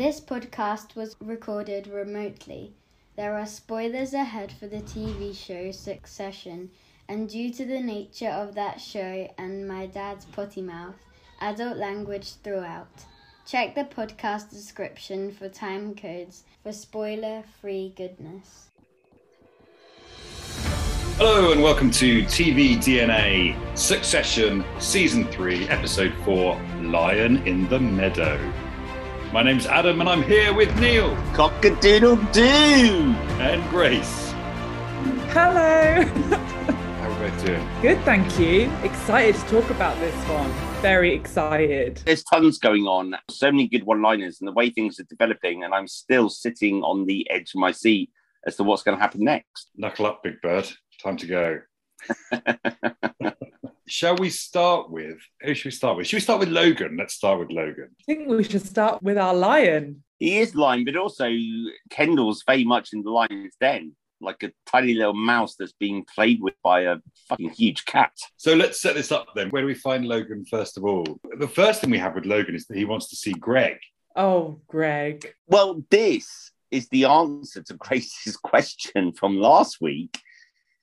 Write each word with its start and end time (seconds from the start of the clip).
This 0.00 0.18
podcast 0.18 0.96
was 0.96 1.14
recorded 1.20 1.86
remotely. 1.86 2.72
There 3.16 3.36
are 3.36 3.44
spoilers 3.44 4.14
ahead 4.14 4.50
for 4.50 4.66
the 4.66 4.80
TV 4.80 5.36
show 5.36 5.72
Succession, 5.72 6.70
and 7.06 7.28
due 7.28 7.52
to 7.52 7.66
the 7.66 7.80
nature 7.80 8.30
of 8.30 8.54
that 8.54 8.80
show 8.80 9.28
and 9.36 9.68
my 9.68 9.84
dad's 9.84 10.24
potty 10.24 10.62
mouth, 10.62 10.94
adult 11.42 11.76
language 11.76 12.36
throughout. 12.42 13.04
Check 13.44 13.74
the 13.74 13.84
podcast 13.84 14.48
description 14.48 15.32
for 15.32 15.50
time 15.50 15.94
codes 15.94 16.44
for 16.62 16.72
spoiler 16.72 17.44
free 17.60 17.92
goodness. 17.94 18.70
Hello 21.18 21.52
and 21.52 21.62
welcome 21.62 21.90
to 21.90 22.22
TV 22.22 22.78
DNA 22.78 23.54
Succession 23.76 24.64
Season 24.78 25.26
3, 25.26 25.68
Episode 25.68 26.14
4 26.24 26.58
Lion 26.84 27.46
in 27.46 27.68
the 27.68 27.78
Meadow. 27.78 28.40
My 29.32 29.44
name's 29.44 29.64
Adam 29.64 30.00
and 30.00 30.10
I'm 30.10 30.24
here 30.24 30.52
with 30.52 30.76
Neil 30.80 31.16
Cock-a-doodle 31.34 32.16
doo! 32.32 32.42
and 32.42 33.70
Grace. 33.70 34.32
Hello. 35.30 36.02
How 36.02 37.08
are 37.08 37.22
we 37.22 37.44
doing? 37.44 37.68
Good, 37.80 38.04
thank 38.04 38.40
you. 38.40 38.68
Excited 38.82 39.36
to 39.36 39.46
talk 39.46 39.70
about 39.70 39.96
this 40.00 40.14
one. 40.28 40.50
Very 40.82 41.14
excited. 41.14 42.02
There's 42.04 42.24
tons 42.24 42.58
going 42.58 42.88
on, 42.88 43.14
so 43.28 43.52
many 43.52 43.68
good 43.68 43.84
one-liners, 43.84 44.40
and 44.40 44.48
the 44.48 44.52
way 44.52 44.68
things 44.68 44.98
are 44.98 45.04
developing, 45.04 45.62
and 45.62 45.72
I'm 45.74 45.86
still 45.86 46.28
sitting 46.28 46.82
on 46.82 47.06
the 47.06 47.30
edge 47.30 47.54
of 47.54 47.60
my 47.60 47.70
seat 47.70 48.10
as 48.48 48.56
to 48.56 48.64
what's 48.64 48.82
going 48.82 48.98
to 48.98 49.00
happen 49.00 49.22
next. 49.22 49.70
Knuckle 49.76 50.06
up, 50.06 50.24
Big 50.24 50.40
Bird. 50.42 50.68
Time 51.00 51.16
to 51.18 51.26
go. 51.28 51.60
Shall 53.90 54.14
we 54.14 54.30
start 54.30 54.88
with 54.88 55.18
who 55.42 55.52
should 55.52 55.64
we 55.64 55.70
start 55.72 55.96
with? 55.96 56.06
Should 56.06 56.18
we 56.18 56.20
start 56.20 56.38
with 56.38 56.48
Logan? 56.48 56.96
Let's 56.96 57.14
start 57.14 57.40
with 57.40 57.50
Logan. 57.50 57.88
I 58.00 58.02
think 58.06 58.28
we 58.28 58.44
should 58.44 58.64
start 58.64 59.02
with 59.02 59.18
our 59.18 59.34
lion. 59.34 60.04
He 60.20 60.38
is 60.38 60.54
lion, 60.54 60.84
but 60.84 60.96
also 60.96 61.28
Kendall's 61.90 62.44
very 62.46 62.62
much 62.62 62.90
in 62.92 63.02
the 63.02 63.10
lion's 63.10 63.56
den, 63.60 63.96
like 64.20 64.44
a 64.44 64.52
tiny 64.64 64.94
little 64.94 65.14
mouse 65.14 65.56
that's 65.58 65.72
being 65.72 66.04
played 66.14 66.40
with 66.40 66.54
by 66.62 66.82
a 66.82 66.98
fucking 67.28 67.50
huge 67.50 67.84
cat. 67.84 68.12
So 68.36 68.54
let's 68.54 68.80
set 68.80 68.94
this 68.94 69.10
up 69.10 69.26
then. 69.34 69.50
Where 69.50 69.62
do 69.62 69.66
we 69.66 69.74
find 69.74 70.06
Logan 70.06 70.44
first 70.48 70.76
of 70.76 70.84
all? 70.84 71.18
The 71.38 71.48
first 71.48 71.80
thing 71.80 71.90
we 71.90 71.98
have 71.98 72.14
with 72.14 72.26
Logan 72.26 72.54
is 72.54 72.66
that 72.66 72.76
he 72.76 72.84
wants 72.84 73.08
to 73.08 73.16
see 73.16 73.32
Greg. 73.32 73.78
Oh, 74.14 74.60
Greg. 74.68 75.34
Well, 75.48 75.82
this 75.90 76.52
is 76.70 76.88
the 76.90 77.06
answer 77.06 77.60
to 77.64 77.74
Grace's 77.78 78.36
question 78.36 79.12
from 79.14 79.36
last 79.36 79.80
week. 79.80 80.16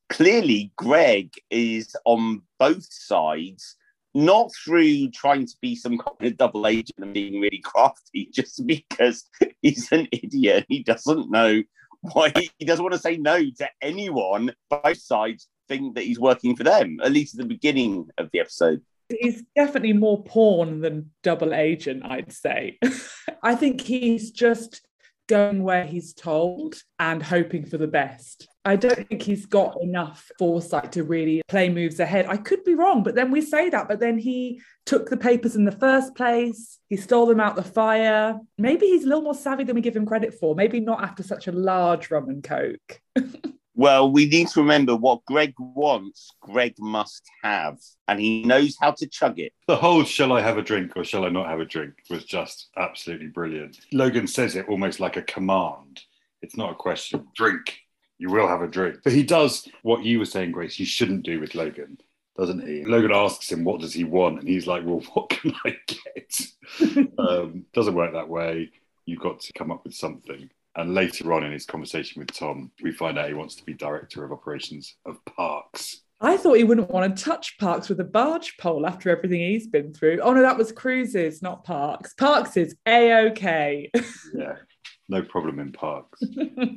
Clearly, 0.09 0.72
Greg 0.77 1.33
is 1.50 1.95
on 2.05 2.41
both 2.59 2.88
sides, 2.91 3.75
not 4.13 4.52
through 4.63 5.09
trying 5.11 5.45
to 5.45 5.53
be 5.61 5.75
some 5.75 5.97
kind 5.97 6.31
of 6.31 6.38
double 6.38 6.66
agent 6.66 7.00
and 7.00 7.13
being 7.13 7.39
really 7.39 7.61
crafty, 7.63 8.30
just 8.33 8.66
because 8.66 9.25
he's 9.61 9.91
an 9.91 10.08
idiot. 10.11 10.66
He 10.69 10.83
doesn't 10.83 11.30
know 11.30 11.61
why 12.02 12.31
he 12.58 12.66
doesn't 12.66 12.83
want 12.83 12.94
to 12.94 13.02
say 13.02 13.17
no 13.17 13.38
to 13.39 13.69
anyone. 13.81 14.53
Both 14.69 15.00
sides 15.00 15.47
think 15.67 15.95
that 15.95 16.05
he's 16.05 16.19
working 16.19 16.55
for 16.55 16.63
them, 16.63 17.00
at 17.03 17.11
least 17.11 17.35
at 17.35 17.41
the 17.41 17.47
beginning 17.47 18.08
of 18.17 18.30
the 18.31 18.39
episode. 18.39 18.81
He's 19.09 19.44
definitely 19.55 19.94
more 19.94 20.23
pawn 20.23 20.81
than 20.81 21.11
double 21.23 21.53
agent, 21.53 22.03
I'd 22.05 22.31
say. 22.31 22.78
I 23.44 23.55
think 23.55 23.81
he's 23.81 24.31
just 24.31 24.81
going 25.28 25.63
where 25.63 25.85
he's 25.85 26.13
told 26.13 26.81
and 27.00 27.22
hoping 27.22 27.66
for 27.66 27.78
the 27.78 27.88
best. 27.88 28.47
I 28.68 28.76
don't 28.76 29.08
think 29.08 29.22
he's 29.22 29.46
got 29.46 29.82
enough 29.82 30.30
foresight 30.38 30.92
to 30.92 31.04
really 31.06 31.42
play 31.48 31.70
moves 31.70 32.02
ahead. 32.02 32.26
I 32.28 32.36
could 32.36 32.66
be 32.66 32.76
wrong, 32.76 33.02
but 33.02 33.16
then 33.16 33.32
we 33.32 33.40
say 33.40 33.70
that, 33.70 33.88
but 33.88 34.02
then 34.02 34.18
he 34.18 34.62
took 34.86 35.09
the 35.09 35.16
papers 35.16 35.56
in 35.56 35.64
the 35.64 35.72
first 35.72 36.16
place. 36.16 36.78
He 36.90 36.98
stole 36.98 37.28
them 37.28 37.40
out 37.40 37.56
the 37.56 37.64
fire. 37.64 38.38
Maybe 38.58 38.88
he's 38.88 39.06
a 39.06 39.08
little 39.08 39.24
more 39.24 39.34
savvy 39.34 39.64
than 39.64 39.76
we 39.76 39.82
give 39.82 39.96
him 39.96 40.06
credit 40.06 40.34
for. 40.34 40.54
Maybe 40.54 40.82
not 40.82 41.02
after 41.02 41.24
such 41.24 41.48
a 41.48 41.54
large 41.54 42.12
rum 42.12 42.28
and 42.30 42.44
coke. 42.44 43.02
Well, 43.80 44.12
we 44.12 44.26
need 44.26 44.48
to 44.48 44.62
remember 44.62 44.96
what 44.96 45.24
Greg 45.26 45.54
wants, 45.59 46.31
Greg 46.42 46.74
must 46.80 47.22
have, 47.44 47.78
and 48.08 48.20
he 48.20 48.44
knows 48.44 48.75
how 48.81 48.90
to 48.90 49.06
chug 49.06 49.38
it. 49.38 49.53
The 49.68 49.75
whole 49.75 50.03
shall 50.03 50.34
I 50.34 50.41
have 50.41 50.58
a 50.58 50.64
drink 50.64 50.94
or 50.96 51.03
shall 51.03 51.25
I 51.25 51.30
not 51.30 51.46
have 51.46 51.59
a 51.59 51.66
drink 51.66 51.94
was 52.09 52.25
just 52.25 52.70
absolutely 52.75 53.28
brilliant. 53.28 53.80
Logan 53.94 54.25
says 54.25 54.56
it 54.56 54.68
almost 54.68 55.00
like 55.00 55.16
a 55.16 55.22
command. 55.22 56.02
It's 56.41 56.58
not 56.58 56.72
a 56.72 56.75
question. 56.75 57.28
Drink. 57.36 57.78
You 58.17 58.29
will 58.29 58.47
have 58.47 58.61
a 58.61 58.67
drink. 58.67 59.00
But 59.03 59.13
he 59.13 59.23
does 59.23 59.67
what 59.83 60.03
you 60.03 60.19
were 60.19 60.25
saying, 60.25 60.51
Grace, 60.51 60.79
you 60.79 60.85
shouldn't 60.85 61.23
do 61.23 61.39
with 61.39 61.55
Logan, 61.55 62.00
doesn't 62.38 62.67
he? 62.67 62.83
Logan 62.83 63.11
asks 63.13 63.51
him, 63.51 63.63
what 63.63 63.81
does 63.81 63.94
he 63.94 64.03
want? 64.03 64.39
And 64.39 64.47
he's 64.47 64.67
like, 64.67 64.83
well, 64.85 65.03
what 65.13 65.29
can 65.29 65.53
I 65.66 65.78
get? 65.88 67.09
um, 67.17 67.66
doesn't 67.73 67.95
work 67.95 68.13
that 68.13 68.29
way. 68.29 68.72
You've 69.05 69.22
got 69.22 69.39
to 69.41 69.53
come 69.53 69.72
up 69.72 69.83
with 69.83 69.94
something. 69.94 70.50
And 70.75 70.94
later 70.94 71.33
on 71.33 71.44
in 71.44 71.51
his 71.51 71.66
conversation 71.66 72.19
with 72.19 72.31
Tom, 72.31 72.72
we 72.83 72.91
find 72.91 73.17
out 73.17 73.28
he 73.28 73.33
wants 73.33 73.55
to 73.55 73.66
be 73.66 73.73
director 73.73 74.23
of 74.23 74.31
operations 74.31 74.95
of 75.05 75.23
parks. 75.25 76.01
I 76.19 76.38
thought 76.38 76.57
he 76.57 76.63
wouldn't 76.63 76.89
want 76.89 77.16
to 77.16 77.23
touch 77.23 77.57
Parks 77.59 77.89
with 77.89 77.99
a 77.99 78.03
barge 78.03 78.57
pole 78.57 78.88
after 78.88 79.09
everything 79.09 79.39
he's 79.39 79.67
been 79.67 79.94
through. 79.94 80.19
Oh 80.22 80.34
no, 80.34 80.41
that 80.41 80.57
was 80.57 80.72
cruises, 80.72 81.44
not 81.44 81.63
Parks. 81.63 82.13
Parks 82.16 82.57
is 82.57 82.75
a 82.88 83.28
okay. 83.28 83.91
Yeah, 84.34 84.55
no 85.09 85.22
problem 85.22 85.59
in 85.59 85.72
parks. 85.72 86.22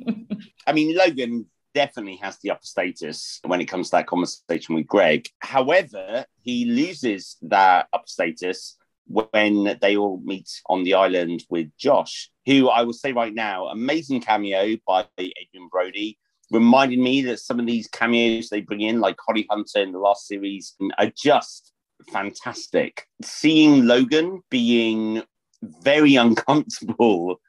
I 0.67 0.73
mean, 0.73 0.95
Logan 0.95 1.45
definitely 1.73 2.17
has 2.17 2.37
the 2.39 2.51
upper 2.51 2.65
status 2.65 3.39
when 3.45 3.61
it 3.61 3.65
comes 3.65 3.89
to 3.89 3.97
that 3.97 4.07
conversation 4.07 4.75
with 4.75 4.87
Greg. 4.87 5.27
However, 5.39 6.25
he 6.41 6.65
loses 6.65 7.37
that 7.43 7.87
upper 7.93 8.07
status 8.07 8.77
when 9.07 9.77
they 9.81 9.97
all 9.97 10.21
meet 10.23 10.49
on 10.67 10.83
the 10.83 10.93
island 10.93 11.43
with 11.49 11.69
Josh, 11.77 12.29
who 12.45 12.69
I 12.69 12.83
will 12.83 12.93
say 12.93 13.11
right 13.11 13.33
now, 13.33 13.67
amazing 13.67 14.21
cameo 14.21 14.77
by 14.87 15.05
Adrien 15.19 15.67
Brody. 15.69 16.17
Reminded 16.51 16.99
me 16.99 17.21
that 17.23 17.39
some 17.39 17.59
of 17.61 17.65
these 17.65 17.87
cameos 17.87 18.49
they 18.49 18.61
bring 18.61 18.81
in, 18.81 18.99
like 18.99 19.15
Holly 19.25 19.47
Hunter 19.49 19.79
in 19.79 19.93
the 19.93 19.99
last 19.99 20.27
series, 20.27 20.75
are 20.97 21.11
just 21.15 21.71
fantastic. 22.11 23.05
Seeing 23.21 23.85
Logan 23.85 24.41
being 24.49 25.23
very 25.61 26.15
uncomfortable 26.25 27.39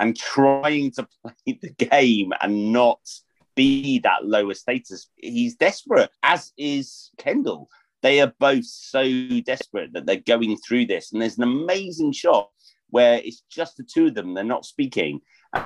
and 0.00 0.16
trying 0.16 0.90
to 0.92 1.06
play 1.22 1.58
the 1.60 1.70
game 1.70 2.32
and 2.40 2.72
not 2.72 3.00
be 3.54 3.98
that 4.00 4.24
lower 4.24 4.54
status, 4.54 5.08
he's 5.16 5.56
desperate, 5.56 6.10
as 6.22 6.52
is 6.56 7.10
Kendall 7.18 7.68
they 8.02 8.20
are 8.20 8.32
both 8.38 8.64
so 8.64 9.02
desperate 9.40 9.92
that 9.92 10.06
they're 10.06 10.16
going 10.16 10.56
through 10.58 10.86
this. 10.86 11.12
And 11.12 11.20
there's 11.20 11.38
an 11.38 11.44
amazing 11.44 12.12
shot 12.12 12.50
where 12.90 13.20
it's 13.24 13.42
just 13.50 13.76
the 13.76 13.82
two 13.82 14.06
of 14.06 14.14
them, 14.14 14.34
they're 14.34 14.44
not 14.44 14.64
speaking. 14.64 15.20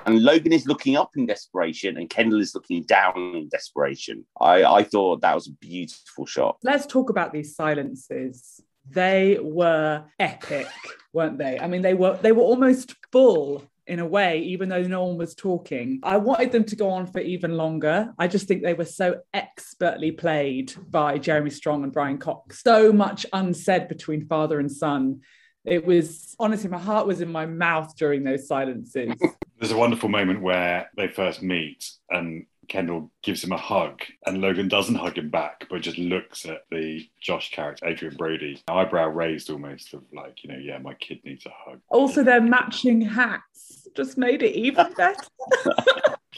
And 0.06 0.22
Logan 0.22 0.52
is 0.52 0.66
looking 0.66 0.96
up 0.96 1.10
in 1.16 1.26
desperation 1.26 1.96
and 1.96 2.08
Kendall 2.08 2.40
is 2.40 2.54
looking 2.54 2.84
down 2.84 3.16
in 3.16 3.48
desperation. 3.48 4.24
I, 4.40 4.64
I 4.64 4.82
thought 4.84 5.20
that 5.22 5.34
was 5.34 5.48
a 5.48 5.52
beautiful 5.52 6.24
shot. 6.24 6.58
Let's 6.62 6.86
talk 6.86 7.10
about 7.10 7.32
these 7.32 7.54
silences. 7.54 8.60
They 8.88 9.38
were 9.40 10.04
epic, 10.18 10.68
weren't 11.12 11.38
they? 11.38 11.58
I 11.58 11.66
mean, 11.66 11.82
they 11.82 11.94
were 11.94 12.16
they 12.16 12.32
were 12.32 12.42
almost 12.42 12.94
full 13.12 13.62
in 13.86 13.98
a 13.98 14.06
way, 14.06 14.40
even 14.40 14.68
though 14.68 14.82
no 14.82 15.04
one 15.04 15.16
was 15.16 15.34
talking. 15.34 16.00
I 16.02 16.16
wanted 16.16 16.52
them 16.52 16.64
to 16.64 16.76
go 16.76 16.90
on 16.90 17.06
for 17.06 17.20
even 17.20 17.56
longer. 17.56 18.12
I 18.18 18.28
just 18.28 18.46
think 18.46 18.62
they 18.62 18.74
were 18.74 18.84
so 18.84 19.20
expertly 19.34 20.12
played 20.12 20.72
by 20.88 21.18
Jeremy 21.18 21.50
Strong 21.50 21.82
and 21.84 21.92
Brian 21.92 22.18
Cox. 22.18 22.62
So 22.62 22.92
much 22.92 23.26
unsaid 23.32 23.88
between 23.88 24.26
father 24.26 24.60
and 24.60 24.70
son. 24.70 25.20
It 25.64 25.84
was 25.84 26.34
honestly, 26.38 26.70
my 26.70 26.78
heart 26.78 27.06
was 27.06 27.20
in 27.20 27.30
my 27.30 27.46
mouth 27.46 27.96
during 27.96 28.24
those 28.24 28.46
silences. 28.46 29.14
There's 29.58 29.72
a 29.72 29.76
wonderful 29.76 30.08
moment 30.08 30.42
where 30.42 30.90
they 30.96 31.08
first 31.08 31.42
meet 31.42 31.88
and 32.10 32.46
Kendall 32.72 33.12
gives 33.22 33.44
him 33.44 33.52
a 33.52 33.58
hug, 33.58 34.00
and 34.24 34.40
Logan 34.40 34.66
doesn't 34.66 34.94
hug 34.94 35.18
him 35.18 35.28
back, 35.28 35.66
but 35.68 35.82
just 35.82 35.98
looks 35.98 36.46
at 36.46 36.62
the 36.70 37.06
Josh 37.20 37.50
character, 37.50 37.86
Adrien 37.86 38.16
Brody, 38.16 38.62
eyebrow 38.66 39.08
raised 39.08 39.50
almost, 39.50 39.92
of 39.92 40.02
like, 40.10 40.42
you 40.42 40.50
know, 40.50 40.58
yeah, 40.58 40.78
my 40.78 40.94
kid 40.94 41.20
needs 41.22 41.44
a 41.44 41.50
hug. 41.50 41.80
Also, 41.90 42.24
their 42.24 42.40
matching 42.40 43.02
hats 43.02 43.86
just 43.94 44.16
made 44.16 44.42
it 44.42 44.56
even 44.56 44.90
better. 44.96 45.22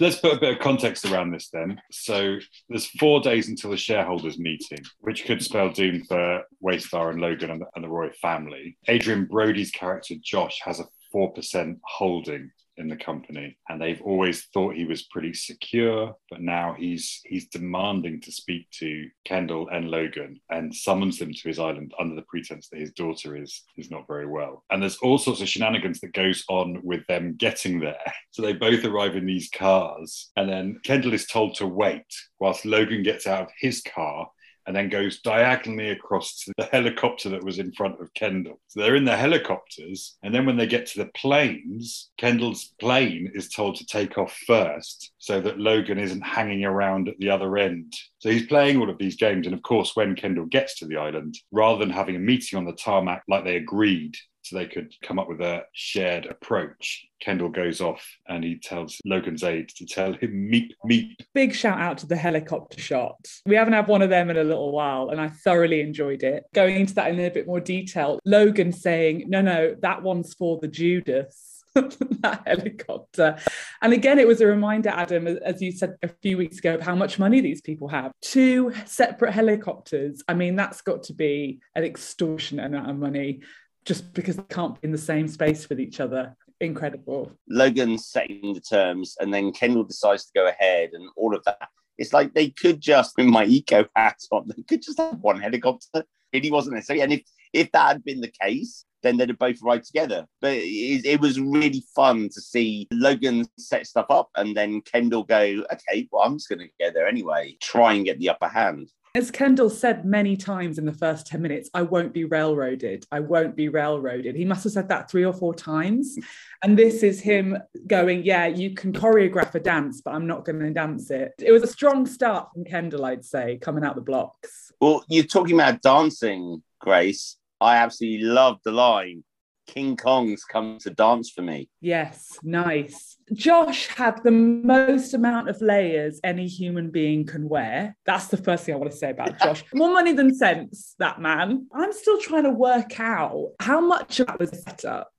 Let's 0.00 0.16
put 0.16 0.32
a 0.32 0.40
bit 0.40 0.56
of 0.56 0.58
context 0.58 1.04
around 1.04 1.30
this 1.30 1.50
then. 1.50 1.80
So 1.92 2.38
there's 2.68 2.86
four 2.98 3.20
days 3.20 3.48
until 3.48 3.70
the 3.70 3.76
shareholders 3.76 4.36
meeting, 4.36 4.84
which 5.02 5.26
could 5.26 5.40
spell 5.40 5.70
doom 5.70 6.02
for 6.02 6.42
Waystar 6.60 7.10
and 7.10 7.20
Logan 7.20 7.52
and 7.52 7.60
the, 7.60 7.66
and 7.76 7.84
the 7.84 7.88
Roy 7.88 8.10
family. 8.20 8.76
Adrien 8.88 9.26
Brody's 9.26 9.70
character, 9.70 10.16
Josh, 10.20 10.60
has 10.64 10.80
a 10.80 10.88
4% 11.14 11.78
holding 11.84 12.50
in 12.76 12.88
the 12.88 12.96
company 12.96 13.56
and 13.68 13.80
they've 13.80 14.02
always 14.02 14.44
thought 14.46 14.74
he 14.74 14.84
was 14.84 15.04
pretty 15.04 15.32
secure 15.32 16.14
but 16.30 16.40
now 16.40 16.74
he's 16.78 17.20
he's 17.24 17.48
demanding 17.48 18.20
to 18.20 18.32
speak 18.32 18.68
to 18.70 19.08
Kendall 19.24 19.68
and 19.68 19.90
Logan 19.90 20.40
and 20.50 20.74
summons 20.74 21.18
them 21.18 21.32
to 21.32 21.48
his 21.48 21.58
island 21.58 21.94
under 21.98 22.14
the 22.14 22.22
pretense 22.22 22.68
that 22.68 22.80
his 22.80 22.92
daughter 22.92 23.36
is 23.36 23.64
is 23.76 23.90
not 23.90 24.06
very 24.06 24.26
well. 24.26 24.64
And 24.70 24.82
there's 24.82 24.98
all 24.98 25.18
sorts 25.18 25.40
of 25.40 25.48
shenanigans 25.48 26.00
that 26.00 26.12
goes 26.12 26.44
on 26.48 26.80
with 26.82 27.06
them 27.06 27.36
getting 27.36 27.80
there. 27.80 27.98
So 28.30 28.42
they 28.42 28.52
both 28.52 28.84
arrive 28.84 29.14
in 29.14 29.26
these 29.26 29.48
cars 29.48 30.32
and 30.36 30.48
then 30.48 30.80
Kendall 30.82 31.14
is 31.14 31.24
told 31.24 31.54
to 31.56 31.68
wait 31.68 32.02
whilst 32.40 32.64
Logan 32.64 33.04
gets 33.04 33.28
out 33.28 33.42
of 33.42 33.48
his 33.56 33.80
car 33.80 34.28
and 34.66 34.74
then 34.74 34.88
goes 34.88 35.20
diagonally 35.20 35.90
across 35.90 36.44
to 36.44 36.52
the 36.56 36.64
helicopter 36.72 37.28
that 37.30 37.44
was 37.44 37.58
in 37.58 37.72
front 37.72 38.00
of 38.00 38.12
Kendall. 38.14 38.60
So 38.68 38.80
they're 38.80 38.96
in 38.96 39.04
the 39.04 39.16
helicopters, 39.16 40.16
and 40.22 40.34
then 40.34 40.46
when 40.46 40.56
they 40.56 40.66
get 40.66 40.86
to 40.86 40.98
the 40.98 41.10
planes, 41.14 42.10
Kendall's 42.18 42.74
plane 42.80 43.30
is 43.34 43.48
told 43.48 43.76
to 43.76 43.86
take 43.86 44.18
off 44.18 44.36
first 44.46 45.12
so 45.18 45.40
that 45.40 45.58
Logan 45.58 45.98
isn't 45.98 46.22
hanging 46.22 46.64
around 46.64 47.08
at 47.08 47.18
the 47.18 47.30
other 47.30 47.56
end. 47.56 47.92
So 48.18 48.30
he's 48.30 48.46
playing 48.46 48.78
all 48.78 48.90
of 48.90 48.98
these 48.98 49.16
games. 49.16 49.46
And 49.46 49.54
of 49.54 49.62
course, 49.62 49.94
when 49.94 50.14
Kendall 50.14 50.46
gets 50.46 50.78
to 50.78 50.86
the 50.86 50.96
island, 50.96 51.38
rather 51.52 51.78
than 51.78 51.90
having 51.90 52.16
a 52.16 52.20
meeting 52.20 52.58
on 52.58 52.64
the 52.64 52.72
tarmac 52.72 53.22
like 53.28 53.44
they 53.44 53.56
agreed, 53.56 54.16
so 54.44 54.56
they 54.56 54.66
could 54.66 54.92
come 55.02 55.18
up 55.18 55.28
with 55.28 55.40
a 55.40 55.62
shared 55.72 56.26
approach. 56.26 57.06
Kendall 57.20 57.48
goes 57.48 57.80
off 57.80 58.04
and 58.28 58.44
he 58.44 58.58
tells 58.58 59.00
Logan's 59.04 59.42
aide 59.42 59.70
to 59.70 59.86
tell 59.86 60.12
him 60.12 60.50
meep 60.52 60.70
meep. 60.86 61.16
Big 61.32 61.54
shout 61.54 61.80
out 61.80 61.98
to 61.98 62.06
the 62.06 62.16
helicopter 62.16 62.78
shot. 62.78 63.26
We 63.46 63.56
haven't 63.56 63.72
had 63.72 63.88
one 63.88 64.02
of 64.02 64.10
them 64.10 64.28
in 64.28 64.36
a 64.36 64.44
little 64.44 64.72
while, 64.72 65.08
and 65.08 65.20
I 65.20 65.28
thoroughly 65.28 65.80
enjoyed 65.80 66.22
it. 66.22 66.44
Going 66.54 66.76
into 66.76 66.94
that 66.94 67.10
in 67.10 67.18
a 67.18 67.30
bit 67.30 67.46
more 67.46 67.60
detail, 67.60 68.18
Logan 68.24 68.72
saying, 68.72 69.24
No, 69.28 69.40
no, 69.40 69.74
that 69.80 70.02
one's 70.02 70.34
for 70.34 70.58
the 70.60 70.68
Judas. 70.68 71.54
that 71.74 72.42
helicopter. 72.46 73.36
And 73.82 73.92
again, 73.92 74.20
it 74.20 74.28
was 74.28 74.40
a 74.40 74.46
reminder, 74.46 74.90
Adam, 74.90 75.26
as 75.26 75.60
you 75.60 75.72
said 75.72 75.96
a 76.02 76.08
few 76.22 76.38
weeks 76.38 76.58
ago, 76.58 76.74
of 76.74 76.80
how 76.80 76.94
much 76.94 77.18
money 77.18 77.40
these 77.40 77.60
people 77.60 77.88
have. 77.88 78.12
Two 78.20 78.72
separate 78.84 79.32
helicopters. 79.32 80.22
I 80.28 80.34
mean, 80.34 80.54
that's 80.54 80.82
got 80.82 81.02
to 81.04 81.14
be 81.14 81.60
an 81.74 81.82
extortionate 81.82 82.66
amount 82.66 82.90
of 82.90 82.96
money 82.96 83.40
just 83.84 84.12
because 84.14 84.36
they 84.36 84.42
can't 84.44 84.80
be 84.80 84.86
in 84.86 84.92
the 84.92 84.98
same 84.98 85.28
space 85.28 85.68
with 85.68 85.80
each 85.80 86.00
other. 86.00 86.36
Incredible. 86.60 87.32
Logan's 87.48 88.06
setting 88.06 88.54
the 88.54 88.60
terms, 88.60 89.16
and 89.20 89.32
then 89.32 89.52
Kendall 89.52 89.84
decides 89.84 90.24
to 90.26 90.32
go 90.34 90.48
ahead, 90.48 90.90
and 90.92 91.08
all 91.16 91.34
of 91.34 91.44
that. 91.44 91.68
It's 91.98 92.12
like 92.12 92.34
they 92.34 92.50
could 92.50 92.80
just, 92.80 93.14
with 93.16 93.26
my 93.26 93.44
eco 93.44 93.86
hat 93.94 94.18
on, 94.30 94.48
they 94.56 94.62
could 94.62 94.82
just 94.82 94.98
have 94.98 95.20
one 95.20 95.40
helicopter. 95.40 96.04
It 96.32 96.50
wasn't 96.50 96.74
necessary. 96.74 97.00
And 97.00 97.12
if, 97.12 97.22
if 97.52 97.70
that 97.72 97.86
had 97.86 98.04
been 98.04 98.20
the 98.20 98.32
case, 98.42 98.84
then 99.04 99.16
they'd 99.16 99.28
have 99.28 99.38
both 99.38 99.62
ride 99.62 99.84
together. 99.84 100.26
But 100.40 100.54
it, 100.54 101.06
it, 101.06 101.20
was 101.20 101.38
really 101.38 101.84
fun 101.94 102.28
to 102.30 102.40
see 102.40 102.88
Logan 102.90 103.46
set 103.56 103.86
stuff 103.86 104.06
up 104.10 104.30
and 104.34 104.56
then 104.56 104.80
Kendall 104.80 105.22
go, 105.22 105.62
okay, 105.72 106.08
well, 106.10 106.22
I'm 106.22 106.38
just 106.38 106.48
going 106.48 106.60
to 106.60 106.68
go 106.80 106.90
there 106.92 107.06
anyway, 107.06 107.56
try 107.62 107.92
and 107.92 108.04
get 108.04 108.18
the 108.18 108.30
upper 108.30 108.48
hand. 108.48 108.88
As 109.16 109.30
Kendall 109.30 109.70
said 109.70 110.04
many 110.04 110.36
times 110.36 110.76
in 110.76 110.86
the 110.86 110.92
first 110.92 111.24
10 111.28 111.40
minutes, 111.40 111.70
I 111.72 111.82
won't 111.82 112.12
be 112.12 112.24
railroaded. 112.24 113.06
I 113.12 113.20
won't 113.20 113.54
be 113.54 113.68
railroaded. 113.68 114.34
He 114.34 114.44
must 114.44 114.64
have 114.64 114.72
said 114.72 114.88
that 114.88 115.08
three 115.08 115.24
or 115.24 115.32
four 115.32 115.54
times. 115.54 116.18
And 116.64 116.76
this 116.76 117.04
is 117.04 117.20
him 117.20 117.56
going, 117.86 118.24
Yeah, 118.24 118.46
you 118.46 118.74
can 118.74 118.92
choreograph 118.92 119.54
a 119.54 119.60
dance, 119.60 120.00
but 120.00 120.14
I'm 120.14 120.26
not 120.26 120.44
going 120.44 120.58
to 120.58 120.70
dance 120.70 121.12
it. 121.12 121.32
It 121.38 121.52
was 121.52 121.62
a 121.62 121.68
strong 121.68 122.06
start 122.06 122.48
from 122.52 122.64
Kendall, 122.64 123.04
I'd 123.04 123.24
say, 123.24 123.56
coming 123.58 123.84
out 123.84 123.94
the 123.94 124.00
blocks. 124.00 124.72
Well, 124.80 125.04
you're 125.08 125.22
talking 125.22 125.54
about 125.54 125.80
dancing, 125.80 126.64
Grace. 126.80 127.36
I 127.60 127.76
absolutely 127.76 128.26
love 128.26 128.58
the 128.64 128.72
line 128.72 129.22
King 129.66 129.96
Kong's 129.96 130.44
come 130.44 130.78
to 130.80 130.90
dance 130.90 131.30
for 131.30 131.42
me. 131.42 131.68
Yes, 131.80 132.38
nice. 132.42 133.16
Josh 133.32 133.86
had 133.86 134.22
the 134.22 134.30
most 134.30 135.14
amount 135.14 135.48
of 135.48 135.60
layers 135.60 136.20
any 136.22 136.46
human 136.46 136.90
being 136.90 137.24
can 137.26 137.48
wear. 137.48 137.96
That's 138.04 138.28
the 138.28 138.36
first 138.36 138.64
thing 138.64 138.74
I 138.74 138.78
want 138.78 138.92
to 138.92 138.96
say 138.96 139.10
about 139.10 139.38
Josh. 139.42 139.64
More 139.74 139.92
money 139.92 140.12
than 140.12 140.34
sense, 140.34 140.94
that 140.98 141.20
man. 141.20 141.66
I'm 141.72 141.92
still 141.92 142.20
trying 142.20 142.44
to 142.44 142.50
work 142.50 143.00
out 143.00 143.52
how 143.60 143.80
much 143.80 144.20
of 144.20 144.26
that 144.26 144.38
was 144.38 144.62
set 144.62 144.84
up 144.84 145.12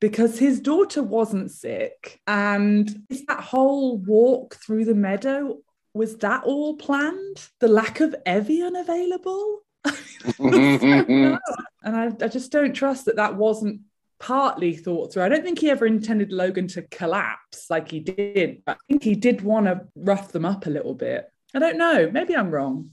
because 0.00 0.38
his 0.38 0.60
daughter 0.60 1.02
wasn't 1.02 1.50
sick. 1.50 2.20
And 2.26 3.04
is 3.08 3.24
that 3.26 3.40
whole 3.40 3.98
walk 3.98 4.56
through 4.56 4.84
the 4.84 4.94
meadow, 4.94 5.58
was 5.94 6.16
that 6.18 6.42
all 6.44 6.76
planned? 6.76 7.48
The 7.60 7.68
lack 7.68 8.00
of 8.00 8.14
Evian 8.26 8.76
available? 8.76 9.60
and 10.38 11.38
I, 11.84 12.06
I 12.20 12.28
just 12.28 12.52
don't 12.52 12.72
trust 12.72 13.06
that 13.06 13.16
that 13.16 13.36
wasn't 13.36 13.80
partly 14.22 14.74
thought 14.76 15.12
through. 15.12 15.24
I 15.24 15.28
don't 15.28 15.42
think 15.42 15.58
he 15.58 15.70
ever 15.70 15.84
intended 15.84 16.32
Logan 16.32 16.68
to 16.68 16.82
collapse 16.82 17.68
like 17.68 17.90
he 17.90 17.98
did, 18.00 18.62
but 18.64 18.76
I 18.76 18.86
think 18.88 19.02
he 19.02 19.16
did 19.16 19.40
want 19.40 19.66
to 19.66 19.86
rough 19.96 20.30
them 20.30 20.44
up 20.44 20.66
a 20.66 20.70
little 20.70 20.94
bit. 20.94 21.28
I 21.54 21.58
don't 21.58 21.76
know. 21.76 22.08
Maybe 22.10 22.36
I'm 22.36 22.50
wrong. 22.50 22.90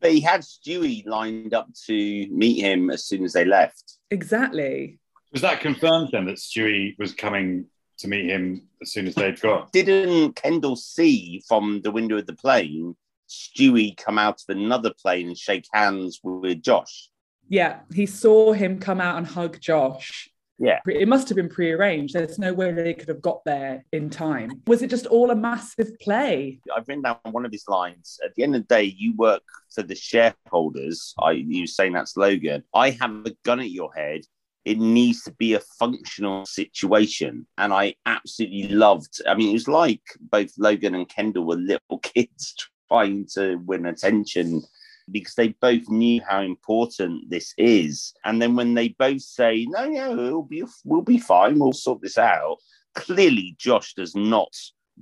But 0.00 0.12
he 0.12 0.20
had 0.20 0.42
Stewie 0.42 1.06
lined 1.06 1.54
up 1.54 1.68
to 1.86 2.26
meet 2.30 2.60
him 2.60 2.90
as 2.90 3.04
soon 3.04 3.24
as 3.24 3.32
they 3.32 3.44
left. 3.44 3.98
Exactly. 4.10 4.98
Was 5.32 5.42
that 5.42 5.60
confirmed 5.60 6.10
then 6.12 6.26
that 6.26 6.36
Stewie 6.36 6.98
was 6.98 7.14
coming 7.14 7.66
to 7.98 8.08
meet 8.08 8.26
him 8.26 8.68
as 8.82 8.92
soon 8.92 9.06
as 9.06 9.14
they'd 9.14 9.40
got? 9.40 9.72
Didn't 9.72 10.34
Kendall 10.34 10.76
see 10.76 11.42
from 11.46 11.82
the 11.82 11.90
window 11.90 12.16
of 12.16 12.26
the 12.26 12.34
plane 12.34 12.96
Stewie 13.28 13.96
come 13.96 14.18
out 14.18 14.42
of 14.48 14.56
another 14.56 14.92
plane 15.00 15.28
and 15.28 15.38
shake 15.38 15.66
hands 15.72 16.20
with 16.22 16.62
Josh. 16.62 17.10
Yeah, 17.48 17.80
he 17.94 18.06
saw 18.06 18.52
him 18.52 18.78
come 18.78 19.00
out 19.00 19.16
and 19.16 19.26
hug 19.26 19.60
Josh. 19.60 20.28
Yeah. 20.58 20.80
It 20.86 21.06
must 21.06 21.28
have 21.28 21.36
been 21.36 21.48
prearranged. 21.48 22.14
There's 22.14 22.38
no 22.38 22.52
way 22.52 22.72
they 22.72 22.92
could 22.92 23.08
have 23.08 23.22
got 23.22 23.44
there 23.44 23.84
in 23.92 24.10
time. 24.10 24.60
Was 24.66 24.82
it 24.82 24.90
just 24.90 25.06
all 25.06 25.30
a 25.30 25.36
massive 25.36 25.98
play? 26.00 26.58
I've 26.74 26.88
written 26.88 27.02
down 27.02 27.18
one 27.30 27.46
of 27.46 27.52
his 27.52 27.64
lines. 27.68 28.18
At 28.24 28.34
the 28.34 28.42
end 28.42 28.56
of 28.56 28.62
the 28.62 28.74
day, 28.74 28.82
you 28.82 29.14
work 29.16 29.42
for 29.72 29.82
the 29.82 29.94
shareholders. 29.94 31.14
I 31.20 31.32
you 31.32 31.66
saying 31.66 31.92
that 31.92 32.08
slogan. 32.08 32.64
I 32.74 32.90
have 32.90 33.24
a 33.24 33.36
gun 33.44 33.60
at 33.60 33.70
your 33.70 33.94
head. 33.94 34.22
It 34.64 34.78
needs 34.78 35.22
to 35.22 35.32
be 35.32 35.54
a 35.54 35.60
functional 35.78 36.44
situation. 36.44 37.46
And 37.56 37.72
I 37.72 37.94
absolutely 38.04 38.68
loved. 38.68 39.22
I 39.28 39.34
mean, 39.34 39.50
it 39.50 39.54
was 39.54 39.68
like 39.68 40.02
both 40.20 40.50
Logan 40.58 40.96
and 40.96 41.08
Kendall 41.08 41.44
were 41.44 41.56
little 41.56 41.98
kids 42.02 42.68
trying 42.88 43.26
to 43.34 43.56
win 43.66 43.86
attention 43.86 44.62
because 45.10 45.34
they 45.34 45.48
both 45.60 45.88
knew 45.88 46.20
how 46.28 46.42
important 46.42 47.30
this 47.30 47.54
is. 47.56 48.12
And 48.24 48.40
then 48.40 48.56
when 48.56 48.74
they 48.74 48.88
both 48.88 49.22
say, 49.22 49.66
"No, 49.68 49.88
no, 49.88 50.26
it'll 50.26 50.42
be 50.42 50.64
we'll 50.84 51.02
be 51.02 51.18
fine, 51.18 51.58
we'll 51.58 51.72
sort 51.72 52.02
this 52.02 52.18
out," 52.18 52.58
clearly 52.94 53.56
Josh 53.58 53.94
does 53.94 54.14
not 54.14 54.54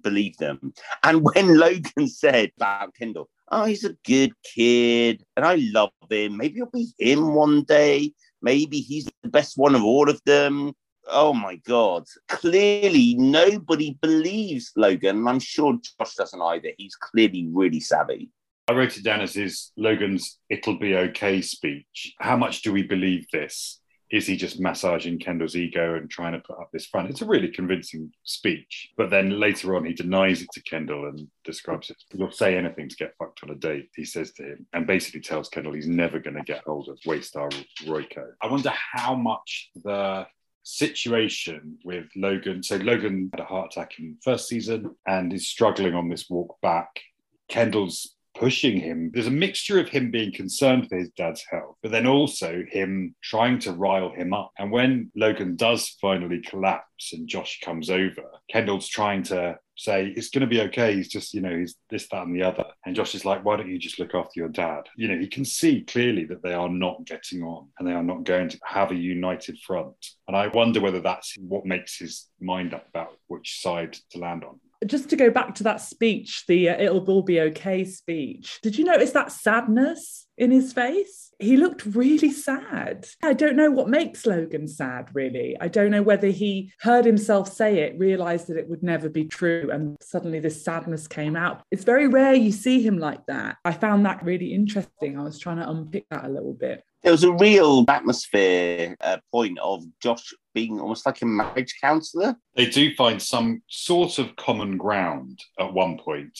believe 0.02 0.36
them. 0.38 0.72
And 1.02 1.22
when 1.22 1.58
Logan 1.58 2.08
said 2.08 2.50
about 2.56 2.94
Kendall, 2.94 3.28
"Oh, 3.50 3.64
he's 3.64 3.84
a 3.84 3.96
good 4.04 4.32
kid, 4.42 5.24
and 5.36 5.44
I 5.44 5.56
love 5.56 5.90
him. 6.10 6.36
Maybe 6.36 6.58
it'll 6.58 6.70
be 6.70 6.92
him 6.98 7.34
one 7.34 7.62
day. 7.62 8.12
Maybe 8.42 8.80
he's 8.80 9.08
the 9.22 9.28
best 9.28 9.56
one 9.56 9.74
of 9.74 9.84
all 9.84 10.08
of 10.08 10.20
them." 10.24 10.74
Oh 11.08 11.32
my 11.32 11.56
god 11.66 12.04
clearly 12.28 13.14
nobody 13.14 13.96
believes 14.00 14.72
logan 14.76 15.18
and 15.18 15.28
i'm 15.28 15.38
sure 15.38 15.78
josh 15.98 16.14
doesn't 16.14 16.42
either 16.42 16.70
he's 16.78 16.96
clearly 16.96 17.48
really 17.52 17.80
savvy 17.80 18.30
i 18.68 18.72
wrote 18.72 18.96
it 18.96 19.04
down 19.04 19.20
as 19.20 19.34
his 19.34 19.72
logan's 19.76 20.38
it'll 20.48 20.78
be 20.78 20.96
okay 20.96 21.40
speech 21.40 22.14
how 22.18 22.36
much 22.36 22.62
do 22.62 22.72
we 22.72 22.82
believe 22.82 23.26
this 23.32 23.80
is 24.10 24.26
he 24.26 24.36
just 24.36 24.60
massaging 24.60 25.18
Kendall's 25.18 25.56
ego 25.56 25.96
and 25.96 26.08
trying 26.08 26.32
to 26.32 26.38
put 26.38 26.58
up 26.60 26.70
this 26.72 26.86
front? 26.86 27.10
It's 27.10 27.22
a 27.22 27.26
really 27.26 27.48
convincing 27.48 28.12
speech. 28.22 28.90
But 28.96 29.10
then 29.10 29.40
later 29.40 29.74
on, 29.76 29.84
he 29.84 29.92
denies 29.92 30.42
it 30.42 30.48
to 30.52 30.62
Kendall 30.62 31.08
and 31.08 31.26
describes 31.44 31.90
it. 31.90 31.96
you'll 32.12 32.30
say 32.30 32.56
anything 32.56 32.88
to 32.88 32.96
get 32.96 33.14
fucked 33.18 33.42
on 33.42 33.50
a 33.50 33.56
date, 33.56 33.90
he 33.96 34.04
says 34.04 34.32
to 34.34 34.44
him, 34.44 34.66
and 34.72 34.86
basically 34.86 35.20
tells 35.20 35.48
Kendall 35.48 35.72
he's 35.72 35.88
never 35.88 36.20
going 36.20 36.36
to 36.36 36.42
get 36.42 36.62
hold 36.64 36.88
of 36.88 36.98
Waystar 37.00 37.52
Royco. 37.84 38.26
I 38.40 38.46
wonder 38.46 38.72
how 38.92 39.14
much 39.16 39.70
the 39.74 40.26
situation 40.66 41.78
with 41.84 42.06
Logan. 42.16 42.62
So 42.62 42.76
Logan 42.76 43.30
had 43.32 43.40
a 43.40 43.44
heart 43.44 43.72
attack 43.72 43.98
in 43.98 44.16
first 44.22 44.48
season 44.48 44.96
and 45.06 45.32
is 45.32 45.48
struggling 45.48 45.94
on 45.94 46.08
this 46.08 46.28
walk 46.28 46.60
back. 46.60 47.00
Kendall's 47.48 48.16
pushing 48.34 48.78
him. 48.78 49.10
There's 49.14 49.28
a 49.28 49.30
mixture 49.30 49.78
of 49.78 49.88
him 49.88 50.10
being 50.10 50.32
concerned 50.32 50.88
for 50.88 50.96
his 50.96 51.10
dad's 51.10 51.44
health, 51.48 51.76
but 51.82 51.92
then 51.92 52.06
also 52.06 52.64
him 52.68 53.14
trying 53.22 53.60
to 53.60 53.72
rile 53.72 54.12
him 54.12 54.34
up. 54.34 54.52
And 54.58 54.72
when 54.72 55.10
Logan 55.14 55.56
does 55.56 55.96
finally 56.00 56.40
collapse 56.40 57.12
and 57.12 57.28
Josh 57.28 57.60
comes 57.60 57.88
over, 57.88 58.24
Kendall's 58.50 58.88
trying 58.88 59.22
to 59.24 59.58
say 59.76 60.12
it's 60.16 60.30
going 60.30 60.40
to 60.40 60.46
be 60.46 60.60
okay. 60.62 60.94
He's 60.94 61.08
just, 61.08 61.34
you 61.34 61.40
know, 61.40 61.56
he's 61.56 61.76
this, 61.90 62.08
that, 62.08 62.26
and 62.26 62.34
the 62.34 62.42
other. 62.42 62.64
And 62.84 62.96
Josh 62.96 63.14
is 63.14 63.24
like, 63.24 63.44
why 63.44 63.56
don't 63.56 63.70
you 63.70 63.78
just 63.78 63.98
look 63.98 64.14
after 64.14 64.32
your 64.36 64.48
dad? 64.48 64.84
You 64.96 65.08
know, 65.08 65.18
he 65.18 65.28
can 65.28 65.44
see 65.44 65.82
clearly 65.82 66.24
that 66.24 66.42
they 66.42 66.54
are 66.54 66.68
not 66.68 67.04
getting 67.04 67.42
on 67.42 67.68
and 67.78 67.86
they 67.86 67.92
are 67.92 68.02
not 68.02 68.24
going 68.24 68.48
to 68.48 68.58
have 68.64 68.90
a 68.90 68.96
united 68.96 69.58
front. 69.58 69.94
And 70.28 70.36
I 70.36 70.48
wonder 70.48 70.80
whether 70.80 71.00
that's 71.00 71.36
what 71.38 71.66
makes 71.66 71.98
his 71.98 72.28
mind 72.40 72.74
up 72.74 72.88
about 72.88 73.12
which 73.28 73.60
side 73.60 73.96
to 74.10 74.18
land 74.18 74.44
on 74.44 74.60
just 74.86 75.10
to 75.10 75.16
go 75.16 75.30
back 75.30 75.54
to 75.56 75.62
that 75.64 75.80
speech, 75.80 76.44
the 76.46 76.70
uh, 76.70 76.80
"It'll 76.80 77.04
all 77.10 77.22
be 77.22 77.40
okay" 77.40 77.84
speech. 77.84 78.58
Did 78.62 78.78
you 78.78 78.84
notice 78.84 79.12
that 79.12 79.32
sadness 79.32 80.26
in 80.38 80.50
his 80.50 80.72
face? 80.72 81.32
He 81.38 81.56
looked 81.56 81.84
really 81.86 82.30
sad. 82.30 83.06
I 83.22 83.34
don't 83.34 83.56
know 83.56 83.70
what 83.70 83.88
makes 83.88 84.24
Logan 84.24 84.68
sad, 84.68 85.10
really. 85.12 85.56
I 85.60 85.68
don't 85.68 85.90
know 85.90 86.02
whether 86.02 86.28
he 86.28 86.72
heard 86.80 87.04
himself 87.04 87.52
say 87.52 87.80
it, 87.80 87.98
realized 87.98 88.46
that 88.48 88.56
it 88.56 88.68
would 88.68 88.82
never 88.82 89.08
be 89.08 89.24
true, 89.24 89.70
and 89.72 89.96
suddenly 90.00 90.40
this 90.40 90.64
sadness 90.64 91.06
came 91.06 91.36
out. 91.36 91.62
It's 91.70 91.84
very 91.84 92.08
rare 92.08 92.34
you 92.34 92.52
see 92.52 92.82
him 92.82 92.98
like 92.98 93.26
that. 93.26 93.56
I 93.64 93.72
found 93.72 94.06
that 94.06 94.24
really 94.24 94.54
interesting. 94.54 95.18
I 95.18 95.22
was 95.22 95.38
trying 95.38 95.58
to 95.58 95.68
unpick 95.68 96.06
that 96.10 96.24
a 96.24 96.28
little 96.28 96.54
bit 96.54 96.82
there 97.06 97.12
was 97.12 97.22
a 97.22 97.32
real 97.34 97.84
atmosphere 97.86 98.96
uh, 99.00 99.18
point 99.30 99.60
of 99.60 99.84
Josh 100.02 100.34
being 100.56 100.80
almost 100.80 101.04
like 101.04 101.20
a 101.20 101.26
marriage 101.26 101.76
counselor. 101.82 102.34
They 102.54 102.64
do 102.64 102.94
find 102.94 103.20
some 103.20 103.62
sort 103.68 104.18
of 104.18 104.34
common 104.36 104.78
ground 104.78 105.38
at 105.60 105.74
one 105.74 105.98
point, 105.98 106.38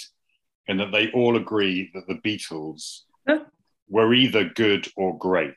in 0.67 0.79
that 0.79 0.91
they 0.91 1.11
all 1.13 1.37
agree 1.37 1.91
that 1.93 2.07
the 2.09 2.15
Beatles 2.15 3.03
were 3.91 4.15
either 4.15 4.45
good 4.45 4.89
or 4.97 5.19
great. 5.19 5.53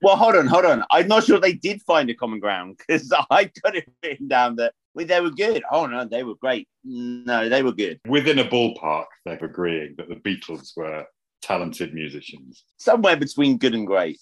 Well, 0.00 0.16
hold 0.16 0.36
on, 0.36 0.46
hold 0.46 0.64
on. 0.64 0.84
I'm 0.92 1.08
not 1.08 1.24
sure 1.24 1.40
they 1.40 1.54
did 1.54 1.82
find 1.82 2.08
a 2.08 2.14
common 2.14 2.38
ground 2.38 2.78
because 2.78 3.12
I 3.30 3.50
got 3.64 3.74
it 3.74 3.90
written 4.02 4.28
down 4.28 4.56
that 4.56 4.72
well, 4.94 5.06
they 5.06 5.20
were 5.20 5.30
good. 5.30 5.64
Oh 5.72 5.86
no, 5.86 6.04
they 6.04 6.22
were 6.22 6.36
great. 6.36 6.68
No, 6.84 7.48
they 7.48 7.64
were 7.64 7.72
good. 7.72 7.98
Within 8.06 8.38
a 8.38 8.44
ballpark, 8.44 9.06
they're 9.24 9.44
agreeing 9.44 9.96
that 9.98 10.08
the 10.08 10.14
Beatles 10.14 10.76
were 10.76 11.04
talented 11.42 11.94
musicians. 11.94 12.62
Somewhere 12.76 13.16
between 13.16 13.58
good 13.58 13.74
and 13.74 13.88
great. 13.88 14.20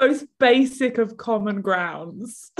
Most 0.00 0.26
basic 0.38 0.98
of 0.98 1.16
common 1.16 1.60
grounds. 1.60 2.52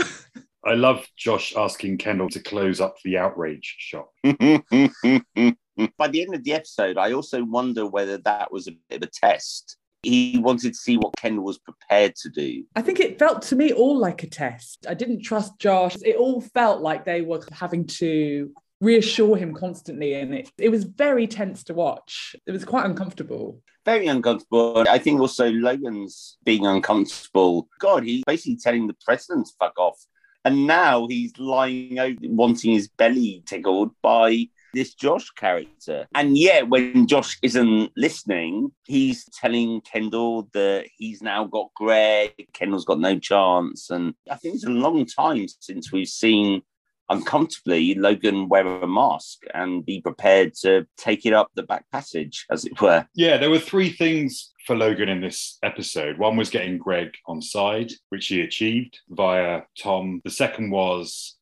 I 0.65 0.75
love 0.75 1.07
Josh 1.17 1.55
asking 1.57 1.99
Kendall 1.99 2.29
to 2.31 2.41
close 2.41 2.81
up 2.81 2.97
the 3.05 3.17
outrage 3.17 3.77
shop. 3.79 4.13
By 4.23 6.09
the 6.09 6.23
end 6.23 6.35
of 6.35 6.43
the 6.43 6.53
episode, 6.53 6.99
I 6.99 7.13
also 7.13 7.45
wonder 7.45 7.87
whether 7.87 8.19
that 8.19 8.53
was 8.53 8.67
a 8.67 8.73
bit 8.89 9.03
of 9.03 9.09
a 9.09 9.11
test. 9.11 9.77
He 10.03 10.39
wanted 10.39 10.73
to 10.73 10.79
see 10.79 10.97
what 10.97 11.17
Kendall 11.17 11.45
was 11.45 11.59
prepared 11.59 12.15
to 12.17 12.29
do. 12.29 12.65
I 12.77 12.83
think 12.83 13.01
it 13.01 13.19
felt 13.19 13.43
to 13.43 13.57
me 13.57 13.73
all 13.73 13.97
like 13.97 14.23
a 14.23 14.29
test. 14.29 14.87
I 14.89 14.95
didn't 14.95 15.23
trust 15.23 15.59
Josh. 15.59 15.97
It 16.05 16.17
all 16.17 16.41
felt 16.41 16.83
like 16.83 17.05
they 17.05 17.23
were 17.23 17.43
having 17.53 17.87
to 17.87 18.53
reassure 18.81 19.37
him 19.37 19.55
constantly 19.55 20.15
and 20.15 20.35
it, 20.35 20.53
it 20.59 20.69
was 20.69 20.85
very 20.85 21.27
tense 21.27 21.65
to 21.65 21.75
watch. 21.75 22.37
It 22.47 22.53
was 22.53 22.65
quite 22.65 22.87
uncomfortable. 22.87 23.61
Very 23.85 24.07
uncomfortable. 24.07 24.85
I 24.89 24.99
think 24.99 25.21
also 25.21 25.51
Logan's 25.51 26.37
being 26.45 26.67
uncomfortable. 26.67 27.69
God, 27.81 28.05
he's 28.05 28.25
basically 28.25 28.57
telling 28.57 28.87
the 28.87 28.97
president 29.05 29.47
to 29.47 29.53
fuck 29.59 29.79
off. 29.79 29.99
And 30.45 30.67
now 30.67 31.07
he's 31.09 31.37
lying 31.39 31.99
out, 31.99 32.15
wanting 32.23 32.73
his 32.73 32.89
belly 32.89 33.43
tickled 33.47 33.91
by 34.03 34.49
this 34.75 34.95
Josh 34.95 35.31
character. 35.31 36.07
And 36.15 36.37
yet, 36.39 36.69
when 36.69 37.07
Josh 37.07 37.39
isn't 37.43 37.91
listening, 37.97 38.71
he's 38.85 39.25
telling 39.41 39.81
Kendall 39.81 40.49
that 40.53 40.87
he's 40.97 41.23
now 41.23 41.45
got 41.45 41.71
Greg, 41.75 42.33
Kendall's 42.53 42.85
got 42.85 43.01
no 43.01 43.19
chance. 43.19 43.91
And 43.91 44.15
I 44.31 44.37
think 44.37 44.55
it's 44.55 44.65
a 44.65 44.71
long 44.71 45.07
time 45.07 45.47
since 45.61 45.93
we've 45.93 46.09
seen 46.09 46.63
uncomfortably 47.11 47.95
Logan 47.95 48.49
wear 48.49 48.67
a 48.67 48.87
mask 48.87 49.43
and 49.55 49.85
be 49.85 50.01
prepared 50.01 50.55
to 50.63 50.87
take 50.97 51.27
it 51.27 51.33
up 51.33 51.51
the 51.55 51.63
back 51.63 51.85
passage, 51.91 52.47
as 52.51 52.65
it 52.65 52.81
were. 52.81 53.07
Yeah, 53.15 53.37
there 53.39 53.51
were 53.51 53.59
three 53.59 53.91
things 53.91 54.53
for 54.67 54.77
Logan 54.77 55.09
in 55.09 55.21
this 55.21 55.59
episode. 55.63 56.19
One 56.19 56.37
was 56.37 56.51
getting 56.51 56.79
Greg 56.79 57.15
on 57.27 57.41
side, 57.41 57.91
which 58.11 58.27
he 58.27 58.43
achieved 58.43 58.99
via 59.09 59.63
Tom. 59.81 60.21
The 60.25 60.31
second 60.31 60.71
was 60.71 61.37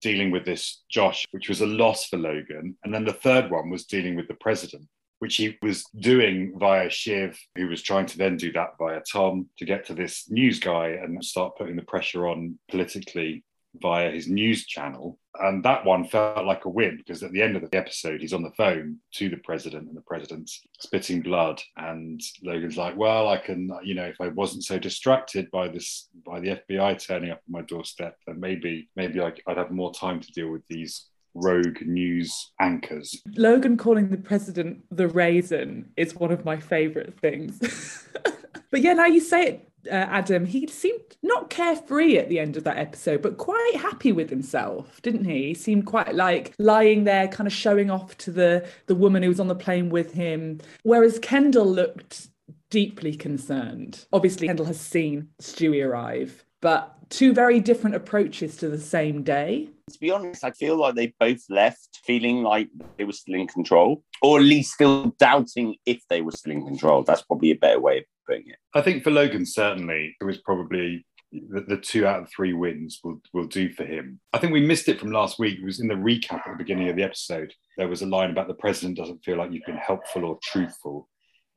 dealing 0.00 0.30
with 0.30 0.44
this 0.44 0.82
Josh, 0.90 1.26
which 1.30 1.48
was 1.48 1.60
a 1.60 1.66
loss 1.66 2.06
for 2.06 2.16
Logan. 2.16 2.76
And 2.84 2.94
then 2.94 3.04
the 3.04 3.12
third 3.12 3.50
one 3.50 3.70
was 3.70 3.84
dealing 3.84 4.16
with 4.16 4.28
the 4.28 4.34
president, 4.34 4.88
which 5.18 5.36
he 5.36 5.58
was 5.60 5.84
doing 5.98 6.54
via 6.58 6.88
Shiv, 6.88 7.38
who 7.54 7.68
was 7.68 7.82
trying 7.82 8.06
to 8.06 8.18
then 8.18 8.38
do 8.38 8.50
that 8.52 8.78
via 8.78 9.02
Tom 9.10 9.48
to 9.58 9.66
get 9.66 9.84
to 9.86 9.94
this 9.94 10.30
news 10.30 10.58
guy 10.58 10.88
and 10.88 11.22
start 11.22 11.56
putting 11.58 11.76
the 11.76 11.82
pressure 11.82 12.26
on 12.26 12.58
politically 12.70 13.44
via 13.74 14.10
his 14.10 14.28
news 14.28 14.66
channel. 14.66 15.18
And 15.38 15.64
that 15.64 15.84
one 15.84 16.04
felt 16.06 16.44
like 16.44 16.64
a 16.64 16.68
win 16.68 16.96
because 16.96 17.22
at 17.22 17.32
the 17.32 17.42
end 17.42 17.56
of 17.56 17.62
the 17.62 17.76
episode, 17.76 18.20
he's 18.20 18.32
on 18.32 18.42
the 18.42 18.50
phone 18.56 18.96
to 19.14 19.28
the 19.28 19.36
president 19.38 19.88
and 19.88 19.96
the 19.96 20.02
president's 20.02 20.60
spitting 20.80 21.22
blood. 21.22 21.62
And 21.76 22.20
Logan's 22.42 22.76
like, 22.76 22.96
well, 22.96 23.28
I 23.28 23.38
can, 23.38 23.70
you 23.82 23.94
know, 23.94 24.06
if 24.06 24.20
I 24.20 24.28
wasn't 24.28 24.64
so 24.64 24.78
distracted 24.78 25.50
by 25.50 25.68
this, 25.68 26.08
by 26.26 26.40
the 26.40 26.60
FBI 26.68 27.04
turning 27.06 27.30
up 27.30 27.40
on 27.48 27.52
my 27.52 27.62
doorstep, 27.62 28.16
then 28.26 28.40
maybe, 28.40 28.88
maybe 28.96 29.20
I'd 29.20 29.40
have 29.46 29.70
more 29.70 29.94
time 29.94 30.20
to 30.20 30.32
deal 30.32 30.50
with 30.50 30.62
these 30.68 31.06
rogue 31.34 31.80
news 31.82 32.52
anchors. 32.60 33.22
Logan 33.36 33.76
calling 33.76 34.08
the 34.08 34.18
president 34.18 34.82
the 34.90 35.08
raisin 35.08 35.90
is 35.96 36.14
one 36.14 36.32
of 36.32 36.44
my 36.44 36.58
favorite 36.58 37.18
things. 37.20 38.08
but 38.70 38.82
yeah, 38.82 38.94
now 38.94 39.06
you 39.06 39.20
say 39.20 39.46
it, 39.46 39.70
uh, 39.86 39.94
Adam, 39.94 40.44
he 40.46 40.66
seemed 40.66 41.00
not 41.22 41.50
carefree 41.50 42.18
at 42.18 42.28
the 42.28 42.38
end 42.38 42.56
of 42.56 42.64
that 42.64 42.78
episode, 42.78 43.22
but 43.22 43.38
quite 43.38 43.76
happy 43.76 44.12
with 44.12 44.30
himself, 44.30 45.00
didn't 45.02 45.24
he? 45.24 45.48
He 45.48 45.54
seemed 45.54 45.86
quite 45.86 46.14
like 46.14 46.54
lying 46.58 47.04
there, 47.04 47.28
kind 47.28 47.46
of 47.46 47.52
showing 47.52 47.90
off 47.90 48.16
to 48.18 48.30
the 48.30 48.66
the 48.86 48.94
woman 48.94 49.22
who 49.22 49.28
was 49.28 49.40
on 49.40 49.48
the 49.48 49.54
plane 49.54 49.90
with 49.90 50.12
him, 50.12 50.60
whereas 50.82 51.18
Kendall 51.18 51.66
looked 51.66 52.28
deeply 52.70 53.14
concerned. 53.14 54.06
Obviously, 54.12 54.46
Kendall 54.46 54.66
has 54.66 54.80
seen 54.80 55.28
Stewie 55.40 55.84
arrive, 55.86 56.44
but 56.60 56.94
two 57.10 57.32
very 57.32 57.60
different 57.60 57.96
approaches 57.96 58.56
to 58.56 58.68
the 58.68 58.78
same 58.78 59.22
day. 59.22 59.68
To 59.92 59.98
be 59.98 60.10
honest, 60.10 60.44
I 60.44 60.52
feel 60.52 60.76
like 60.76 60.94
they 60.94 61.12
both 61.18 61.42
left 61.50 62.00
feeling 62.04 62.42
like 62.42 62.68
they 62.96 63.04
were 63.04 63.12
still 63.12 63.34
in 63.34 63.48
control, 63.48 64.04
or 64.22 64.38
at 64.38 64.44
least 64.44 64.74
still 64.74 65.06
doubting 65.18 65.76
if 65.84 66.00
they 66.08 66.22
were 66.22 66.32
still 66.32 66.52
in 66.52 66.64
control. 66.64 67.02
That's 67.02 67.22
probably 67.22 67.50
a 67.50 67.56
better 67.56 67.80
way 67.80 67.98
of 67.98 68.04
putting 68.30 68.48
it. 68.48 68.56
I 68.74 68.80
think 68.80 69.02
for 69.02 69.10
Logan, 69.10 69.44
certainly, 69.44 70.16
it 70.20 70.24
was 70.24 70.38
probably 70.38 71.04
the, 71.32 71.60
the, 71.60 71.76
two 71.76 72.06
out 72.06 72.22
of 72.22 72.28
three 72.30 72.52
wins 72.52 73.00
will, 73.04 73.20
will 73.32 73.46
do 73.46 73.72
for 73.72 73.84
him. 73.84 74.20
I 74.32 74.38
think 74.38 74.52
we 74.52 74.66
missed 74.66 74.88
it 74.88 74.98
from 74.98 75.12
last 75.12 75.38
week. 75.38 75.58
It 75.58 75.64
was 75.64 75.80
in 75.80 75.88
the 75.88 75.94
recap 75.94 76.46
at 76.46 76.52
the 76.52 76.58
beginning 76.58 76.88
of 76.88 76.96
the 76.96 77.04
episode. 77.04 77.52
There 77.76 77.88
was 77.88 78.02
a 78.02 78.06
line 78.06 78.30
about 78.30 78.48
the 78.48 78.54
president 78.54 78.96
doesn't 78.96 79.24
feel 79.24 79.36
like 79.36 79.52
you've 79.52 79.66
been 79.66 79.76
helpful 79.76 80.24
or 80.24 80.38
truthful. 80.42 81.08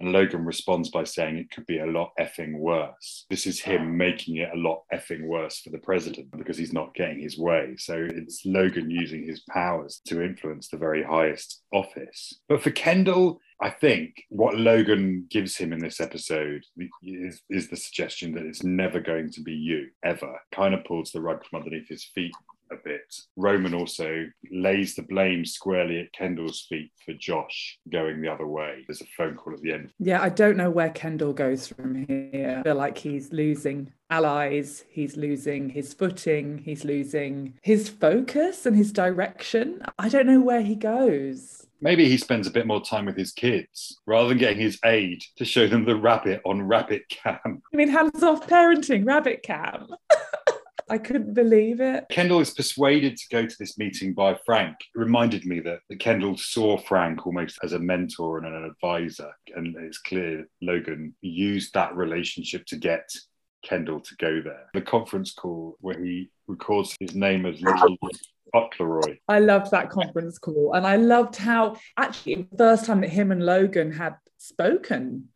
And 0.03 0.12
Logan 0.12 0.43
responds 0.43 0.89
by 0.89 1.05
saying 1.05 1.38
it 1.38 1.50
could 1.50 1.65
be 1.65 1.79
a 1.79 1.86
lot 1.86 2.12
effing 2.19 2.60
worse. 2.60 3.25
This 3.29 3.48
is 3.48 3.62
him 3.62 3.81
ah. 3.81 3.86
making 3.86 4.36
it 4.36 4.50
a 4.53 4.57
lot 4.57 4.83
effing 4.93 5.25
worse 5.27 5.62
for 5.62 5.69
the 5.69 5.77
president 5.77 6.27
because 6.38 6.57
he's 6.57 6.74
not 6.74 6.93
getting 6.93 7.22
his 7.22 7.38
way. 7.38 7.75
So 7.77 8.10
it's 8.10 8.45
Logan 8.45 8.89
using 8.89 9.25
his 9.25 9.39
powers 9.50 10.01
to 10.07 10.22
influence 10.22 10.67
the 10.67 10.77
very 10.77 11.03
highest 11.03 11.63
office. 11.72 12.41
But 12.50 12.62
for 12.62 12.72
Kendall, 12.72 13.39
I 13.62 13.69
think 13.69 14.22
what 14.27 14.57
Logan 14.57 15.25
gives 15.29 15.55
him 15.55 15.72
in 15.72 15.79
this 15.79 16.01
episode 16.01 16.63
is, 17.01 17.41
is 17.50 17.69
the 17.69 17.77
suggestion 17.77 18.33
that 18.33 18.45
it's 18.45 18.62
never 18.62 19.00
going 19.00 19.31
to 19.31 19.41
be 19.41 19.53
you, 19.53 19.88
ever. 20.03 20.38
Kind 20.51 20.74
of 20.74 20.83
pulls 20.83 21.12
the 21.12 21.22
rug 21.22 21.45
from 21.45 21.62
underneath 21.62 21.88
his 21.88 22.03
feet 22.03 22.36
a 22.74 22.84
bit. 22.84 23.15
Roman 23.36 23.74
also 23.74 24.25
lays 24.51 24.96
the 24.96 25.03
blame 25.03 25.46
squarely 25.46 26.00
at 26.00 26.13
Kendall's 26.13 26.65
feet 26.70 26.92
for 27.06 27.13
Josh 27.13 27.77
going 27.92 28.22
the 28.22 28.32
other 28.32 28.48
way. 28.48 28.84
There's 28.88 29.01
a 29.01 29.06
phone 29.18 29.36
call 29.36 29.53
at 29.53 29.62
the 29.62 29.74
end. 29.74 29.92
Yeah, 30.00 30.22
I 30.22 30.30
don't 30.30 30.58
know 30.58 30.70
where 30.70 30.89
Kendall 30.89 31.34
goes 31.34 31.68
from 31.68 32.06
here. 32.06 32.58
I 32.60 32.63
feel 32.63 32.75
like 32.75 32.98
he's 32.98 33.32
losing 33.32 33.92
allies, 34.10 34.84
he's 34.89 35.18
losing 35.18 35.70
his 35.70 35.94
footing, 35.94 36.60
he's 36.60 36.86
losing 36.86 37.56
his 37.62 37.89
focus 37.89 38.65
and 38.65 38.75
his 38.75 38.92
direction. 38.92 39.82
I 39.98 40.10
don't 40.10 40.27
know 40.27 40.42
where 40.42 40.62
he 40.62 40.75
goes. 40.75 41.68
Maybe 41.84 42.08
he 42.08 42.18
spends 42.18 42.48
a 42.48 42.51
bit 42.51 42.65
more 42.65 42.82
time 42.82 43.06
with 43.06 43.18
his 43.18 43.34
kids 43.34 44.00
rather 44.06 44.30
than 44.30 44.38
getting 44.38 44.60
his 44.60 44.80
aide 44.86 45.22
to 45.36 45.44
show 45.44 45.68
them 45.68 45.84
the 45.84 45.98
rabbit 45.98 46.42
on 46.46 46.62
Rabbit 46.62 47.10
Cam. 47.10 47.38
I 47.46 47.75
mean, 47.75 47.89
hands 47.89 48.24
off 48.24 48.48
parenting, 48.48 49.06
Rabbit 49.06 49.44
Cam. 49.44 49.88
I 50.90 50.98
couldn't 50.98 51.34
believe 51.34 51.80
it. 51.80 52.06
Kendall 52.10 52.40
is 52.40 52.52
persuaded 52.52 53.18
to 53.18 53.24
go 53.32 53.46
to 53.46 53.56
this 53.60 53.78
meeting 53.78 54.13
by 54.13 54.38
Frank. 54.46 54.75
It 54.96 55.00
reminded 55.00 55.46
me 55.46 55.60
that, 55.62 55.80
that 55.90 56.00
Kendall 56.00 56.38
saw 56.38 56.78
Frank 56.78 57.25
almost 57.25 57.60
as 57.63 57.74
a 57.74 57.80
mentor 57.80 58.38
and 58.38 58.48
an 58.48 58.63
advisor. 58.63 59.32
And 59.56 59.75
it's 59.78 60.00
clear 60.00 60.48
Logan 60.62 61.16
used 61.22 61.74
that 61.74 61.96
relationship 61.96 62.66
to 62.68 62.78
get 62.78 63.10
Kendall 63.63 64.02
to 64.02 64.16
go 64.18 64.42
there. 64.42 64.70
The 64.74 64.82
conference 64.82 65.34
call 65.34 65.78
where 65.80 66.02
he 66.04 66.30
records 66.48 66.96
his 67.00 67.16
name 67.16 67.46
as 67.46 67.62
Little 67.62 67.98
Butleroy. 68.54 69.18
I 69.28 69.40
loved 69.40 69.72
that 69.72 69.90
conference 69.90 70.38
call. 70.38 70.74
And 70.74 70.86
I 70.86 70.98
loved 70.98 71.36
how 71.36 71.78
actually 71.98 72.48
the 72.52 72.58
first 72.58 72.86
time 72.86 73.02
that 73.02 73.10
him 73.10 73.32
and 73.32 73.46
Logan 73.46 73.92
had 73.92 74.16
spoken 74.38 75.30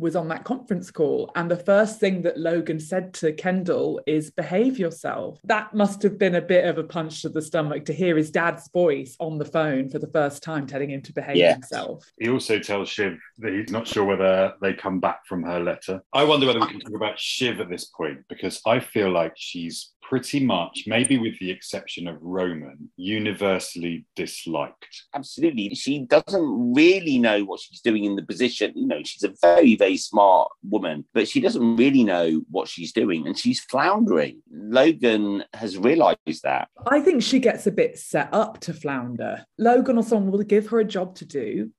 was 0.00 0.16
on 0.16 0.28
that 0.28 0.44
conference 0.44 0.90
call. 0.90 1.30
And 1.36 1.50
the 1.50 1.56
first 1.56 2.00
thing 2.00 2.22
that 2.22 2.38
Logan 2.38 2.80
said 2.80 3.14
to 3.14 3.32
Kendall 3.32 4.00
is, 4.06 4.30
behave 4.30 4.78
yourself. 4.78 5.38
That 5.44 5.74
must 5.74 6.02
have 6.02 6.18
been 6.18 6.34
a 6.34 6.40
bit 6.40 6.64
of 6.64 6.78
a 6.78 6.84
punch 6.84 7.22
to 7.22 7.28
the 7.28 7.42
stomach 7.42 7.84
to 7.86 7.92
hear 7.92 8.16
his 8.16 8.30
dad's 8.30 8.68
voice 8.72 9.16
on 9.20 9.38
the 9.38 9.44
phone 9.44 9.88
for 9.88 9.98
the 9.98 10.08
first 10.08 10.42
time 10.42 10.66
telling 10.66 10.90
him 10.90 11.02
to 11.02 11.12
behave 11.12 11.36
yeah. 11.36 11.52
himself. 11.52 12.10
He 12.18 12.28
also 12.28 12.58
tells 12.58 12.88
Shiv 12.88 13.18
that 13.38 13.52
he's 13.52 13.70
not 13.70 13.86
sure 13.86 14.04
whether 14.04 14.54
they 14.60 14.72
come 14.72 15.00
back 15.00 15.26
from 15.26 15.42
her 15.42 15.60
letter. 15.60 16.02
I 16.12 16.24
wonder 16.24 16.46
whether 16.46 16.60
we 16.60 16.66
can 16.66 16.80
talk 16.80 16.94
about 16.94 17.18
Shiv 17.18 17.60
at 17.60 17.68
this 17.68 17.84
point 17.84 18.20
because 18.28 18.60
I 18.66 18.80
feel 18.80 19.10
like 19.10 19.34
she's 19.36 19.90
pretty 20.10 20.44
much, 20.44 20.84
maybe 20.88 21.18
with 21.18 21.38
the 21.38 21.52
exception 21.52 22.08
of 22.08 22.18
Roman, 22.20 22.90
universally 22.96 24.04
disliked. 24.16 25.04
Absolutely. 25.14 25.72
She 25.76 26.00
doesn't 26.00 26.74
really 26.74 27.16
know 27.16 27.44
what 27.44 27.60
she's 27.60 27.80
doing 27.80 28.04
in 28.04 28.16
the 28.16 28.24
position. 28.24 28.72
You 28.74 28.88
know, 28.88 29.02
she's 29.04 29.22
a 29.22 29.32
very, 29.40 29.76
very 29.76 29.96
smart 29.96 30.50
woman, 30.68 31.04
but 31.14 31.28
she 31.28 31.40
doesn't 31.40 31.76
really 31.76 32.02
know 32.02 32.42
what 32.50 32.66
she's 32.66 32.92
doing 32.92 33.24
and 33.24 33.38
she's 33.38 33.60
floundering. 33.60 34.42
Logan 34.50 35.44
has 35.54 35.78
realized 35.78 36.42
that. 36.42 36.66
I 36.88 37.00
think 37.00 37.22
she 37.22 37.38
gets 37.38 37.68
a 37.68 37.70
bit 37.70 37.96
set 37.96 38.30
up 38.32 38.58
to 38.62 38.74
flounder. 38.74 39.44
Logan 39.58 39.96
or 39.96 40.02
someone 40.02 40.32
will 40.32 40.42
give 40.42 40.66
her 40.70 40.80
a 40.80 40.84
job 40.84 41.14
to 41.16 41.24
do 41.24 41.70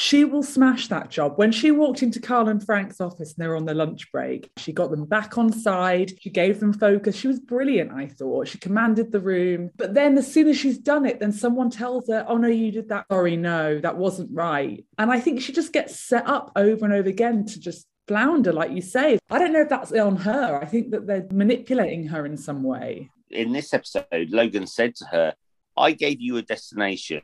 she 0.00 0.24
will 0.24 0.42
smash 0.42 0.88
that 0.88 1.10
job. 1.10 1.34
When 1.36 1.52
she 1.52 1.70
walked 1.70 2.02
into 2.02 2.20
Carl 2.20 2.48
and 2.48 2.64
Frank's 2.64 3.02
office 3.02 3.34
and 3.34 3.44
they 3.44 3.46
were 3.46 3.56
on 3.56 3.66
their 3.66 3.74
lunch 3.74 4.10
break, 4.10 4.50
she 4.56 4.72
got 4.72 4.90
them 4.90 5.04
back 5.04 5.36
on 5.36 5.52
side. 5.52 6.14
She 6.18 6.30
gave 6.30 6.58
them 6.58 6.72
focus. 6.72 7.14
She 7.14 7.28
was 7.28 7.38
brilliant, 7.38 7.92
I 7.92 8.06
thought. 8.06 8.48
She 8.48 8.56
commanded 8.56 9.12
the 9.12 9.20
room. 9.20 9.68
But 9.76 9.92
then 9.92 10.16
as 10.16 10.32
soon 10.32 10.48
as 10.48 10.56
she's 10.56 10.78
done 10.78 11.04
it, 11.04 11.20
then 11.20 11.32
someone 11.32 11.68
tells 11.68 12.08
her, 12.08 12.24
oh 12.26 12.38
no, 12.38 12.48
you 12.48 12.72
did 12.72 12.88
that. 12.88 13.04
Sorry, 13.12 13.36
no, 13.36 13.78
that 13.78 13.98
wasn't 13.98 14.30
right. 14.32 14.86
And 14.96 15.10
I 15.10 15.20
think 15.20 15.42
she 15.42 15.52
just 15.52 15.70
gets 15.70 16.00
set 16.00 16.26
up 16.26 16.50
over 16.56 16.82
and 16.82 16.94
over 16.94 17.10
again 17.10 17.44
to 17.44 17.60
just 17.60 17.86
flounder, 18.08 18.54
like 18.54 18.70
you 18.70 18.80
say. 18.80 19.18
I 19.28 19.38
don't 19.38 19.52
know 19.52 19.60
if 19.60 19.68
that's 19.68 19.92
on 19.92 20.16
her. 20.16 20.58
I 20.62 20.64
think 20.64 20.92
that 20.92 21.06
they're 21.06 21.26
manipulating 21.30 22.06
her 22.06 22.24
in 22.24 22.38
some 22.38 22.62
way. 22.62 23.10
In 23.30 23.52
this 23.52 23.74
episode, 23.74 24.30
Logan 24.30 24.66
said 24.66 24.94
to 24.94 25.04
her, 25.12 25.34
I 25.76 25.92
gave 25.92 26.22
you 26.22 26.38
a 26.38 26.42
destination. 26.42 27.20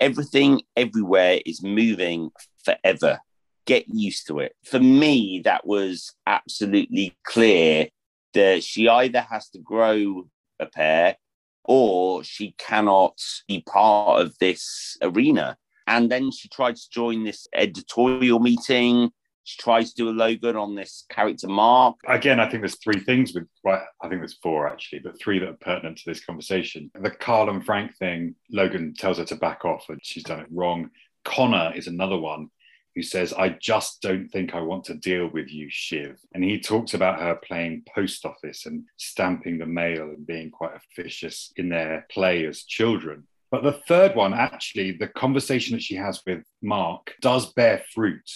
Everything 0.00 0.62
everywhere 0.76 1.40
is 1.44 1.62
moving 1.62 2.30
forever. 2.64 3.20
Get 3.66 3.88
used 3.88 4.26
to 4.28 4.40
it. 4.40 4.54
For 4.64 4.78
me, 4.78 5.40
that 5.44 5.66
was 5.66 6.12
absolutely 6.26 7.16
clear 7.24 7.88
that 8.34 8.62
she 8.62 8.88
either 8.88 9.20
has 9.20 9.48
to 9.50 9.58
grow 9.58 10.28
a 10.60 10.66
pair 10.66 11.16
or 11.64 12.22
she 12.22 12.54
cannot 12.58 13.18
be 13.48 13.62
part 13.66 14.20
of 14.20 14.38
this 14.38 14.96
arena. 15.02 15.56
And 15.86 16.10
then 16.10 16.30
she 16.30 16.48
tried 16.48 16.76
to 16.76 16.90
join 16.90 17.24
this 17.24 17.46
editorial 17.54 18.40
meeting 18.40 19.10
she 19.46 19.62
tries 19.62 19.92
to 19.92 20.02
do 20.02 20.08
a 20.08 20.10
Logan 20.10 20.56
on 20.56 20.74
this 20.74 21.04
character 21.08 21.46
Mark. 21.46 21.94
Again, 22.08 22.40
I 22.40 22.50
think 22.50 22.62
there's 22.62 22.80
three 22.80 22.98
things 22.98 23.32
with, 23.32 23.46
well, 23.62 23.80
I 24.02 24.08
think 24.08 24.20
there's 24.20 24.40
four 24.42 24.66
actually, 24.66 24.98
but 24.98 25.20
three 25.20 25.38
that 25.38 25.48
are 25.48 25.52
pertinent 25.60 25.98
to 25.98 26.02
this 26.04 26.24
conversation. 26.24 26.90
The 27.00 27.12
Carl 27.12 27.48
and 27.48 27.64
Frank 27.64 27.96
thing, 27.96 28.34
Logan 28.50 28.94
tells 28.98 29.18
her 29.18 29.24
to 29.26 29.36
back 29.36 29.64
off 29.64 29.84
and 29.88 30.00
she's 30.02 30.24
done 30.24 30.40
it 30.40 30.48
wrong. 30.50 30.90
Connor 31.24 31.72
is 31.76 31.86
another 31.86 32.18
one 32.18 32.50
who 32.96 33.02
says, 33.02 33.32
I 33.32 33.50
just 33.50 34.02
don't 34.02 34.28
think 34.28 34.52
I 34.52 34.60
want 34.62 34.82
to 34.86 34.94
deal 34.94 35.28
with 35.28 35.48
you, 35.48 35.68
Shiv. 35.70 36.18
And 36.34 36.42
he 36.42 36.58
talks 36.58 36.94
about 36.94 37.20
her 37.20 37.36
playing 37.36 37.84
post 37.94 38.26
office 38.26 38.66
and 38.66 38.82
stamping 38.96 39.58
the 39.58 39.66
mail 39.66 40.08
and 40.08 40.26
being 40.26 40.50
quite 40.50 40.72
officious 40.74 41.52
in 41.56 41.68
their 41.68 42.04
play 42.10 42.46
as 42.46 42.64
children. 42.64 43.28
But 43.52 43.62
the 43.62 43.80
third 43.86 44.16
one, 44.16 44.34
actually, 44.34 44.90
the 44.90 45.06
conversation 45.06 45.76
that 45.76 45.84
she 45.84 45.94
has 45.94 46.20
with 46.26 46.42
Mark 46.62 47.14
does 47.20 47.52
bear 47.52 47.84
fruit 47.94 48.28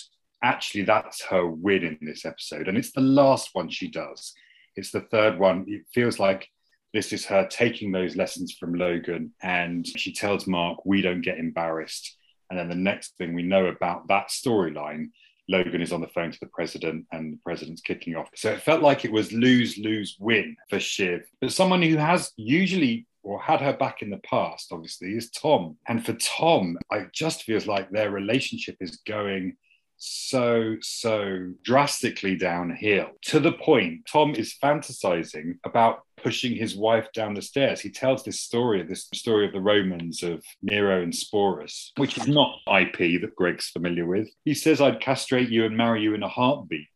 actually 0.42 0.84
that's 0.84 1.22
her 1.24 1.46
win 1.46 1.84
in 1.84 1.98
this 2.00 2.24
episode 2.24 2.68
and 2.68 2.78
it's 2.78 2.92
the 2.92 3.00
last 3.00 3.50
one 3.52 3.68
she 3.68 3.88
does. 3.88 4.32
It's 4.76 4.90
the 4.90 5.00
third 5.00 5.38
one. 5.38 5.64
It 5.68 5.82
feels 5.92 6.18
like 6.18 6.48
this 6.92 7.12
is 7.12 7.26
her 7.26 7.46
taking 7.46 7.92
those 7.92 8.16
lessons 8.16 8.52
from 8.58 8.74
logan 8.74 9.32
and 9.42 9.86
she 9.86 10.12
tells 10.12 10.46
mark 10.46 10.84
we 10.84 11.02
don't 11.02 11.22
get 11.22 11.38
embarrassed. 11.38 12.16
And 12.48 12.58
then 12.58 12.68
the 12.68 12.74
next 12.74 13.16
thing 13.16 13.34
we 13.34 13.42
know 13.42 13.66
about 13.66 14.08
that 14.08 14.28
storyline 14.28 15.10
logan 15.48 15.82
is 15.82 15.92
on 15.92 16.00
the 16.00 16.08
phone 16.08 16.30
to 16.30 16.38
the 16.40 16.46
president 16.46 17.06
and 17.12 17.32
the 17.32 17.38
president's 17.44 17.82
kicking 17.82 18.16
off. 18.16 18.28
So 18.34 18.50
it 18.52 18.62
felt 18.62 18.82
like 18.82 19.04
it 19.04 19.12
was 19.12 19.32
lose 19.32 19.78
lose 19.78 20.16
win 20.18 20.56
for 20.68 20.80
shiv. 20.80 21.22
But 21.40 21.52
someone 21.52 21.82
who 21.82 21.96
has 21.96 22.32
usually 22.36 23.06
or 23.22 23.40
had 23.40 23.60
her 23.60 23.74
back 23.74 24.00
in 24.02 24.10
the 24.10 24.18
past 24.18 24.72
obviously 24.72 25.12
is 25.12 25.30
tom. 25.30 25.76
And 25.86 26.04
for 26.04 26.14
tom 26.14 26.78
it 26.92 27.12
just 27.12 27.44
feels 27.44 27.66
like 27.66 27.90
their 27.90 28.10
relationship 28.10 28.76
is 28.80 28.96
going 29.06 29.56
so, 30.02 30.76
so 30.80 31.52
drastically 31.62 32.34
downhill 32.34 33.08
to 33.22 33.38
the 33.38 33.52
point 33.52 34.06
Tom 34.10 34.34
is 34.34 34.56
fantasizing 34.62 35.58
about 35.64 36.00
pushing 36.16 36.56
his 36.56 36.74
wife 36.74 37.12
down 37.12 37.34
the 37.34 37.42
stairs. 37.42 37.80
He 37.80 37.90
tells 37.90 38.24
this 38.24 38.40
story, 38.40 38.82
this 38.82 39.08
story 39.14 39.46
of 39.46 39.52
the 39.52 39.60
Romans 39.60 40.22
of 40.22 40.42
Nero 40.62 41.02
and 41.02 41.12
Sporus, 41.12 41.90
which 41.96 42.16
is 42.16 42.26
not 42.26 42.60
IP 42.66 43.20
that 43.20 43.36
Greg's 43.36 43.68
familiar 43.68 44.06
with. 44.06 44.28
He 44.44 44.54
says, 44.54 44.80
I'd 44.80 45.00
castrate 45.00 45.50
you 45.50 45.66
and 45.66 45.76
marry 45.76 46.02
you 46.02 46.14
in 46.14 46.22
a 46.22 46.28
heartbeat. 46.28 46.88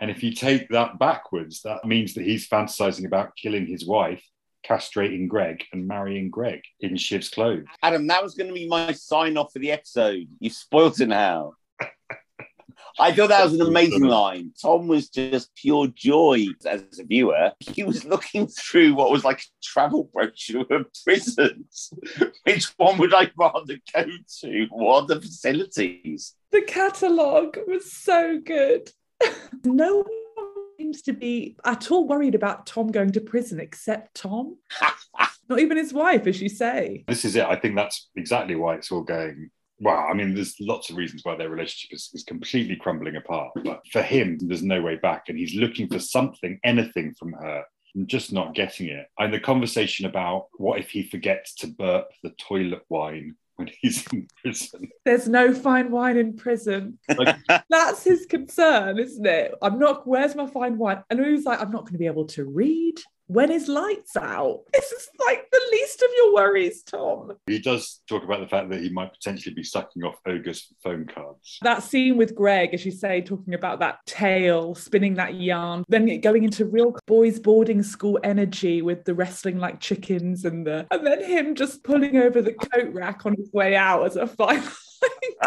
And 0.00 0.10
if 0.10 0.22
you 0.22 0.32
take 0.32 0.68
that 0.70 0.98
backwards, 0.98 1.62
that 1.62 1.84
means 1.84 2.14
that 2.14 2.24
he's 2.24 2.48
fantasizing 2.48 3.06
about 3.06 3.36
killing 3.36 3.66
his 3.66 3.86
wife 3.86 4.24
castrating 4.68 5.26
Greg 5.26 5.64
and 5.72 5.88
marrying 5.88 6.30
Greg 6.30 6.60
in 6.80 6.96
Shiv's 6.96 7.30
clothes. 7.30 7.64
Adam, 7.82 8.06
that 8.08 8.22
was 8.22 8.34
going 8.34 8.48
to 8.48 8.54
be 8.54 8.68
my 8.68 8.92
sign 8.92 9.38
off 9.38 9.52
for 9.52 9.58
the 9.58 9.70
episode. 9.72 10.26
You 10.38 10.50
spoiled 10.50 11.00
it 11.00 11.08
now. 11.08 11.54
I 12.98 13.12
thought 13.12 13.28
that 13.28 13.44
was 13.44 13.54
an 13.54 13.66
amazing 13.66 14.04
line. 14.04 14.52
Tom 14.60 14.88
was 14.88 15.08
just 15.08 15.54
pure 15.54 15.88
joy 15.88 16.46
as 16.66 16.82
a 16.98 17.04
viewer. 17.04 17.52
He 17.60 17.82
was 17.82 18.04
looking 18.04 18.46
through 18.46 18.94
what 18.94 19.10
was 19.10 19.24
like 19.24 19.40
a 19.40 19.48
travel 19.62 20.10
brochure 20.12 20.66
of 20.70 20.86
prisons. 21.04 21.92
Which 22.44 22.66
one 22.76 22.98
would 22.98 23.14
I 23.14 23.30
rather 23.36 23.78
go 23.94 24.04
to? 24.40 24.66
What 24.70 25.02
are 25.02 25.06
the 25.06 25.20
facilities? 25.20 26.34
The 26.50 26.62
catalogue 26.62 27.58
was 27.66 27.92
so 27.92 28.40
good. 28.40 28.90
no 29.64 29.98
one 29.98 30.06
seems 30.78 31.02
to 31.02 31.12
be 31.12 31.56
at 31.64 31.90
all 31.90 32.06
worried 32.06 32.34
about 32.34 32.66
Tom 32.66 32.90
going 32.90 33.12
to 33.12 33.20
prison 33.20 33.60
except 33.60 34.14
Tom. 34.14 34.56
Not 35.48 35.58
even 35.58 35.76
his 35.76 35.92
wife, 35.92 36.26
as 36.26 36.40
you 36.40 36.48
say. 36.48 37.04
This 37.08 37.24
is 37.24 37.34
it. 37.34 37.44
I 37.44 37.56
think 37.56 37.74
that's 37.74 38.08
exactly 38.14 38.54
why 38.54 38.76
it's 38.76 38.92
all 38.92 39.02
going 39.02 39.50
well, 39.80 40.06
I 40.10 40.12
mean, 40.12 40.34
there's 40.34 40.56
lots 40.60 40.90
of 40.90 40.96
reasons 40.96 41.24
why 41.24 41.36
their 41.36 41.48
relationship 41.48 41.94
is, 41.94 42.10
is, 42.12 42.22
completely 42.22 42.76
crumbling 42.76 43.16
apart. 43.16 43.52
But 43.64 43.80
for 43.90 44.02
him, 44.02 44.38
there's 44.40 44.62
no 44.62 44.82
way 44.82 44.96
back. 44.96 45.28
And 45.28 45.38
he's 45.38 45.54
looking 45.54 45.88
for 45.88 45.98
something, 45.98 46.60
anything 46.62 47.14
from 47.18 47.32
her, 47.32 47.64
and 47.94 48.06
just 48.06 48.32
not 48.32 48.54
getting 48.54 48.88
it. 48.88 49.06
And 49.18 49.32
the 49.32 49.40
conversation 49.40 50.06
about 50.06 50.48
what 50.52 50.78
if 50.78 50.90
he 50.90 51.08
forgets 51.08 51.54
to 51.56 51.66
burp 51.66 52.08
the 52.22 52.30
toilet 52.30 52.82
wine 52.90 53.36
when 53.56 53.70
he's 53.80 54.06
in 54.12 54.28
prison. 54.42 54.90
There's 55.04 55.28
no 55.28 55.54
fine 55.54 55.90
wine 55.90 56.18
in 56.18 56.36
prison. 56.36 56.98
Like, 57.16 57.36
That's 57.70 58.04
his 58.04 58.26
concern, 58.26 58.98
isn't 58.98 59.26
it? 59.26 59.54
I'm 59.62 59.78
not, 59.78 60.06
where's 60.06 60.34
my 60.34 60.46
fine 60.46 60.76
wine? 60.76 61.02
And 61.08 61.24
he 61.24 61.32
was 61.32 61.44
like, 61.44 61.60
I'm 61.60 61.70
not 61.70 61.82
going 61.82 61.94
to 61.94 61.98
be 61.98 62.06
able 62.06 62.26
to 62.26 62.44
read 62.44 63.00
when 63.30 63.50
his 63.50 63.68
lights 63.68 64.16
out. 64.16 64.62
This 64.80 64.92
is 64.92 65.08
like 65.26 65.46
the 65.52 65.60
least 65.72 66.00
of 66.00 66.08
your 66.16 66.34
worries, 66.34 66.82
Tom. 66.82 67.32
He 67.46 67.58
does 67.58 68.00
talk 68.08 68.24
about 68.24 68.40
the 68.40 68.48
fact 68.48 68.70
that 68.70 68.80
he 68.80 68.88
might 68.88 69.12
potentially 69.12 69.54
be 69.54 69.62
sucking 69.62 70.02
off 70.02 70.16
ogres 70.26 70.72
phone 70.82 71.06
cards. 71.06 71.58
That 71.60 71.82
scene 71.82 72.16
with 72.16 72.34
Greg, 72.34 72.72
as 72.72 72.86
you 72.86 72.90
say, 72.90 73.20
talking 73.20 73.52
about 73.52 73.80
that 73.80 73.98
tale, 74.06 74.74
spinning 74.74 75.14
that 75.14 75.34
yarn, 75.34 75.84
then 75.88 76.20
going 76.20 76.44
into 76.44 76.64
real 76.64 76.96
boys' 77.06 77.38
boarding 77.38 77.82
school 77.82 78.18
energy 78.24 78.80
with 78.80 79.04
the 79.04 79.12
wrestling 79.12 79.58
like 79.58 79.80
chickens 79.80 80.46
and 80.46 80.66
the 80.66 80.86
and 80.90 81.06
then 81.06 81.22
him 81.22 81.54
just 81.54 81.84
pulling 81.84 82.16
over 82.16 82.40
the 82.40 82.54
coat 82.54 82.92
rack 82.94 83.26
on 83.26 83.34
his 83.36 83.52
way 83.52 83.76
out 83.76 84.06
as 84.06 84.16
a 84.16 84.26
final 84.40 84.66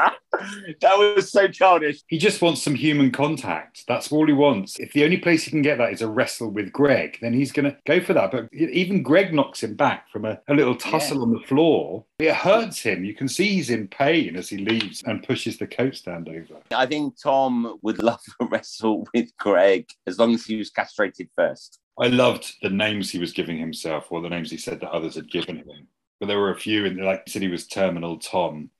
that 0.81 0.97
was 0.97 1.31
so 1.31 1.47
childish. 1.47 2.01
He 2.07 2.17
just 2.17 2.41
wants 2.41 2.61
some 2.61 2.75
human 2.75 3.11
contact. 3.11 3.83
That's 3.87 4.11
all 4.11 4.25
he 4.27 4.33
wants. 4.33 4.79
If 4.79 4.93
the 4.93 5.03
only 5.03 5.17
place 5.17 5.43
he 5.43 5.51
can 5.51 5.61
get 5.61 5.77
that 5.77 5.93
is 5.93 6.01
a 6.01 6.07
wrestle 6.07 6.49
with 6.49 6.71
Greg, 6.71 7.17
then 7.21 7.33
he's 7.33 7.51
going 7.51 7.65
to 7.65 7.77
go 7.85 8.01
for 8.01 8.13
that. 8.13 8.31
But 8.31 8.53
even 8.53 9.03
Greg 9.03 9.33
knocks 9.33 9.63
him 9.63 9.75
back 9.75 10.09
from 10.09 10.25
a, 10.25 10.39
a 10.47 10.53
little 10.53 10.75
tussle 10.75 11.17
yeah. 11.17 11.23
on 11.23 11.33
the 11.33 11.47
floor. 11.47 12.05
It 12.19 12.35
hurts 12.35 12.81
him. 12.81 13.03
You 13.03 13.13
can 13.13 13.27
see 13.27 13.49
he's 13.49 13.69
in 13.69 13.87
pain 13.87 14.35
as 14.35 14.49
he 14.49 14.57
leaves 14.57 15.03
and 15.05 15.23
pushes 15.23 15.57
the 15.57 15.67
coat 15.67 15.95
stand 15.95 16.29
over. 16.29 16.61
I 16.75 16.85
think 16.85 17.21
Tom 17.21 17.79
would 17.81 18.01
love 18.01 18.21
a 18.39 18.45
wrestle 18.45 19.07
with 19.13 19.35
Greg 19.37 19.87
as 20.07 20.19
long 20.19 20.33
as 20.33 20.45
he 20.45 20.55
was 20.55 20.69
castrated 20.69 21.29
first. 21.35 21.79
I 21.99 22.07
loved 22.07 22.55
the 22.61 22.69
names 22.69 23.11
he 23.11 23.19
was 23.19 23.33
giving 23.33 23.57
himself 23.57 24.07
or 24.09 24.21
the 24.21 24.29
names 24.29 24.49
he 24.49 24.57
said 24.57 24.79
that 24.81 24.89
others 24.89 25.15
had 25.15 25.29
given 25.29 25.57
him. 25.57 25.87
But 26.19 26.27
there 26.27 26.39
were 26.39 26.51
a 26.51 26.59
few, 26.59 26.85
and 26.85 26.97
like 27.03 27.23
he 27.25 27.31
said, 27.31 27.41
he 27.41 27.49
was 27.49 27.67
terminal 27.67 28.17
Tom 28.17 28.71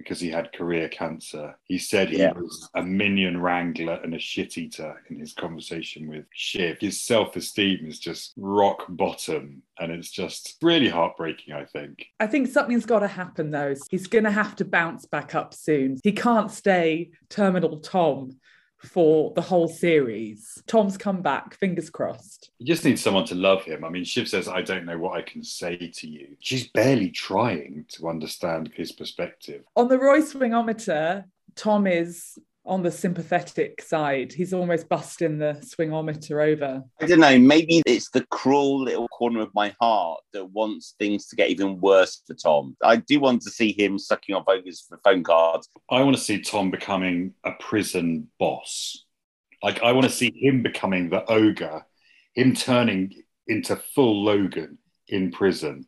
because 0.00 0.18
he 0.18 0.30
had 0.30 0.52
career 0.54 0.88
cancer. 0.88 1.54
He 1.64 1.76
said 1.76 2.08
he 2.08 2.20
yeah. 2.20 2.32
was 2.32 2.70
a 2.74 2.82
minion 2.82 3.38
wrangler 3.38 4.00
and 4.02 4.14
a 4.14 4.18
shit 4.18 4.56
eater 4.56 4.96
in 5.10 5.18
his 5.18 5.34
conversation 5.34 6.08
with 6.08 6.24
Shiv. 6.32 6.78
His 6.80 6.98
self 6.98 7.36
esteem 7.36 7.84
is 7.86 7.98
just 7.98 8.32
rock 8.38 8.86
bottom. 8.88 9.62
And 9.78 9.92
it's 9.92 10.10
just 10.10 10.56
really 10.62 10.88
heartbreaking, 10.88 11.54
I 11.54 11.64
think. 11.66 12.06
I 12.18 12.26
think 12.26 12.48
something's 12.48 12.86
got 12.86 13.00
to 13.00 13.08
happen, 13.08 13.50
though. 13.50 13.74
He's 13.90 14.06
going 14.06 14.24
to 14.24 14.30
have 14.30 14.56
to 14.56 14.64
bounce 14.64 15.04
back 15.04 15.34
up 15.34 15.52
soon. 15.52 15.98
He 16.02 16.12
can't 16.12 16.50
stay 16.50 17.10
Terminal 17.28 17.80
Tom 17.80 18.38
for 18.82 19.32
the 19.34 19.40
whole 19.40 19.68
series. 19.68 20.62
Tom's 20.66 20.96
come 20.96 21.22
back, 21.22 21.54
fingers 21.54 21.90
crossed. 21.90 22.50
He 22.58 22.64
just 22.64 22.84
needs 22.84 23.02
someone 23.02 23.26
to 23.26 23.34
love 23.34 23.62
him. 23.62 23.84
I 23.84 23.90
mean, 23.90 24.04
Shiv 24.04 24.28
says, 24.28 24.48
I 24.48 24.62
don't 24.62 24.86
know 24.86 24.98
what 24.98 25.18
I 25.18 25.22
can 25.22 25.44
say 25.44 25.76
to 25.76 26.08
you. 26.08 26.36
She's 26.40 26.66
barely 26.68 27.10
trying 27.10 27.84
to 27.90 28.08
understand 28.08 28.72
his 28.74 28.92
perspective. 28.92 29.64
On 29.76 29.88
the 29.88 29.98
Roy 29.98 30.20
swingometer, 30.20 31.24
Tom 31.56 31.86
is 31.86 32.38
on 32.66 32.82
the 32.82 32.90
sympathetic 32.90 33.80
side. 33.82 34.32
He's 34.32 34.52
almost 34.52 34.88
busting 34.88 35.38
the 35.38 35.58
swingometer 35.60 36.52
over. 36.52 36.82
I 37.00 37.06
don't 37.06 37.20
know. 37.20 37.38
Maybe 37.38 37.82
it's 37.86 38.10
the 38.10 38.24
cruel 38.26 38.82
little 38.82 39.08
corner 39.08 39.40
of 39.40 39.54
my 39.54 39.74
heart 39.80 40.20
that 40.32 40.44
wants 40.50 40.94
things 40.98 41.26
to 41.28 41.36
get 41.36 41.50
even 41.50 41.80
worse 41.80 42.22
for 42.26 42.34
Tom. 42.34 42.76
I 42.82 42.96
do 42.96 43.20
want 43.20 43.42
to 43.42 43.50
see 43.50 43.72
him 43.72 43.98
sucking 43.98 44.34
off 44.34 44.48
ogres 44.48 44.84
for 44.88 45.00
phone 45.02 45.22
cards. 45.22 45.68
I 45.90 46.02
want 46.02 46.16
to 46.16 46.22
see 46.22 46.40
Tom 46.40 46.70
becoming 46.70 47.34
a 47.44 47.52
prison 47.52 48.28
boss. 48.38 49.04
Like, 49.62 49.82
I 49.82 49.92
want 49.92 50.04
to 50.04 50.12
see 50.12 50.32
him 50.34 50.62
becoming 50.62 51.10
the 51.10 51.24
ogre, 51.30 51.84
him 52.34 52.54
turning 52.54 53.12
into 53.46 53.76
full 53.76 54.24
Logan 54.24 54.78
in 55.08 55.30
prison 55.32 55.84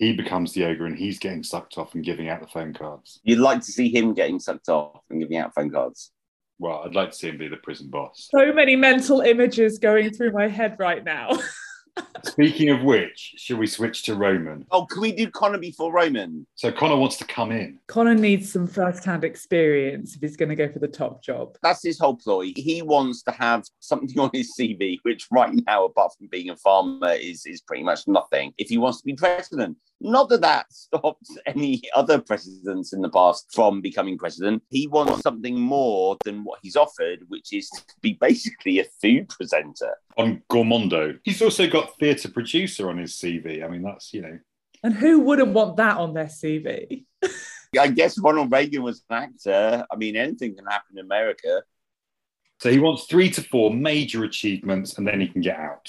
he 0.00 0.14
becomes 0.14 0.54
the 0.54 0.64
ogre 0.64 0.86
and 0.86 0.96
he's 0.96 1.18
getting 1.18 1.42
sucked 1.42 1.76
off 1.76 1.94
and 1.94 2.02
giving 2.02 2.28
out 2.30 2.40
the 2.40 2.48
phone 2.48 2.72
cards. 2.72 3.20
You'd 3.22 3.38
like 3.38 3.60
to 3.60 3.70
see 3.70 3.94
him 3.94 4.14
getting 4.14 4.40
sucked 4.40 4.70
off 4.70 5.02
and 5.10 5.20
giving 5.20 5.36
out 5.36 5.54
phone 5.54 5.70
cards. 5.70 6.10
Well, 6.58 6.82
I'd 6.84 6.94
like 6.94 7.10
to 7.10 7.16
see 7.16 7.28
him 7.28 7.36
be 7.36 7.48
the 7.48 7.58
prison 7.58 7.88
boss. 7.90 8.28
So 8.34 8.50
many 8.52 8.76
mental 8.76 9.20
images 9.20 9.78
going 9.78 10.10
through 10.12 10.32
my 10.32 10.48
head 10.48 10.76
right 10.78 11.04
now. 11.04 11.30
Speaking 12.24 12.70
of 12.70 12.82
which, 12.82 13.34
should 13.36 13.58
we 13.58 13.66
switch 13.66 14.04
to 14.04 14.14
Roman? 14.14 14.64
Oh, 14.70 14.86
can 14.86 15.02
we 15.02 15.12
do 15.12 15.30
Connor 15.30 15.58
before 15.58 15.92
Roman? 15.92 16.46
So 16.54 16.72
Connor 16.72 16.96
wants 16.96 17.16
to 17.18 17.24
come 17.24 17.50
in. 17.50 17.78
Connor 17.86 18.14
needs 18.14 18.50
some 18.50 18.66
first-hand 18.66 19.24
experience 19.24 20.14
if 20.14 20.22
he's 20.22 20.36
going 20.36 20.48
to 20.48 20.54
go 20.54 20.70
for 20.70 20.78
the 20.78 20.88
top 20.88 21.22
job. 21.22 21.56
That's 21.62 21.82
his 21.82 21.98
whole 21.98 22.16
ploy. 22.16 22.52
He 22.56 22.80
wants 22.80 23.22
to 23.24 23.32
have 23.32 23.64
something 23.80 24.18
on 24.18 24.30
his 24.32 24.54
CV, 24.58 24.98
which 25.02 25.26
right 25.30 25.52
now, 25.66 25.84
apart 25.84 26.12
from 26.16 26.28
being 26.28 26.50
a 26.50 26.56
farmer, 26.56 27.12
is, 27.12 27.44
is 27.44 27.60
pretty 27.60 27.82
much 27.82 28.06
nothing. 28.06 28.54
If 28.56 28.68
he 28.68 28.78
wants 28.78 28.98
to 29.00 29.04
be 29.04 29.14
president, 29.14 29.76
not 30.00 30.28
that 30.30 30.40
that 30.40 30.72
stopped 30.72 31.28
any 31.46 31.82
other 31.94 32.18
presidents 32.18 32.92
in 32.92 33.02
the 33.02 33.10
past 33.10 33.46
from 33.54 33.80
becoming 33.80 34.16
president. 34.16 34.62
He 34.70 34.86
wants 34.86 35.22
something 35.22 35.58
more 35.58 36.16
than 36.24 36.44
what 36.44 36.60
he's 36.62 36.76
offered, 36.76 37.20
which 37.28 37.52
is 37.52 37.68
to 37.70 37.94
be 38.00 38.14
basically 38.14 38.80
a 38.80 38.84
food 39.00 39.28
presenter. 39.28 39.94
On 40.16 40.42
Gormondo. 40.50 41.18
He's 41.22 41.42
also 41.42 41.68
got 41.68 41.98
theatre 41.98 42.30
producer 42.30 42.88
on 42.88 42.98
his 42.98 43.12
CV. 43.12 43.64
I 43.64 43.68
mean, 43.68 43.82
that's, 43.82 44.14
you 44.14 44.22
know, 44.22 44.38
And 44.82 44.94
who 44.94 45.20
wouldn't 45.20 45.52
want 45.52 45.76
that 45.76 45.98
on 45.98 46.14
their 46.14 46.26
CV? 46.26 47.04
I 47.78 47.88
guess 47.88 48.18
Ronald 48.18 48.50
Reagan 48.50 48.82
was 48.82 49.04
an 49.10 49.16
actor. 49.22 49.86
I 49.90 49.96
mean, 49.96 50.16
anything 50.16 50.56
can 50.56 50.66
happen 50.66 50.98
in 50.98 51.04
America. 51.04 51.62
So 52.60 52.70
he 52.70 52.78
wants 52.78 53.04
three 53.04 53.30
to 53.30 53.42
four 53.42 53.72
major 53.72 54.24
achievements 54.24 54.98
and 54.98 55.06
then 55.06 55.20
he 55.20 55.28
can 55.28 55.40
get 55.40 55.58
out. 55.58 55.88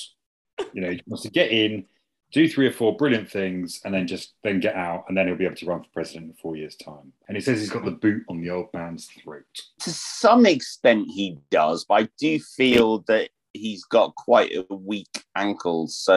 You 0.74 0.82
know, 0.82 0.92
he 0.92 1.02
wants 1.08 1.24
to 1.24 1.32
get 1.32 1.52
in, 1.52 1.86
do 2.32 2.48
three 2.48 2.68
or 2.68 2.72
four 2.72 2.96
brilliant 2.96 3.30
things, 3.30 3.82
and 3.84 3.94
then 3.94 4.08
just 4.08 4.34
then 4.44 4.60
get 4.60 4.76
out, 4.76 5.06
and 5.08 5.18
then 5.18 5.28
he'll 5.28 5.36
be 5.36 5.46
able 5.46 5.56
to 5.56 5.66
run 5.66 5.84
for 5.84 5.90
president 5.94 6.28
in 6.28 6.34
four 6.34 6.56
years' 6.56 6.76
time. 6.76 7.12
And 7.28 7.36
he 7.36 7.42
says 7.42 7.60
he's 7.60 7.70
got 7.70 7.86
the 7.86 7.92
boot 7.92 8.24
on 8.30 8.42
the 8.42 8.50
old 8.50 8.68
man's 8.74 9.08
throat. 9.08 9.46
To 9.82 9.92
some 9.92 10.46
extent, 10.46 11.08
he 11.10 11.38
does, 11.50 11.86
but 11.86 11.96
I 11.96 12.10
do 12.20 12.40
feel 12.40 13.00
that 13.08 13.30
he's 13.54 13.84
got 13.84 14.16
quite 14.16 14.52
a 14.56 14.74
weak 14.74 15.26
ankle. 15.36 15.88
So 15.88 16.16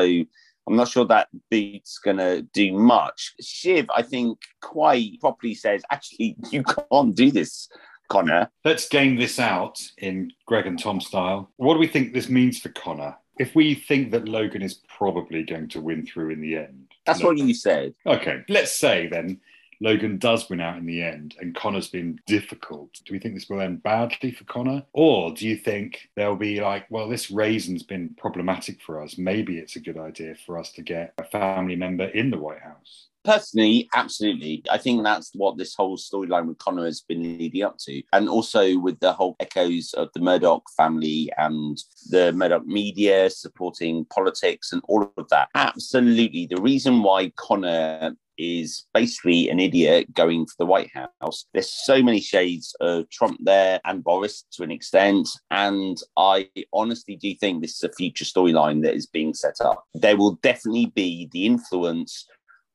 I'm 0.66 0.76
not 0.76 0.88
sure 0.88 1.04
that 1.06 1.28
boot's 1.50 1.98
going 1.98 2.18
to 2.18 2.42
do 2.52 2.72
much. 2.72 3.34
Shiv, 3.40 3.86
I 3.94 4.02
think, 4.02 4.38
quite 4.62 5.20
properly 5.20 5.54
says, 5.54 5.82
actually, 5.90 6.36
you 6.50 6.62
can't 6.62 7.14
do 7.14 7.30
this, 7.30 7.68
Connor. 8.08 8.50
Let's 8.64 8.88
game 8.88 9.16
this 9.16 9.38
out 9.38 9.80
in 9.98 10.30
Greg 10.46 10.66
and 10.66 10.78
Tom 10.78 11.00
style. 11.00 11.50
What 11.56 11.74
do 11.74 11.80
we 11.80 11.86
think 11.86 12.14
this 12.14 12.28
means 12.28 12.58
for 12.58 12.68
Connor? 12.70 13.16
If 13.38 13.54
we 13.54 13.74
think 13.74 14.12
that 14.12 14.28
Logan 14.28 14.62
is 14.62 14.74
probably 14.74 15.42
going 15.42 15.68
to 15.68 15.80
win 15.80 16.06
through 16.06 16.30
in 16.30 16.40
the 16.40 16.56
end. 16.56 16.88
That's 17.04 17.22
what 17.22 17.36
you 17.36 17.52
said. 17.52 17.94
Okay, 18.06 18.42
let's 18.48 18.72
say 18.72 19.08
then 19.08 19.40
Logan 19.80 20.18
does 20.18 20.48
win 20.48 20.60
out 20.60 20.78
in 20.78 20.86
the 20.86 21.02
end 21.02 21.36
and 21.40 21.54
Connor's 21.54 21.88
been 21.88 22.18
difficult. 22.26 22.92
Do 23.04 23.12
we 23.12 23.18
think 23.18 23.34
this 23.34 23.48
will 23.48 23.60
end 23.60 23.82
badly 23.82 24.32
for 24.32 24.44
Connor? 24.44 24.84
Or 24.92 25.32
do 25.32 25.46
you 25.46 25.56
think 25.56 26.08
they'll 26.16 26.36
be 26.36 26.60
like, 26.60 26.86
well, 26.90 27.08
this 27.08 27.30
raisin's 27.30 27.82
been 27.82 28.14
problematic 28.16 28.80
for 28.82 29.02
us. 29.02 29.18
Maybe 29.18 29.58
it's 29.58 29.76
a 29.76 29.80
good 29.80 29.98
idea 29.98 30.34
for 30.46 30.58
us 30.58 30.72
to 30.72 30.82
get 30.82 31.14
a 31.18 31.24
family 31.24 31.76
member 31.76 32.04
in 32.04 32.30
the 32.30 32.38
White 32.38 32.60
House? 32.60 33.08
Personally, 33.24 33.88
absolutely. 33.94 34.62
I 34.70 34.76
think 34.76 35.02
that's 35.02 35.30
what 35.34 35.56
this 35.56 35.74
whole 35.74 35.96
storyline 35.96 36.46
with 36.46 36.58
Connor 36.58 36.84
has 36.84 37.00
been 37.00 37.22
leading 37.22 37.62
up 37.62 37.78
to. 37.78 38.02
And 38.12 38.28
also 38.28 38.78
with 38.78 39.00
the 39.00 39.14
whole 39.14 39.34
echoes 39.40 39.94
of 39.94 40.10
the 40.12 40.20
Murdoch 40.20 40.62
family 40.76 41.32
and 41.38 41.78
the 42.10 42.32
Murdoch 42.32 42.66
media 42.66 43.30
supporting 43.30 44.04
politics 44.06 44.72
and 44.72 44.82
all 44.88 45.10
of 45.16 45.28
that. 45.30 45.48
Absolutely. 45.54 46.46
The 46.46 46.60
reason 46.60 47.02
why 47.02 47.32
Connor 47.36 48.14
is 48.38 48.86
basically 48.92 49.48
an 49.48 49.60
idiot 49.60 50.12
going 50.14 50.46
for 50.46 50.54
the 50.58 50.66
White 50.66 50.90
House. 50.94 51.46
There's 51.52 51.72
so 51.84 52.02
many 52.02 52.20
shades 52.20 52.74
of 52.80 53.08
Trump 53.10 53.38
there 53.42 53.80
and 53.84 54.04
Boris 54.04 54.44
to 54.52 54.62
an 54.62 54.70
extent. 54.70 55.28
And 55.50 55.96
I 56.16 56.48
honestly 56.72 57.16
do 57.16 57.34
think 57.34 57.60
this 57.60 57.76
is 57.76 57.84
a 57.84 57.92
future 57.92 58.24
storyline 58.24 58.82
that 58.82 58.94
is 58.94 59.06
being 59.06 59.34
set 59.34 59.60
up. 59.60 59.84
There 59.94 60.16
will 60.16 60.36
definitely 60.42 60.86
be 60.86 61.28
the 61.32 61.46
influence 61.46 62.26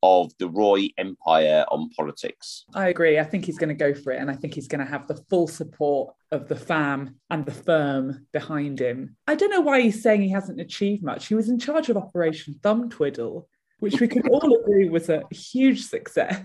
of 0.02 0.32
the 0.40 0.48
Roy 0.48 0.90
Empire 0.98 1.66
on 1.70 1.90
politics. 1.90 2.66
I 2.74 2.88
agree. 2.88 3.20
I 3.20 3.24
think 3.24 3.46
he's 3.46 3.58
going 3.58 3.70
to 3.70 3.76
go 3.76 3.94
for 3.94 4.12
it. 4.14 4.22
And 4.22 4.32
I 4.32 4.36
think 4.36 4.54
he's 4.54 4.68
going 4.68 4.84
to 4.84 4.90
have 4.90 5.08
the 5.08 5.22
full 5.30 5.48
support 5.48 6.14
of 6.32 6.48
the 6.48 6.56
fam 6.56 7.16
and 7.30 7.46
the 7.46 7.52
firm 7.52 8.26
behind 8.32 8.80
him. 8.80 9.18
I 9.28 9.36
don't 9.36 9.50
know 9.50 9.62
why 9.62 9.82
he's 9.82 10.02
saying 10.02 10.22
he 10.22 10.32
hasn't 10.32 10.62
achieved 10.62 11.04
much. 11.04 11.28
He 11.28 11.36
was 11.36 11.50
in 11.50 11.60
charge 11.60 11.90
of 11.90 11.98
Operation 11.98 12.60
Thumb 12.62 12.90
Twiddle, 12.90 13.50
which 13.80 14.00
we 14.00 14.08
can 14.08 14.28
all 14.28 14.56
agree 14.62 14.90
was 14.90 15.10
a 15.10 15.24
huge 15.32 15.84
success. 15.84 16.42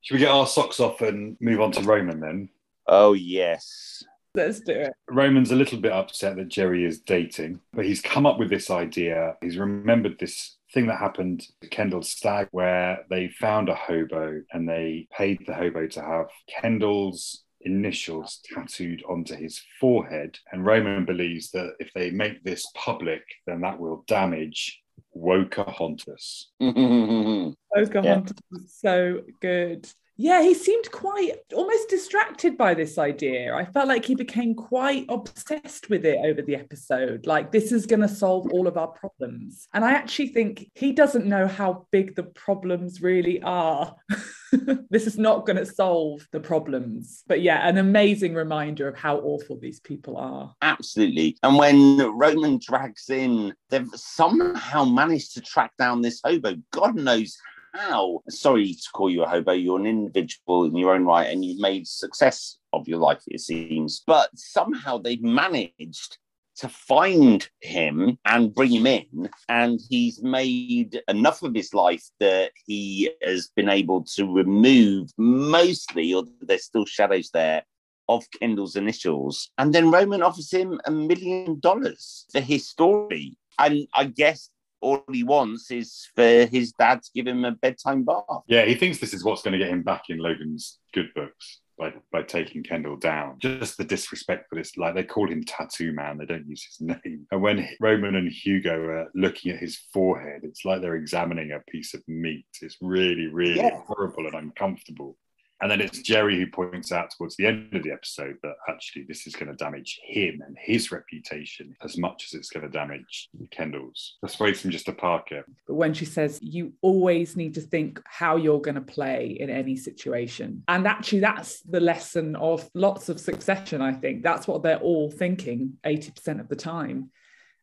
Should 0.00 0.14
we 0.14 0.18
get 0.18 0.30
our 0.30 0.46
socks 0.46 0.80
off 0.80 1.00
and 1.00 1.36
move 1.40 1.60
on 1.60 1.72
to 1.72 1.82
Roman 1.82 2.20
then? 2.20 2.48
Oh, 2.86 3.12
yes. 3.12 4.02
Let's 4.34 4.60
do 4.60 4.72
it. 4.72 4.92
Roman's 5.10 5.50
a 5.50 5.56
little 5.56 5.80
bit 5.80 5.92
upset 5.92 6.36
that 6.36 6.48
Jerry 6.48 6.84
is 6.84 7.00
dating, 7.00 7.60
but 7.72 7.84
he's 7.84 8.00
come 8.00 8.26
up 8.26 8.38
with 8.38 8.50
this 8.50 8.70
idea. 8.70 9.36
He's 9.42 9.58
remembered 9.58 10.18
this 10.18 10.56
thing 10.72 10.86
that 10.86 10.98
happened 10.98 11.46
at 11.62 11.70
Kendall's 11.70 12.10
stag 12.10 12.48
where 12.52 13.04
they 13.10 13.28
found 13.28 13.68
a 13.68 13.74
hobo 13.74 14.42
and 14.52 14.68
they 14.68 15.08
paid 15.16 15.40
the 15.46 15.54
hobo 15.54 15.86
to 15.88 16.02
have 16.02 16.26
Kendall's 16.60 17.44
initials 17.62 18.40
tattooed 18.54 19.02
onto 19.08 19.34
his 19.34 19.60
forehead. 19.80 20.38
And 20.52 20.64
Roman 20.64 21.04
believes 21.04 21.50
that 21.52 21.74
if 21.80 21.90
they 21.94 22.10
make 22.10 22.44
this 22.44 22.66
public, 22.74 23.22
then 23.46 23.60
that 23.62 23.80
will 23.80 24.04
damage 24.06 24.80
Wokahontas. 25.16 26.46
Pocahontas 26.60 28.38
was 28.50 28.74
so 28.74 29.22
good. 29.40 29.88
Yeah, 30.20 30.42
he 30.42 30.52
seemed 30.52 30.90
quite 30.90 31.36
almost 31.54 31.88
distracted 31.88 32.58
by 32.58 32.74
this 32.74 32.98
idea. 32.98 33.54
I 33.54 33.64
felt 33.64 33.86
like 33.86 34.04
he 34.04 34.16
became 34.16 34.52
quite 34.52 35.06
obsessed 35.08 35.88
with 35.90 36.04
it 36.04 36.18
over 36.24 36.42
the 36.42 36.56
episode. 36.56 37.24
Like, 37.24 37.52
this 37.52 37.70
is 37.70 37.86
going 37.86 38.00
to 38.00 38.08
solve 38.08 38.50
all 38.50 38.66
of 38.66 38.76
our 38.76 38.88
problems. 38.88 39.68
And 39.72 39.84
I 39.84 39.92
actually 39.92 40.28
think 40.28 40.72
he 40.74 40.90
doesn't 40.90 41.24
know 41.24 41.46
how 41.46 41.86
big 41.92 42.16
the 42.16 42.24
problems 42.24 43.00
really 43.00 43.40
are. 43.42 43.94
this 44.90 45.06
is 45.06 45.18
not 45.18 45.46
going 45.46 45.56
to 45.56 45.66
solve 45.66 46.26
the 46.32 46.40
problems. 46.40 47.24
But 47.26 47.42
yeah, 47.42 47.66
an 47.68 47.78
amazing 47.78 48.34
reminder 48.34 48.88
of 48.88 48.96
how 48.96 49.18
awful 49.18 49.58
these 49.58 49.80
people 49.80 50.16
are. 50.16 50.54
Absolutely. 50.62 51.36
And 51.42 51.56
when 51.56 51.98
Roman 52.16 52.58
drags 52.58 53.10
in, 53.10 53.54
they've 53.70 53.88
somehow 53.94 54.84
managed 54.84 55.34
to 55.34 55.40
track 55.40 55.72
down 55.78 56.02
this 56.02 56.20
hobo. 56.24 56.56
God 56.72 56.96
knows 56.96 57.36
how. 57.74 58.20
Sorry 58.28 58.74
to 58.74 58.88
call 58.92 59.10
you 59.10 59.22
a 59.22 59.28
hobo. 59.28 59.52
You're 59.52 59.78
an 59.78 59.86
individual 59.86 60.64
in 60.64 60.76
your 60.76 60.94
own 60.94 61.04
right 61.04 61.30
and 61.30 61.44
you've 61.44 61.60
made 61.60 61.86
success 61.86 62.58
of 62.72 62.88
your 62.88 62.98
life, 62.98 63.22
it 63.26 63.40
seems. 63.40 64.02
But 64.06 64.30
somehow 64.34 64.98
they've 64.98 65.22
managed 65.22 66.18
to 66.58 66.68
find 66.68 67.48
him 67.60 68.18
and 68.24 68.54
bring 68.54 68.72
him 68.72 68.86
in. 68.86 69.28
And 69.48 69.80
he's 69.88 70.22
made 70.22 71.00
enough 71.08 71.42
of 71.42 71.54
his 71.54 71.72
life 71.72 72.04
that 72.20 72.52
he 72.66 73.10
has 73.22 73.50
been 73.54 73.68
able 73.68 74.04
to 74.16 74.32
remove 74.32 75.10
mostly, 75.16 76.12
or 76.14 76.24
there's 76.40 76.64
still 76.64 76.84
shadows 76.84 77.30
there, 77.32 77.62
of 78.08 78.24
Kendall's 78.30 78.76
initials. 78.76 79.50
And 79.58 79.72
then 79.72 79.90
Roman 79.90 80.22
offers 80.22 80.50
him 80.50 80.80
a 80.84 80.90
million 80.90 81.60
dollars 81.60 82.26
for 82.32 82.40
his 82.40 82.68
story. 82.68 83.36
And 83.58 83.86
I 83.94 84.04
guess 84.04 84.50
all 84.80 85.04
he 85.12 85.24
wants 85.24 85.70
is 85.70 86.08
for 86.14 86.46
his 86.46 86.72
dad 86.72 87.02
to 87.02 87.10
give 87.14 87.26
him 87.26 87.44
a 87.44 87.52
bedtime 87.52 88.04
bath. 88.04 88.42
Yeah, 88.46 88.64
he 88.64 88.74
thinks 88.74 88.98
this 88.98 89.14
is 89.14 89.24
what's 89.24 89.42
going 89.42 89.52
to 89.52 89.58
get 89.58 89.72
him 89.72 89.82
back 89.82 90.04
in 90.08 90.18
Logan's 90.18 90.78
good 90.92 91.12
books 91.14 91.60
by, 91.78 91.92
by 92.12 92.22
taking 92.22 92.62
Kendall 92.62 92.96
down. 92.96 93.36
Just 93.40 93.76
the 93.78 93.84
disrespect 93.84 94.46
for 94.48 94.56
this, 94.56 94.76
like 94.76 94.94
they 94.94 95.04
call 95.04 95.28
him 95.30 95.44
Tattoo 95.44 95.92
Man, 95.92 96.18
they 96.18 96.26
don't 96.26 96.48
use 96.48 96.64
his 96.64 96.80
name. 97.04 97.26
And 97.30 97.40
when 97.42 97.68
Roman 97.80 98.16
and 98.16 98.30
Hugo 98.30 98.80
are 98.80 99.08
looking 99.14 99.52
at 99.52 99.60
his 99.60 99.78
forehead, 99.92 100.40
it's 100.42 100.64
like 100.64 100.80
they're 100.80 100.96
examining 100.96 101.52
a 101.52 101.60
piece 101.70 101.94
of 101.94 102.02
meat. 102.08 102.46
It's 102.60 102.76
really, 102.80 103.26
really 103.28 103.56
Yeah. 103.60 103.80
horrible 103.86 104.26
and 104.26 104.34
uncomfortable. 104.34 105.16
And 105.60 105.70
then 105.70 105.80
it's 105.80 106.00
Jerry 106.02 106.38
who 106.38 106.46
points 106.46 106.92
out 106.92 107.10
towards 107.10 107.36
the 107.36 107.46
end 107.46 107.74
of 107.74 107.82
the 107.82 107.90
episode 107.90 108.36
that 108.42 108.54
actually 108.68 109.04
this 109.08 109.26
is 109.26 109.34
going 109.34 109.48
to 109.48 109.56
damage 109.56 110.00
him 110.04 110.40
and 110.46 110.56
his 110.58 110.92
reputation 110.92 111.74
as 111.82 111.98
much 111.98 112.26
as 112.26 112.38
it's 112.38 112.50
going 112.50 112.64
to 112.64 112.70
damage 112.70 113.28
Kendall's. 113.50 114.16
Persuades 114.22 114.64
him 114.64 114.70
just 114.70 114.86
to 114.86 114.92
park 114.92 115.32
it. 115.32 115.44
But 115.66 115.74
when 115.74 115.94
she 115.94 116.04
says, 116.04 116.38
you 116.40 116.72
always 116.80 117.36
need 117.36 117.54
to 117.54 117.60
think 117.60 118.00
how 118.04 118.36
you're 118.36 118.60
going 118.60 118.76
to 118.76 118.80
play 118.80 119.36
in 119.40 119.50
any 119.50 119.76
situation. 119.76 120.62
And 120.68 120.86
actually, 120.86 121.20
that's 121.20 121.60
the 121.62 121.80
lesson 121.80 122.36
of 122.36 122.68
lots 122.74 123.08
of 123.08 123.18
succession, 123.18 123.82
I 123.82 123.92
think. 123.92 124.22
That's 124.22 124.46
what 124.46 124.62
they're 124.62 124.78
all 124.78 125.10
thinking 125.10 125.74
80% 125.84 126.40
of 126.40 126.48
the 126.48 126.56
time. 126.56 127.10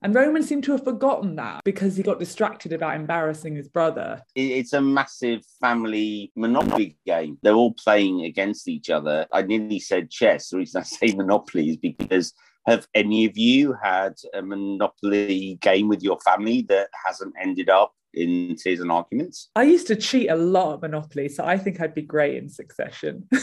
And 0.02 0.14
Roman 0.14 0.44
seemed 0.44 0.64
to 0.66 0.74
have 0.74 0.84
forgotten 0.84 1.36
that 1.38 1.64
because 1.64 1.96
he 1.98 2.04
got 2.04 2.20
distracted 2.20 2.74
about 2.74 2.96
embarrassing 2.96 3.56
his 3.56 3.68
brother. 3.68 4.22
It's 4.36 4.74
a 4.74 4.82
massive 4.82 5.42
family 5.60 6.32
monopoly 6.36 6.98
game. 7.06 7.38
They're 7.42 7.54
all 7.54 7.74
playing 7.74 8.26
against 8.26 8.68
each 8.68 8.90
other. 8.90 9.26
I 9.32 9.42
nearly 9.42 9.80
said 9.80 10.12
chess. 10.12 10.50
The 10.50 10.58
reason 10.58 10.82
I 10.82 10.84
say 10.84 11.16
monopoly 11.16 11.70
is 11.70 11.78
because 11.78 12.34
have 12.68 12.88
any 12.94 13.26
of 13.26 13.38
you 13.38 13.76
had 13.82 14.14
a 14.34 14.42
monopoly 14.42 15.58
game 15.62 15.88
with 15.88 16.02
your 16.02 16.20
family 16.22 16.64
that 16.70 16.90
hasn't 17.06 17.34
ended 17.40 17.70
up 17.70 17.94
in 18.14 18.56
Tears 18.56 18.80
and 18.80 18.92
Arguments. 18.92 19.50
I 19.56 19.64
used 19.64 19.88
to 19.88 19.96
cheat 19.96 20.30
a 20.30 20.36
lot 20.36 20.76
at 20.76 20.82
Monopoly, 20.82 21.30
so 21.30 21.44
I 21.46 21.58
think 21.58 21.82
I'd 21.82 21.94
be 21.94 22.02
great 22.02 22.38
in 22.38 22.50
Succession. 22.50 23.28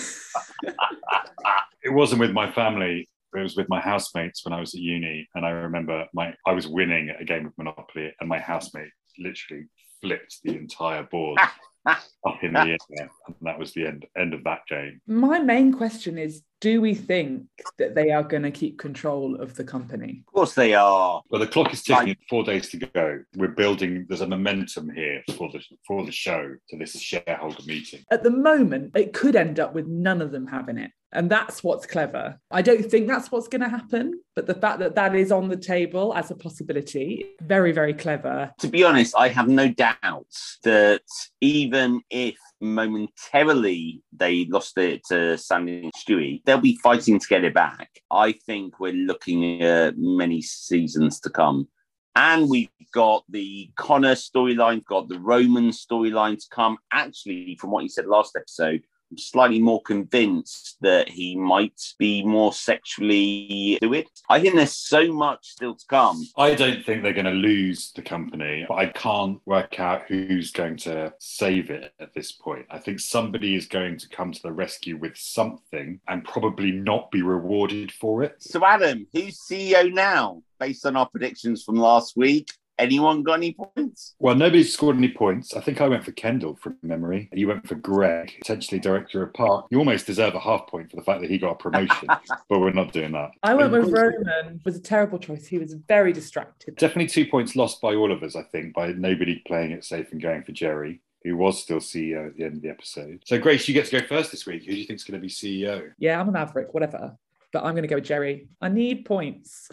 It 1.84 1.92
wasn't 1.92 2.20
with 2.20 2.30
my 2.30 2.50
family. 2.52 3.08
It 3.34 3.42
was 3.42 3.56
with 3.56 3.68
my 3.68 3.80
housemates 3.80 4.44
when 4.44 4.52
I 4.52 4.60
was 4.60 4.74
at 4.74 4.80
uni, 4.80 5.28
and 5.34 5.44
I 5.44 5.50
remember 5.50 6.06
my 6.12 6.34
I 6.46 6.52
was 6.52 6.66
winning 6.66 7.10
a 7.10 7.24
game 7.24 7.46
of 7.46 7.56
Monopoly, 7.56 8.12
and 8.20 8.28
my 8.28 8.38
housemate 8.38 8.90
literally 9.18 9.64
flipped 10.00 10.38
the 10.42 10.56
entire 10.56 11.04
board 11.04 11.38
up 11.86 12.42
in 12.42 12.52
the 12.52 12.60
air, 12.60 12.78
and 12.98 13.36
that 13.42 13.58
was 13.58 13.72
the 13.72 13.86
end 13.86 14.06
end 14.16 14.34
of 14.34 14.44
that 14.44 14.60
game. 14.68 15.00
My 15.06 15.38
main 15.38 15.72
question 15.72 16.18
is 16.18 16.42
do 16.60 16.80
we 16.80 16.94
think 16.94 17.46
that 17.78 17.96
they 17.96 18.10
are 18.10 18.22
going 18.22 18.44
to 18.44 18.50
keep 18.50 18.78
control 18.78 19.34
of 19.34 19.56
the 19.56 19.64
company? 19.64 20.22
Of 20.28 20.32
course, 20.32 20.54
they 20.54 20.74
are. 20.74 21.20
Well, 21.28 21.40
the 21.40 21.46
clock 21.46 21.72
is 21.72 21.82
ticking. 21.82 22.16
Four 22.30 22.44
days 22.44 22.68
to 22.70 22.76
go. 22.76 23.20
We're 23.36 23.48
building. 23.48 24.06
There's 24.08 24.20
a 24.20 24.28
momentum 24.28 24.90
here 24.90 25.22
for 25.36 25.50
the 25.50 25.60
for 25.86 26.04
the 26.04 26.12
show 26.12 26.54
to 26.68 26.78
this 26.78 27.00
shareholder 27.00 27.62
meeting. 27.66 28.04
At 28.10 28.22
the 28.22 28.30
moment, 28.30 28.96
it 28.96 29.12
could 29.12 29.36
end 29.36 29.58
up 29.58 29.74
with 29.74 29.86
none 29.86 30.22
of 30.22 30.30
them 30.30 30.46
having 30.46 30.78
it. 30.78 30.92
And 31.12 31.30
that's 31.30 31.62
what's 31.62 31.86
clever. 31.86 32.40
I 32.50 32.62
don't 32.62 32.90
think 32.90 33.06
that's 33.06 33.30
what's 33.30 33.48
going 33.48 33.60
to 33.60 33.68
happen, 33.68 34.20
but 34.34 34.46
the 34.46 34.54
fact 34.54 34.78
that 34.78 34.94
that 34.94 35.14
is 35.14 35.30
on 35.30 35.48
the 35.48 35.56
table 35.56 36.14
as 36.14 36.30
a 36.30 36.34
possibility, 36.34 37.26
very, 37.42 37.72
very 37.72 37.92
clever. 37.92 38.50
To 38.60 38.68
be 38.68 38.82
honest, 38.82 39.14
I 39.16 39.28
have 39.28 39.48
no 39.48 39.68
doubts 39.68 40.58
that 40.64 41.02
even 41.42 42.00
if 42.08 42.36
momentarily 42.62 44.02
they 44.12 44.46
lost 44.46 44.78
it 44.78 45.02
to 45.08 45.36
Sandy 45.36 45.82
and 45.82 45.92
Stewie, 45.92 46.42
they'll 46.44 46.58
be 46.58 46.78
fighting 46.82 47.18
to 47.18 47.26
get 47.28 47.44
it 47.44 47.52
back. 47.52 47.90
I 48.10 48.32
think 48.46 48.80
we're 48.80 48.92
looking 48.94 49.62
at 49.62 49.98
many 49.98 50.40
seasons 50.40 51.20
to 51.20 51.30
come. 51.30 51.68
And 52.14 52.50
we've 52.50 52.68
got 52.92 53.24
the 53.30 53.70
Connor 53.76 54.14
storyline, 54.14 54.84
got 54.84 55.08
the 55.08 55.18
Roman 55.18 55.70
storyline 55.70 56.38
to 56.38 56.46
come. 56.50 56.76
Actually, 56.92 57.56
from 57.58 57.70
what 57.70 57.82
you 57.82 57.88
said 57.88 58.06
last 58.06 58.36
episode, 58.36 58.82
slightly 59.16 59.60
more 59.60 59.82
convinced 59.82 60.76
that 60.80 61.08
he 61.08 61.36
might 61.36 61.80
be 61.98 62.24
more 62.24 62.52
sexually 62.52 63.76
fluid. 63.80 64.06
I 64.28 64.40
think 64.40 64.54
there's 64.54 64.76
so 64.76 65.12
much 65.12 65.46
still 65.48 65.74
to 65.74 65.84
come. 65.88 66.22
I 66.36 66.54
don't 66.54 66.84
think 66.84 67.02
they're 67.02 67.12
going 67.12 67.26
to 67.26 67.32
lose 67.32 67.92
the 67.92 68.02
company, 68.02 68.64
but 68.68 68.74
I 68.74 68.86
can't 68.86 69.40
work 69.46 69.80
out 69.80 70.02
who's 70.08 70.50
going 70.50 70.76
to 70.78 71.12
save 71.18 71.70
it 71.70 71.92
at 72.00 72.14
this 72.14 72.32
point. 72.32 72.66
I 72.70 72.78
think 72.78 73.00
somebody 73.00 73.54
is 73.54 73.66
going 73.66 73.98
to 73.98 74.08
come 74.08 74.32
to 74.32 74.42
the 74.42 74.52
rescue 74.52 74.96
with 74.96 75.16
something 75.16 76.00
and 76.08 76.24
probably 76.24 76.72
not 76.72 77.10
be 77.10 77.22
rewarded 77.22 77.92
for 77.92 78.22
it. 78.22 78.36
So, 78.40 78.64
Adam, 78.64 79.06
who's 79.12 79.38
CEO 79.38 79.92
now? 79.92 80.42
Based 80.58 80.86
on 80.86 80.96
our 80.96 81.08
predictions 81.08 81.64
from 81.64 81.74
last 81.74 82.16
week, 82.16 82.48
Anyone 82.82 83.22
got 83.22 83.34
any 83.34 83.52
points? 83.52 84.16
Well, 84.18 84.34
nobody's 84.34 84.74
scored 84.74 84.96
any 84.96 85.08
points. 85.08 85.54
I 85.54 85.60
think 85.60 85.80
I 85.80 85.86
went 85.86 86.04
for 86.04 86.10
Kendall 86.10 86.56
from 86.56 86.76
memory. 86.82 87.28
You 87.32 87.46
went 87.46 87.68
for 87.68 87.76
Greg, 87.76 88.34
potentially 88.40 88.80
director 88.80 89.22
of 89.22 89.32
park. 89.34 89.66
You 89.70 89.78
almost 89.78 90.04
deserve 90.04 90.34
a 90.34 90.40
half 90.40 90.66
point 90.66 90.90
for 90.90 90.96
the 90.96 91.02
fact 91.02 91.20
that 91.20 91.30
he 91.30 91.38
got 91.38 91.52
a 91.52 91.54
promotion, 91.54 92.08
but 92.48 92.58
we're 92.58 92.72
not 92.72 92.92
doing 92.92 93.12
that. 93.12 93.30
I 93.44 93.54
went 93.54 93.70
with 93.70 93.88
Roman. 93.92 94.56
It 94.56 94.64
Was 94.64 94.76
a 94.76 94.80
terrible 94.80 95.20
choice. 95.20 95.46
He 95.46 95.58
was 95.58 95.74
very 95.74 96.12
distracted. 96.12 96.74
Definitely 96.74 97.06
two 97.06 97.26
points 97.30 97.54
lost 97.54 97.80
by 97.80 97.94
all 97.94 98.10
of 98.10 98.24
us, 98.24 98.34
I 98.34 98.42
think, 98.42 98.74
by 98.74 98.88
nobody 98.88 99.40
playing 99.46 99.70
it 99.70 99.84
safe 99.84 100.10
and 100.10 100.20
going 100.20 100.42
for 100.42 100.50
Jerry 100.50 101.00
who 101.24 101.36
was 101.36 101.62
still 101.62 101.78
CEO 101.78 102.26
at 102.26 102.36
the 102.36 102.42
end 102.42 102.56
of 102.56 102.62
the 102.62 102.68
episode. 102.68 103.22
So, 103.24 103.38
Grace, 103.38 103.68
you 103.68 103.74
get 103.74 103.86
to 103.86 104.00
go 104.00 104.04
first 104.08 104.32
this 104.32 104.44
week. 104.44 104.64
Who 104.64 104.72
do 104.72 104.76
you 104.76 104.84
think 104.84 104.96
is 104.96 105.04
going 105.04 105.20
to 105.20 105.24
be 105.24 105.32
CEO? 105.32 105.92
Yeah, 105.96 106.20
I'm 106.20 106.28
a 106.28 106.32
maverick, 106.32 106.74
whatever. 106.74 107.16
But 107.52 107.64
I'm 107.64 107.74
going 107.74 107.82
to 107.82 107.88
go 107.88 107.96
with 107.96 108.04
Jerry. 108.04 108.48
I 108.60 108.68
need 108.68 109.04
points. 109.04 109.68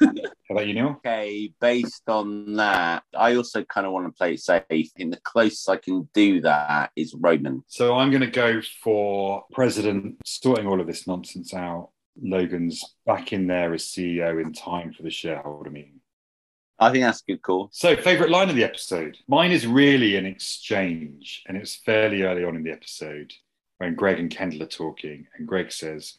How 0.54 0.58
about 0.58 0.68
you, 0.68 0.74
Neil? 0.74 1.00
Okay, 1.04 1.52
based 1.60 2.08
on 2.08 2.54
that, 2.54 3.02
I 3.12 3.34
also 3.34 3.64
kind 3.64 3.88
of 3.88 3.92
want 3.92 4.06
to 4.06 4.12
play 4.12 4.34
it 4.34 4.40
safe. 4.40 4.92
In 4.94 5.10
the 5.10 5.18
closest 5.24 5.68
I 5.68 5.78
can 5.78 6.08
do 6.14 6.42
that 6.42 6.92
is 6.94 7.12
Roman. 7.12 7.64
So 7.66 7.96
I'm 7.96 8.10
going 8.10 8.20
to 8.20 8.28
go 8.28 8.60
for 8.80 9.42
president 9.50 10.18
sorting 10.24 10.68
all 10.68 10.80
of 10.80 10.86
this 10.86 11.08
nonsense 11.08 11.52
out. 11.54 11.90
Logan's 12.22 12.84
back 13.04 13.32
in 13.32 13.48
there 13.48 13.74
as 13.74 13.82
CEO 13.82 14.40
in 14.40 14.52
time 14.52 14.92
for 14.92 15.02
the 15.02 15.10
shareholder 15.10 15.70
meeting. 15.70 15.98
I 16.78 16.92
think 16.92 17.02
that's 17.02 17.24
a 17.26 17.32
good 17.32 17.42
call. 17.42 17.70
So, 17.72 17.96
favourite 17.96 18.30
line 18.30 18.48
of 18.48 18.54
the 18.54 18.62
episode? 18.62 19.18
Mine 19.26 19.50
is 19.50 19.66
really 19.66 20.14
an 20.14 20.24
exchange, 20.24 21.42
and 21.48 21.56
it's 21.56 21.74
fairly 21.74 22.22
early 22.22 22.44
on 22.44 22.54
in 22.54 22.62
the 22.62 22.70
episode 22.70 23.32
when 23.78 23.96
Greg 23.96 24.20
and 24.20 24.30
Kendall 24.30 24.62
are 24.62 24.66
talking, 24.66 25.26
and 25.36 25.48
Greg 25.48 25.72
says, 25.72 26.18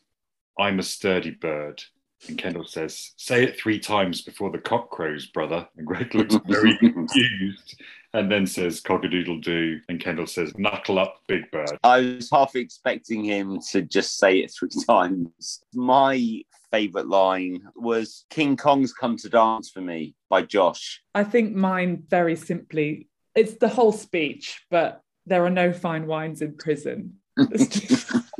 I'm 0.59 0.79
a 0.79 0.83
sturdy 0.83 1.31
bird. 1.31 1.81
And 2.27 2.37
Kendall 2.37 2.65
says, 2.65 3.13
Say 3.17 3.43
it 3.43 3.59
three 3.59 3.79
times 3.79 4.21
before 4.21 4.51
the 4.51 4.57
cock 4.57 4.89
crows, 4.89 5.27
brother. 5.27 5.67
And 5.77 5.85
Greg 5.85 6.13
looks 6.15 6.35
very 6.47 6.77
confused 6.77 7.81
and 8.13 8.31
then 8.31 8.47
says, 8.47 8.81
Cock 8.81 9.03
a 9.03 9.09
doodle 9.09 9.39
doo. 9.39 9.79
And 9.89 9.99
Kendall 9.99 10.27
says, 10.27 10.53
Knuckle 10.57 10.99
up, 10.99 11.21
big 11.27 11.49
bird. 11.51 11.77
I 11.83 11.99
was 11.99 12.29
half 12.31 12.55
expecting 12.55 13.23
him 13.23 13.59
to 13.71 13.81
just 13.81 14.17
say 14.17 14.39
it 14.39 14.51
three 14.51 14.69
times. 14.87 15.61
My 15.73 16.41
favourite 16.71 17.07
line 17.07 17.61
was 17.75 18.25
King 18.29 18.57
Kong's 18.57 18.93
Come 18.93 19.17
to 19.17 19.29
Dance 19.29 19.69
for 19.69 19.81
Me 19.81 20.15
by 20.29 20.41
Josh. 20.41 21.01
I 21.13 21.23
think 21.23 21.55
mine 21.55 22.03
very 22.09 22.35
simply, 22.35 23.07
it's 23.35 23.55
the 23.55 23.69
whole 23.69 23.91
speech, 23.91 24.61
but 24.69 25.01
there 25.25 25.45
are 25.45 25.51
no 25.51 25.73
fine 25.73 26.05
wines 26.07 26.41
in 26.41 26.57
prison. 26.57 27.15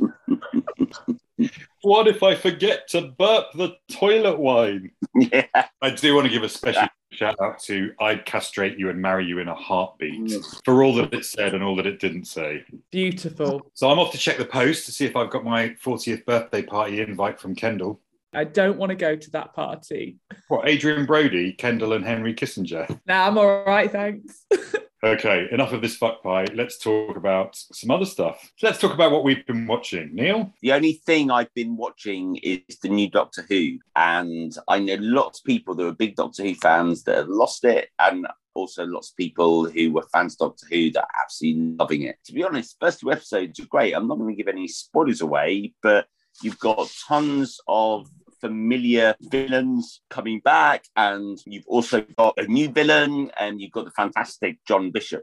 What 1.86 2.08
if 2.08 2.24
I 2.24 2.34
forget 2.34 2.88
to 2.88 3.00
burp 3.00 3.52
the 3.54 3.76
toilet 3.92 4.40
wine? 4.40 4.90
yeah. 5.14 5.46
I 5.80 5.90
do 5.90 6.16
want 6.16 6.26
to 6.26 6.32
give 6.32 6.42
a 6.42 6.48
special 6.48 6.88
shout 7.12 7.36
out 7.40 7.60
to 7.60 7.92
I'd 8.00 8.26
castrate 8.26 8.76
you 8.76 8.90
and 8.90 9.00
marry 9.00 9.24
you 9.24 9.38
in 9.38 9.46
a 9.46 9.54
heartbeat 9.54 10.20
mm. 10.20 10.64
for 10.64 10.82
all 10.82 10.96
that 10.96 11.14
it 11.14 11.24
said 11.24 11.54
and 11.54 11.62
all 11.62 11.76
that 11.76 11.86
it 11.86 12.00
didn't 12.00 12.24
say. 12.24 12.64
Beautiful. 12.90 13.70
So 13.74 13.88
I'm 13.88 14.00
off 14.00 14.10
to 14.10 14.18
check 14.18 14.36
the 14.36 14.44
post 14.44 14.86
to 14.86 14.92
see 14.92 15.04
if 15.04 15.14
I've 15.14 15.30
got 15.30 15.44
my 15.44 15.76
40th 15.80 16.24
birthday 16.24 16.62
party 16.62 17.00
invite 17.00 17.38
from 17.38 17.54
Kendall. 17.54 18.00
I 18.34 18.42
don't 18.42 18.78
want 18.78 18.90
to 18.90 18.96
go 18.96 19.14
to 19.14 19.30
that 19.30 19.54
party. 19.54 20.16
What, 20.48 20.68
Adrien 20.68 21.06
Brody, 21.06 21.52
Kendall, 21.52 21.92
and 21.92 22.04
Henry 22.04 22.34
Kissinger? 22.34 22.98
Nah, 23.06 23.28
I'm 23.28 23.38
all 23.38 23.62
right, 23.62 23.92
thanks. 23.92 24.44
Okay, 25.06 25.46
enough 25.52 25.72
of 25.72 25.82
this 25.82 25.96
fuck 25.96 26.20
pie. 26.20 26.46
Let's 26.52 26.78
talk 26.78 27.16
about 27.16 27.54
some 27.54 27.92
other 27.92 28.04
stuff. 28.04 28.52
Let's 28.60 28.80
talk 28.80 28.92
about 28.92 29.12
what 29.12 29.22
we've 29.22 29.46
been 29.46 29.68
watching. 29.68 30.12
Neil? 30.12 30.52
The 30.62 30.72
only 30.72 30.94
thing 30.94 31.30
I've 31.30 31.54
been 31.54 31.76
watching 31.76 32.34
is 32.38 32.78
the 32.82 32.88
new 32.88 33.08
Doctor 33.08 33.46
Who. 33.48 33.78
And 33.94 34.52
I 34.66 34.80
know 34.80 34.96
lots 34.98 35.38
of 35.38 35.44
people 35.44 35.76
that 35.76 35.86
are 35.86 35.92
big 35.92 36.16
Doctor 36.16 36.42
Who 36.42 36.56
fans 36.56 37.04
that 37.04 37.18
have 37.18 37.28
lost 37.28 37.64
it. 37.64 37.90
And 38.00 38.26
also 38.54 38.84
lots 38.84 39.10
of 39.10 39.16
people 39.16 39.70
who 39.70 39.92
were 39.92 40.02
fans 40.12 40.34
of 40.40 40.48
Doctor 40.48 40.66
Who 40.70 40.90
that 40.90 41.04
are 41.04 41.22
absolutely 41.22 41.76
loving 41.78 42.02
it. 42.02 42.16
To 42.24 42.32
be 42.32 42.42
honest, 42.42 42.76
first 42.80 42.98
two 42.98 43.12
episodes 43.12 43.60
are 43.60 43.66
great. 43.66 43.92
I'm 43.92 44.08
not 44.08 44.18
going 44.18 44.34
to 44.34 44.36
give 44.36 44.48
any 44.48 44.66
spoilers 44.66 45.20
away, 45.20 45.72
but 45.84 46.08
you've 46.42 46.58
got 46.58 46.90
tons 47.06 47.60
of 47.68 48.08
familiar 48.40 49.14
villains 49.20 50.00
coming 50.10 50.40
back, 50.40 50.84
and 50.96 51.38
you've 51.46 51.66
also 51.66 52.02
got 52.16 52.34
a 52.38 52.46
new 52.46 52.68
villain, 52.68 53.30
and 53.38 53.60
you've 53.60 53.72
got 53.72 53.84
the 53.84 53.90
fantastic 53.92 54.58
John 54.66 54.90
Bishop, 54.90 55.22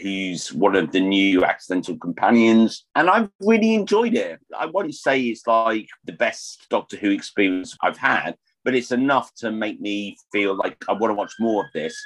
who's 0.00 0.52
one 0.52 0.76
of 0.76 0.92
the 0.92 1.00
new 1.00 1.44
accidental 1.44 1.96
companions. 1.96 2.86
And 2.94 3.10
I've 3.10 3.30
really 3.40 3.74
enjoyed 3.74 4.14
it. 4.14 4.40
I 4.58 4.66
won't 4.66 4.94
say 4.94 5.20
it's 5.22 5.46
like 5.46 5.88
the 6.04 6.12
best 6.12 6.66
Doctor 6.70 6.96
Who 6.96 7.10
experience 7.10 7.76
I've 7.82 7.98
had, 7.98 8.36
but 8.64 8.74
it's 8.74 8.92
enough 8.92 9.34
to 9.36 9.50
make 9.50 9.80
me 9.80 10.16
feel 10.32 10.54
like 10.54 10.76
I 10.88 10.92
want 10.92 11.10
to 11.10 11.14
watch 11.14 11.32
more 11.40 11.64
of 11.64 11.72
this 11.72 11.96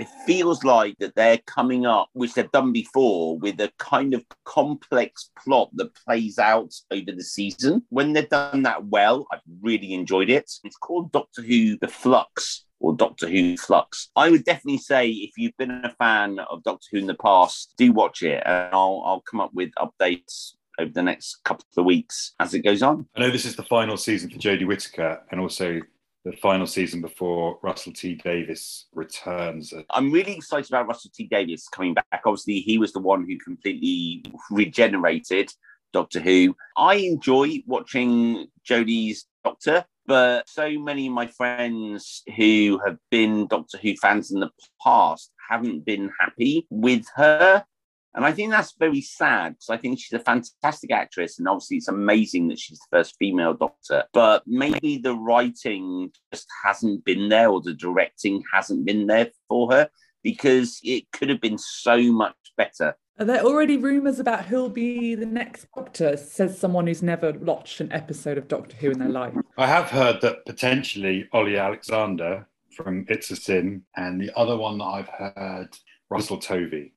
it 0.00 0.08
feels 0.26 0.64
like 0.64 0.96
that 0.98 1.14
they're 1.14 1.38
coming 1.46 1.86
up, 1.86 2.08
which 2.12 2.34
they've 2.34 2.50
done 2.52 2.72
before, 2.72 3.38
with 3.38 3.60
a 3.60 3.72
kind 3.78 4.14
of 4.14 4.24
complex 4.44 5.30
plot 5.42 5.70
that 5.74 5.94
plays 5.94 6.38
out 6.38 6.74
over 6.90 7.12
the 7.12 7.22
season. 7.22 7.84
When 7.90 8.12
they've 8.12 8.28
done 8.28 8.62
that 8.62 8.84
well, 8.86 9.26
I've 9.32 9.40
really 9.60 9.94
enjoyed 9.94 10.30
it. 10.30 10.50
It's 10.64 10.76
called 10.76 11.12
Doctor 11.12 11.42
Who 11.42 11.76
The 11.78 11.88
Flux 11.88 12.64
or 12.80 12.94
Doctor 12.94 13.28
Who 13.28 13.56
Flux. 13.56 14.10
I 14.16 14.30
would 14.30 14.44
definitely 14.44 14.78
say 14.78 15.08
if 15.08 15.32
you've 15.36 15.56
been 15.58 15.70
a 15.70 15.94
fan 15.98 16.38
of 16.38 16.62
Doctor 16.62 16.88
Who 16.92 16.98
in 16.98 17.06
the 17.06 17.14
past, 17.14 17.74
do 17.76 17.92
watch 17.92 18.22
it. 18.22 18.42
And 18.44 18.70
I'll, 18.72 19.02
I'll 19.04 19.24
come 19.30 19.40
up 19.40 19.52
with 19.54 19.70
updates 19.78 20.54
over 20.78 20.90
the 20.90 21.02
next 21.02 21.44
couple 21.44 21.64
of 21.76 21.84
weeks 21.84 22.34
as 22.40 22.54
it 22.54 22.60
goes 22.60 22.82
on. 22.82 23.06
I 23.14 23.20
know 23.20 23.30
this 23.30 23.44
is 23.44 23.56
the 23.56 23.62
final 23.62 23.96
season 23.96 24.30
for 24.30 24.38
Jodie 24.38 24.66
Whittaker 24.66 25.22
and 25.30 25.40
also 25.40 25.80
the 26.24 26.32
final 26.32 26.66
season 26.66 27.00
before 27.00 27.58
Russell 27.62 27.92
T 27.92 28.14
Davies 28.14 28.86
returns. 28.92 29.72
I'm 29.90 30.12
really 30.12 30.36
excited 30.36 30.70
about 30.70 30.86
Russell 30.86 31.10
T 31.14 31.24
Davies 31.24 31.66
coming 31.72 31.94
back. 31.94 32.22
Obviously, 32.24 32.60
he 32.60 32.78
was 32.78 32.92
the 32.92 33.00
one 33.00 33.24
who 33.26 33.38
completely 33.38 34.24
regenerated 34.50 35.50
Doctor 35.92 36.20
Who. 36.20 36.54
I 36.76 36.96
enjoy 36.96 37.62
watching 37.66 38.48
Jodie's 38.68 39.26
Doctor, 39.44 39.84
but 40.06 40.48
so 40.48 40.78
many 40.78 41.06
of 41.06 41.14
my 41.14 41.26
friends 41.26 42.22
who 42.36 42.80
have 42.84 42.98
been 43.10 43.46
Doctor 43.46 43.78
Who 43.78 43.96
fans 43.96 44.30
in 44.30 44.40
the 44.40 44.50
past 44.82 45.32
haven't 45.48 45.84
been 45.84 46.10
happy 46.20 46.66
with 46.70 47.06
her. 47.16 47.64
And 48.14 48.24
I 48.24 48.32
think 48.32 48.50
that's 48.50 48.74
very 48.78 49.00
sad 49.00 49.52
because 49.52 49.70
I 49.70 49.76
think 49.76 50.00
she's 50.00 50.18
a 50.18 50.22
fantastic 50.22 50.90
actress. 50.90 51.38
And 51.38 51.46
obviously, 51.46 51.76
it's 51.76 51.88
amazing 51.88 52.48
that 52.48 52.58
she's 52.58 52.78
the 52.78 52.98
first 52.98 53.14
female 53.18 53.54
doctor. 53.54 54.04
But 54.12 54.42
maybe 54.46 54.98
the 54.98 55.14
writing 55.14 56.10
just 56.32 56.48
hasn't 56.64 57.04
been 57.04 57.28
there 57.28 57.48
or 57.48 57.60
the 57.60 57.74
directing 57.74 58.42
hasn't 58.52 58.84
been 58.84 59.06
there 59.06 59.30
for 59.48 59.70
her. 59.72 59.88
because 60.22 60.80
it 60.82 61.10
could 61.12 61.28
have 61.28 61.40
been 61.40 61.58
so 61.58 62.00
much 62.12 62.36
better. 62.56 62.96
Are 63.18 63.24
there 63.24 63.42
already 63.42 63.76
rumours 63.76 64.18
about 64.18 64.46
who'll 64.46 64.70
be 64.70 65.14
the 65.14 65.26
next 65.26 65.66
Doctor? 65.74 66.16
Says 66.16 66.58
someone 66.58 66.86
who's 66.86 67.02
never 67.02 67.32
watched 67.32 67.80
an 67.80 67.92
episode 67.92 68.38
of 68.38 68.48
Doctor 68.48 68.76
Who 68.76 68.90
in 68.90 68.98
their 68.98 69.08
life. 69.08 69.34
I 69.58 69.66
have 69.66 69.90
heard 69.90 70.20
that 70.22 70.46
potentially 70.46 71.28
Ollie 71.32 71.58
Alexander 71.58 72.46
from 72.74 73.04
It's 73.08 73.30
a 73.30 73.36
Sin, 73.36 73.82
and 73.96 74.20
the 74.20 74.34
other 74.38 74.56
one 74.56 74.78
that 74.78 74.84
I've 74.84 75.08
heard, 75.08 75.76
Russell 76.08 76.38
Tovey. 76.38 76.94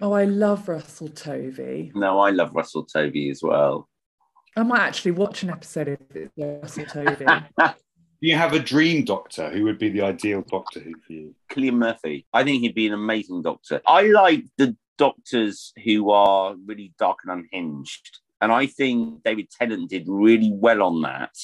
Oh, 0.00 0.12
I 0.12 0.24
love 0.24 0.68
Russell 0.68 1.08
Tovey. 1.08 1.92
No, 1.94 2.18
I 2.20 2.30
love 2.30 2.54
Russell 2.54 2.84
Tovey 2.84 3.30
as 3.30 3.42
well. 3.42 3.88
I 4.56 4.62
might 4.62 4.80
actually 4.80 5.12
watch 5.12 5.42
an 5.42 5.50
episode 5.50 5.88
of 5.88 6.00
Russell 6.36 6.84
Tovey. 6.86 7.26
Do 8.24 8.30
you 8.30 8.36
have 8.36 8.54
a 8.54 8.58
dream 8.58 9.04
doctor? 9.04 9.50
Who 9.50 9.64
would 9.64 9.78
be 9.78 9.90
the 9.90 10.02
ideal 10.02 10.42
Doctor 10.42 10.80
Who 10.80 10.92
for 11.06 11.12
you? 11.12 11.34
Cillian 11.52 11.74
Murphy. 11.74 12.26
I 12.32 12.42
think 12.42 12.62
he'd 12.62 12.74
be 12.74 12.86
an 12.86 12.94
amazing 12.94 13.42
doctor. 13.42 13.82
I 13.86 14.02
like 14.04 14.44
the 14.56 14.76
doctors 14.96 15.72
who 15.84 16.10
are 16.10 16.54
really 16.64 16.94
dark 16.98 17.18
and 17.24 17.44
unhinged. 17.52 18.20
And 18.40 18.50
I 18.50 18.66
think 18.66 19.22
David 19.24 19.50
Tennant 19.50 19.90
did 19.90 20.04
really 20.06 20.50
well 20.52 20.82
on 20.82 21.02
that. 21.02 21.34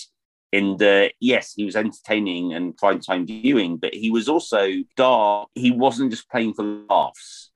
In 0.52 0.78
the 0.78 1.12
yes, 1.20 1.52
he 1.54 1.64
was 1.64 1.76
entertaining 1.76 2.54
and 2.54 2.76
prime 2.76 3.00
time 3.00 3.26
viewing, 3.26 3.76
but 3.76 3.94
he 3.94 4.10
was 4.10 4.28
also 4.28 4.70
dark. 4.96 5.48
He 5.54 5.70
wasn't 5.70 6.10
just 6.10 6.30
playing 6.30 6.54
for 6.54 6.64
laughs. 6.64 7.49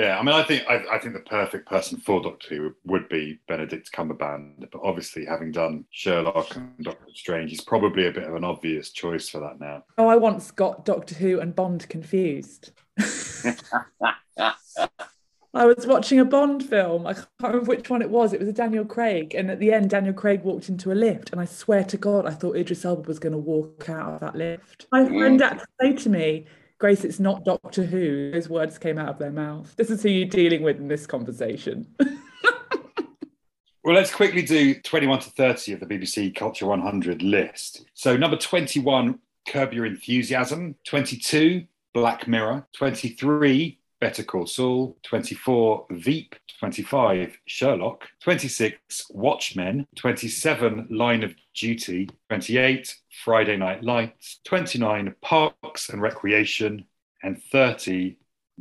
Yeah, 0.00 0.18
I 0.18 0.22
mean, 0.22 0.34
I 0.34 0.42
think 0.42 0.64
I, 0.66 0.82
I 0.92 0.98
think 0.98 1.12
the 1.12 1.20
perfect 1.20 1.68
person 1.68 1.98
for 1.98 2.22
Doctor 2.22 2.56
Who 2.56 2.74
would 2.86 3.06
be 3.10 3.38
Benedict 3.46 3.92
Cumberbatch, 3.92 4.70
but 4.72 4.80
obviously, 4.82 5.26
having 5.26 5.52
done 5.52 5.84
Sherlock 5.90 6.56
and 6.56 6.72
Doctor 6.80 7.04
Strange, 7.14 7.50
he's 7.50 7.60
probably 7.60 8.06
a 8.06 8.10
bit 8.10 8.22
of 8.22 8.34
an 8.34 8.42
obvious 8.42 8.92
choice 8.92 9.28
for 9.28 9.40
that 9.40 9.60
now. 9.60 9.84
Oh, 9.98 10.08
I 10.08 10.16
once 10.16 10.52
got 10.52 10.86
Doctor 10.86 11.16
Who 11.16 11.40
and 11.40 11.54
Bond 11.54 11.86
confused. 11.90 12.70
I 15.52 15.66
was 15.66 15.86
watching 15.86 16.18
a 16.18 16.24
Bond 16.24 16.64
film. 16.64 17.06
I 17.06 17.12
can't 17.12 17.28
remember 17.42 17.68
which 17.68 17.90
one 17.90 18.00
it 18.00 18.08
was. 18.08 18.32
It 18.32 18.40
was 18.40 18.48
a 18.48 18.54
Daniel 18.54 18.86
Craig. 18.86 19.34
And 19.34 19.50
at 19.50 19.58
the 19.58 19.72
end, 19.72 19.90
Daniel 19.90 20.14
Craig 20.14 20.42
walked 20.44 20.70
into 20.70 20.92
a 20.92 20.94
lift. 20.94 21.30
And 21.32 21.40
I 21.40 21.44
swear 21.44 21.84
to 21.84 21.96
God, 21.96 22.24
I 22.24 22.30
thought 22.30 22.56
Idris 22.56 22.84
Elba 22.84 23.02
was 23.02 23.18
going 23.18 23.32
to 23.32 23.38
walk 23.38 23.90
out 23.90 24.14
of 24.14 24.20
that 24.20 24.36
lift. 24.36 24.86
My 24.92 25.04
friend 25.04 25.40
had 25.40 25.58
to 25.58 25.66
say 25.80 25.92
to 25.92 26.08
me, 26.08 26.46
Grace, 26.80 27.04
it's 27.04 27.20
not 27.20 27.44
Doctor 27.44 27.84
Who. 27.84 28.30
Those 28.30 28.48
words 28.48 28.78
came 28.78 28.96
out 28.96 29.10
of 29.10 29.18
their 29.18 29.30
mouth. 29.30 29.76
This 29.76 29.90
is 29.90 30.02
who 30.02 30.08
you're 30.08 30.26
dealing 30.26 30.62
with 30.62 30.78
in 30.78 30.88
this 30.88 31.06
conversation. 31.06 31.86
Well, 33.82 33.94
let's 33.94 34.14
quickly 34.14 34.42
do 34.42 34.74
21 34.74 35.20
to 35.20 35.30
30 35.30 35.72
of 35.72 35.80
the 35.80 35.86
BBC 35.86 36.34
Culture 36.34 36.66
100 36.66 37.22
list. 37.22 37.86
So, 37.94 38.14
number 38.14 38.36
21, 38.36 39.18
Curb 39.48 39.72
Your 39.72 39.86
Enthusiasm. 39.86 40.76
22, 40.84 41.64
Black 41.94 42.28
Mirror. 42.28 42.66
23, 42.76 43.79
Better 44.00 44.22
Call 44.22 44.46
Saul. 44.46 44.96
24, 45.02 45.86
Veep. 45.90 46.34
25, 46.58 47.38
Sherlock. 47.46 48.08
26, 48.22 49.06
Watchmen. 49.10 49.86
27, 49.96 50.88
Line 50.90 51.22
of 51.22 51.34
Duty. 51.54 52.08
28, 52.28 52.96
Friday 53.24 53.56
Night 53.56 53.84
Lights. 53.84 54.40
29, 54.44 55.14
Parks 55.20 55.90
and 55.90 56.00
Recreation. 56.00 56.86
And 57.22 57.42
30, 57.52 58.16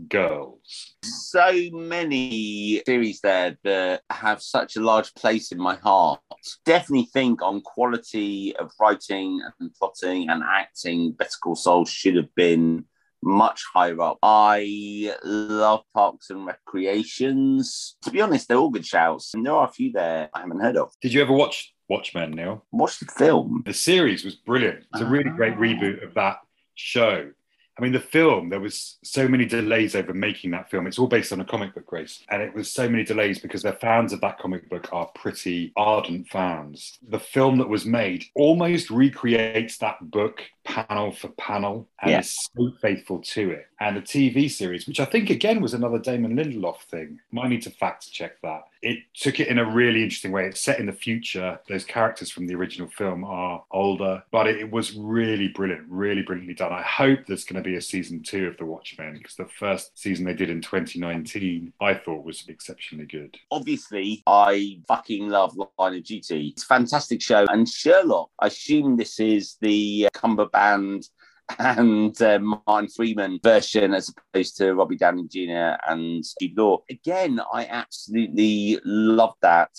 Girls. 0.08 0.96
So 1.04 1.52
many 1.72 2.82
series 2.86 3.20
there 3.22 3.58
that 3.64 4.02
have 4.10 4.42
such 4.42 4.78
a 4.78 4.82
large 4.82 5.14
place 5.14 5.52
in 5.52 5.60
my 5.60 5.76
heart. 5.76 6.22
Definitely 6.66 7.10
think 7.12 7.42
on 7.42 7.62
quality 7.62 8.56
of 8.56 8.72
writing 8.80 9.42
and 9.60 9.74
plotting 9.74 10.30
and 10.30 10.42
acting, 10.44 11.12
Better 11.12 11.38
Call 11.42 11.56
Saul 11.56 11.86
should 11.86 12.16
have 12.16 12.34
been 12.36 12.86
much 13.24 13.64
higher 13.74 14.00
up. 14.02 14.18
I 14.24 15.14
love 15.24 15.84
Parks 15.94 16.30
and 16.30 16.46
Recreations. 16.46 17.96
To 18.04 18.12
be 18.12 18.22
honest, 18.22 18.48
they're 18.48 18.58
all 18.58 18.70
good 18.70 18.86
shouts, 18.86 19.34
and 19.34 19.46
there 19.46 19.54
are 19.54 19.68
a 19.68 19.72
few 19.72 19.92
there 19.92 20.30
I 20.34 20.42
haven't 20.42 20.62
heard 20.62 20.78
of. 20.78 20.92
Did 21.02 21.14
you 21.14 21.22
ever 21.22 21.34
watch 21.34 21.74
Watchmen, 21.90 22.32
Neil? 22.32 22.66
Watch 22.72 23.00
the 23.00 23.06
film. 23.06 23.64
The 23.66 23.74
series 23.74 24.24
was 24.24 24.36
brilliant. 24.36 24.86
It's 24.94 25.02
a 25.02 25.06
really 25.06 25.30
great 25.32 25.54
Ah. 25.54 25.58
reboot 25.58 26.04
of 26.04 26.14
that 26.16 26.38
show. 26.76 27.32
I 27.80 27.82
mean, 27.82 27.94
the 27.94 28.00
film, 28.02 28.50
there 28.50 28.60
was 28.60 28.98
so 29.04 29.26
many 29.26 29.46
delays 29.46 29.96
over 29.96 30.14
making 30.14 30.52
that 30.52 30.70
film. 30.70 30.86
It's 30.86 31.00
all 31.00 31.08
based 31.08 31.32
on 31.32 31.40
a 31.40 31.46
comic 31.46 31.74
book, 31.74 31.86
Grace. 31.86 32.24
And 32.30 32.42
it 32.42 32.54
was 32.54 32.70
so 32.70 32.90
many 32.90 33.06
delays 33.06 33.40
because 33.40 33.64
the 33.64 33.72
fans 33.72 34.12
of 34.12 34.20
that 34.20 34.38
comic 34.38 34.70
book 34.70 34.90
are 34.92 35.06
pretty 35.16 35.72
ardent 35.78 36.28
fans. 36.28 37.00
The 37.08 37.20
film 37.22 37.58
that 37.60 37.70
was 37.70 37.86
made 37.86 38.26
almost 38.36 38.90
recreates 38.90 39.78
that 39.78 40.12
book 40.12 40.42
panel 40.66 41.12
for 41.12 41.30
panel 41.30 41.88
and 42.02 42.12
Yeah. 42.12 42.20
is 42.20 42.36
so 42.56 42.72
faithful 42.82 43.20
to 43.20 43.52
it. 43.52 43.68
And 43.80 43.96
the 43.96 44.02
TV 44.02 44.50
series, 44.50 44.88
which 44.88 45.00
I 45.00 45.06
think 45.06 45.30
again 45.30 45.62
was 45.62 45.74
another 45.74 46.00
Damon 46.00 46.36
Lindelof 46.36 46.82
thing, 46.82 47.20
might 47.32 47.48
need 47.48 47.62
to 47.62 47.70
fact 47.72 48.12
check 48.12 48.40
that. 48.42 48.64
It 48.82 49.00
took 49.14 49.40
it 49.40 49.48
in 49.48 49.58
a 49.58 49.66
really 49.66 50.04
interesting 50.04 50.32
way. 50.32 50.46
It's 50.46 50.60
set 50.62 50.80
in 50.80 50.86
the 50.86 50.92
future. 50.94 51.60
Those 51.68 51.86
characters 51.86 52.30
from 52.30 52.46
the 52.46 52.56
original 52.56 52.88
film 52.90 53.24
are 53.24 53.64
older, 53.72 54.24
but 54.32 54.48
it, 54.48 54.58
it 54.58 54.70
was 54.72 54.96
really 54.96 55.48
brilliant, 55.48 55.86
really 55.90 56.22
brilliantly 56.22 56.54
done. 56.54 56.72
I 56.74 56.82
hope 56.82 57.26
there's 57.26 57.46
going 57.46 57.62
to 57.64 57.68
be 57.68 57.69
a 57.76 57.82
season 57.82 58.24
two 58.24 58.48
of 58.48 58.58
The 58.58 58.66
Watchmen 58.66 59.14
because 59.18 59.36
the 59.36 59.46
first 59.46 59.98
season 59.98 60.26
they 60.26 60.34
did 60.34 60.50
in 60.50 60.62
2019 60.62 61.74
I 61.82 61.94
thought 61.94 62.26
was 62.26 62.44
exceptionally 62.48 63.06
good. 63.06 63.38
Obviously, 63.52 64.24
I 64.28 64.82
fucking 64.88 65.30
love 65.30 65.58
Line 65.78 65.96
of 65.96 66.04
Duty. 66.04 66.50
It's 66.50 66.64
a 66.64 66.68
fantastic 66.68 67.22
show. 67.22 67.46
And 67.50 67.68
Sherlock, 67.68 68.30
I 68.40 68.48
assume 68.48 68.98
this 68.98 69.20
is 69.20 69.58
the 69.62 70.08
uh, 70.08 70.18
Cumberband 70.18 71.08
and 71.60 72.22
uh, 72.22 72.40
Martin 72.40 72.90
Freeman 72.90 73.40
version 73.44 73.94
as 73.94 74.10
opposed 74.10 74.58
to 74.58 74.74
Robbie 74.74 74.98
Downey 74.98 75.28
Jr. 75.28 75.78
and 75.88 76.24
Jude 76.40 76.58
Law. 76.58 76.80
Again, 76.90 77.40
I 77.52 77.66
absolutely 77.66 78.80
love 78.86 79.34
that. 79.42 79.72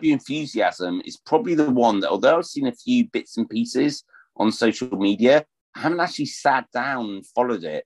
Your 0.00 0.12
Enthusiasm 0.12 1.02
is 1.04 1.16
probably 1.16 1.54
the 1.54 1.70
one 1.70 2.00
that, 2.00 2.10
although 2.10 2.38
I've 2.38 2.46
seen 2.46 2.68
a 2.68 2.72
few 2.72 3.08
bits 3.08 3.36
and 3.36 3.48
pieces 3.48 4.04
on 4.36 4.52
social 4.52 4.96
media, 4.96 5.44
I 5.74 5.80
haven't 5.80 6.00
actually 6.00 6.26
sat 6.26 6.66
down 6.72 7.06
and 7.06 7.26
followed 7.26 7.64
it. 7.64 7.84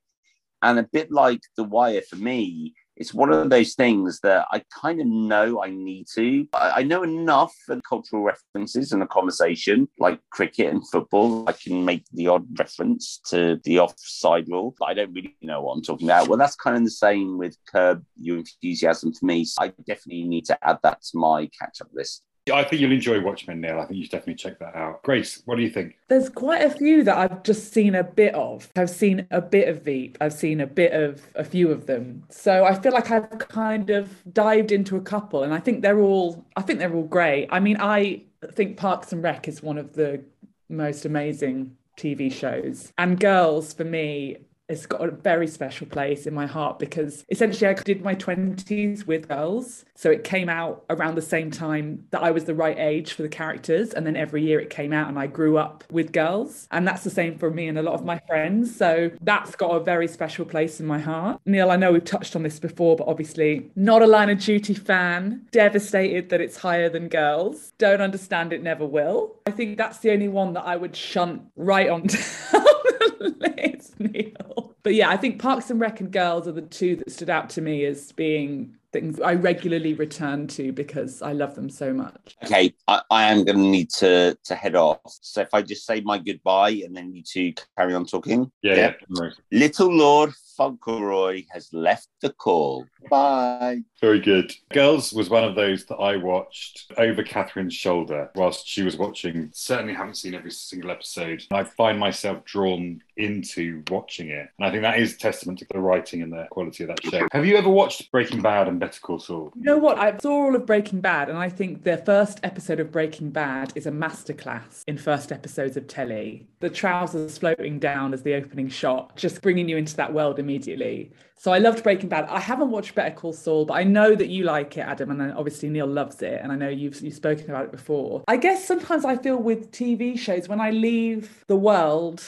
And 0.63 0.79
a 0.79 0.89
bit 0.91 1.13
like 1.13 1.41
The 1.57 1.65
Wire 1.65 2.03
for 2.03 2.17
me, 2.17 2.75
it's 2.97 3.13
one 3.13 3.31
of 3.31 3.51
those 3.51 3.75
things 3.75 4.21
that 4.21 4.47
I 4.51 4.63
kind 4.75 5.01
of 5.01 5.07
know 5.07 5.63
I 5.63 5.69
need 5.69 6.07
to. 6.15 6.47
I, 6.55 6.83
know 6.83 7.03
enough 7.03 7.55
for 7.67 7.79
cultural 7.83 8.23
references 8.23 8.93
in 8.93 9.03
a 9.03 9.07
conversation, 9.07 9.89
like 9.99 10.19
cricket 10.31 10.73
and 10.73 10.89
football. 10.89 11.47
I 11.47 11.53
can 11.53 11.85
make 11.85 12.05
the 12.13 12.29
odd 12.29 12.47
reference 12.59 13.21
to 13.29 13.61
the 13.65 13.81
offside 13.81 14.49
rule, 14.49 14.75
but 14.79 14.87
I 14.87 14.95
don't 14.95 15.13
really 15.13 15.37
know 15.43 15.61
what 15.61 15.75
I'm 15.75 15.83
talking 15.83 16.07
about. 16.07 16.29
Well, 16.29 16.39
that's 16.39 16.57
kind 16.57 16.77
of 16.77 16.85
the 16.85 16.91
same 16.91 17.37
with 17.37 17.57
Curb 17.71 18.03
Your 18.19 18.39
Enthusiasm 18.39 19.13
for 19.13 19.27
me. 19.27 19.45
So 19.45 19.63
I 19.63 19.69
definitely 19.87 20.25
need 20.25 20.47
to 20.47 20.59
add 20.67 20.79
that 20.83 21.03
to 21.03 21.19
my 21.19 21.51
catch 21.59 21.83
up 21.83 21.89
list. 21.93 22.23
I 22.53 22.63
think 22.63 22.81
you'll 22.81 22.93
enjoy 22.93 23.21
Watchmen, 23.21 23.61
Neil. 23.61 23.81
I 23.81 23.87
think 23.87 23.99
you 23.99 24.05
should 24.05 24.13
definitely 24.13 24.37
check 24.37 24.59
that 24.61 24.77
out. 24.77 25.03
Grace, 25.03 25.43
what 25.47 25.57
do 25.57 25.63
you 25.63 25.71
think? 25.71 25.99
There's 26.09 26.29
quite 26.29 26.63
a 26.63 26.71
few 26.71 27.03
that 27.03 27.17
I've 27.17 27.43
just 27.43 27.73
seen 27.73 27.97
a 27.97 28.05
bit 28.05 28.35
of. 28.35 28.69
I've 28.77 28.91
seen 28.91 29.27
a 29.33 29.41
bit 29.41 29.69
of 29.69 29.83
Veep. 29.83 30.17
I've 30.21 30.33
seen 30.33 30.61
a 30.61 30.67
bit 30.67 30.93
of 30.93 31.27
a 31.35 31.43
few 31.43 31.71
of 31.71 31.87
them. 31.87 32.23
So 32.29 32.65
I 32.65 32.75
feel 32.75 32.93
like 32.93 33.11
I've 33.11 33.29
kind 33.39 33.91
of 33.91 34.23
dived 34.33 34.71
into 34.71 34.97
a 34.97 35.01
couple 35.01 35.43
and 35.43 35.53
I 35.53 35.59
think 35.59 35.83
they're 35.83 36.01
all 36.01 36.47
I 36.57 36.63
think 36.63 36.79
they're 36.79 36.95
all 36.95 37.03
great. 37.03 37.49
I 37.51 37.59
mean, 37.59 37.79
I 37.81 38.23
think 38.53 38.77
Parks 38.77 39.13
and 39.13 39.23
Rec 39.23 39.49
is 39.49 39.63
one 39.63 39.79
of 39.79 39.95
the 39.95 40.23
most 40.69 41.05
amazing 41.05 41.77
TV 41.97 42.33
shows. 42.33 42.93
And 42.99 43.19
Girls 43.19 43.73
for 43.73 43.85
me 43.85 44.37
it's 44.69 44.87
got 44.87 45.07
a 45.07 45.11
very 45.11 45.47
special 45.47 45.87
place 45.87 46.27
in 46.27 46.35
my 46.35 46.47
heart 46.47 46.79
because 46.79 47.25
essentially 47.31 47.69
I 47.69 47.75
did 47.75 48.03
my 48.03 48.15
20s 48.15 49.07
with 49.07 49.29
girls. 49.29 49.85
So 49.95 50.11
it 50.11 50.25
came 50.25 50.49
out 50.49 50.85
around 50.91 51.15
the 51.15 51.23
same 51.23 51.51
time 51.51 52.05
that 52.11 52.23
I 52.23 52.31
was 52.31 52.45
the 52.45 52.55
right 52.55 52.79
age 52.79 53.13
for 53.13 53.23
the 53.23 53.29
characters. 53.29 53.93
And 53.93 54.07
then 54.07 54.17
every 54.17 54.43
year 54.43 54.59
it 54.61 54.71
came 54.71 54.93
out 54.93 55.09
and 55.09 55.19
I 55.19 55.27
grew 55.27 55.57
up 55.57 55.85
with 55.91 56.13
girls. 56.13 56.67
And 56.71 56.87
that's 56.87 57.05
the 57.05 57.11
same 57.11 57.39
for 57.39 57.51
me 57.51 57.69
and 57.69 57.79
a 57.79 57.83
lot 57.83 57.95
of 57.95 58.05
my 58.05 58.21
friends. 58.27 58.75
So 58.75 59.11
that's 59.23 59.55
got 59.55 59.71
a 59.71 59.81
very 59.81 60.09
special 60.09 60.45
place 60.45 60.81
in 60.81 60.87
my 60.87 60.99
heart. 60.99 61.41
Neil, 61.47 61.71
I 61.71 61.77
know 61.77 61.93
we've 61.93 62.05
touched 62.05 62.35
on 62.35 62.43
this 62.43 62.59
before, 62.59 62.97
but 62.97 63.07
obviously 63.07 63.71
not 63.77 64.03
a 64.03 64.07
line 64.07 64.31
of 64.31 64.41
duty 64.41 64.75
fan, 64.75 65.47
devastated 65.53 66.29
that 66.31 66.41
it's 66.41 66.57
higher 66.57 66.89
than 66.89 67.09
girls, 67.09 67.73
don't 67.79 68.01
understand 68.01 68.53
it, 68.53 68.63
never 68.63 68.85
will. 68.85 69.37
I 69.47 69.51
think 69.51 69.79
that's 69.79 69.99
the 69.99 70.11
only 70.11 70.29
one 70.29 70.55
that 70.55 70.65
I 70.65 70.77
would 70.77 70.97
shunt 70.97 71.43
right 71.57 71.89
on 71.89 72.07
the 73.19 73.29
list, 73.39 73.99
Neil. 74.01 74.75
But 74.83 74.95
yeah, 74.95 75.11
I 75.11 75.17
think 75.17 75.41
Parks 75.41 75.71
and 75.71 75.81
Rec 75.81 76.01
and 76.01 76.13
Girls 76.13 76.47
are 76.47 76.53
the 76.53 76.63
two 76.63 76.97
that 76.97 77.11
stood 77.11 77.31
out 77.31 77.51
to 77.51 77.61
me 77.61 77.85
as 77.85 78.13
being 78.13 78.75
things 78.93 79.21
I 79.21 79.35
regularly 79.35 79.95
return 79.95 80.47
to 80.49 80.73
because 80.73 81.21
I 81.21 81.33
love 81.33 81.55
them 81.55 81.69
so 81.69 81.93
much. 81.93 82.37
Okay, 82.45 82.73
I, 82.87 83.03
I 83.11 83.25
am 83.25 83.45
going 83.45 83.59
to 83.59 83.63
need 83.63 83.91
to 83.95 84.37
to 84.45 84.55
head 84.55 84.77
off. 84.77 85.01
So 85.05 85.41
if 85.41 85.53
I 85.53 85.63
just 85.63 85.85
say 85.87 86.01
my 86.01 86.19
goodbye 86.19 86.83
and 86.85 86.97
then 86.97 87.13
you 87.15 87.23
two 87.23 87.53
carry 87.77 87.95
on 87.95 88.07
talking. 88.07 88.51
Yeah, 88.63 88.75
Yeah. 88.75 88.93
yeah. 89.21 89.31
Little 89.51 89.93
Lord 89.93 90.33
Fauntleroy 90.57 91.45
has 91.51 91.73
left 91.73 92.09
the 92.21 92.31
call. 92.31 92.87
Bye. 93.11 93.83
Very 94.01 94.21
good. 94.21 94.53
Girls 94.73 95.13
was 95.13 95.31
one 95.31 95.45
of 95.45 95.55
those 95.55 95.85
that 95.87 95.97
I 95.97 96.17
watched 96.17 96.93
over 96.97 97.23
Catherine's 97.23 97.75
shoulder 97.75 98.31
whilst 98.35 98.67
she 98.67 98.83
was 98.83 98.97
watching. 98.97 99.51
Certainly 99.53 99.95
haven't 99.95 100.17
seen 100.17 100.35
every 100.35 100.51
single 100.51 100.91
episode. 100.91 101.45
I 101.51 101.65
find 101.65 101.99
myself 101.99 102.45
drawn 102.45 103.03
into 103.17 103.83
watching 103.91 104.31
it. 104.31 104.49
And 104.59 104.67
I 104.67 104.71
think 104.71 104.83
that 104.83 104.99
is 104.99 105.17
testament 105.17 105.59
to 105.61 105.67
the 105.71 105.79
writing 105.79 106.23
and 106.23 106.33
the 106.33 106.47
quality 106.51 106.85
of 106.85 106.89
that 106.89 107.05
show. 107.05 107.27
Have 107.33 107.47
you 107.47 107.57
ever 107.57 107.69
watched 107.69 108.11
Breaking 108.11 108.43
Bad 108.43 108.69
and 108.69 108.81
Better 108.81 109.01
Call 109.01 109.19
Saul? 109.19 109.53
You 109.57 109.63
know 109.63 109.79
what? 109.79 109.99
I 109.99 110.17
saw 110.19 110.47
all 110.47 110.55
of 110.55 110.67
Breaking 110.67 111.01
Bad, 111.01 111.29
and 111.29 111.39
I 111.39 111.49
think 111.49 111.85
the 111.85 111.99
first 111.99 112.41
episode 112.43 112.81
of 112.81 112.93
Breaking 112.93 113.31
Bad 113.31 113.73
is 113.75 113.87
a 113.87 113.91
masterclass 113.91 114.83
in 114.87 114.99
first 114.99 115.33
episodes 115.33 115.77
of 115.77 115.87
telly. 115.87 116.47
The 116.61 116.71
trousers 116.71 117.39
floating 117.39 117.79
down 117.79 118.13
as 118.13 118.23
the 118.23 118.35
opening 118.35 118.69
shot, 118.69 119.17
just 119.17 119.43
bringing 119.43 119.69
you 119.69 119.77
into 119.77 119.97
that 119.97 120.13
world 120.13 120.39
immediately. 120.47 121.11
So 121.37 121.53
I 121.53 121.59
loved 121.59 121.83
Breaking 121.83 122.09
Bad. 122.09 122.27
I 122.29 122.39
haven't 122.39 122.71
watched 122.71 122.95
Better 122.95 123.15
Call 123.15 123.33
Saul, 123.33 123.65
but 123.67 123.75
I 123.75 123.83
know 123.83 124.15
that 124.15 124.29
you 124.29 124.45
like 124.45 124.77
it, 124.77 124.81
Adam, 124.81 125.11
and 125.11 125.33
obviously 125.33 125.69
Neil 125.69 125.87
loves 125.87 126.23
it, 126.23 126.41
and 126.43 126.53
I 126.53 126.57
know 126.57 126.69
you've 126.69 127.01
you've 127.01 127.15
spoken 127.15 127.51
about 127.51 127.65
it 127.65 127.73
before. 127.73 128.23
I 128.29 128.37
guess 128.37 128.65
sometimes 128.65 129.05
I 129.05 129.17
feel 129.17 129.37
with 129.37 129.73
TV 129.73 130.19
shows 130.19 130.49
when 130.49 130.61
I 130.61 130.71
leave 130.71 131.45
the 131.49 131.57
world, 131.57 132.23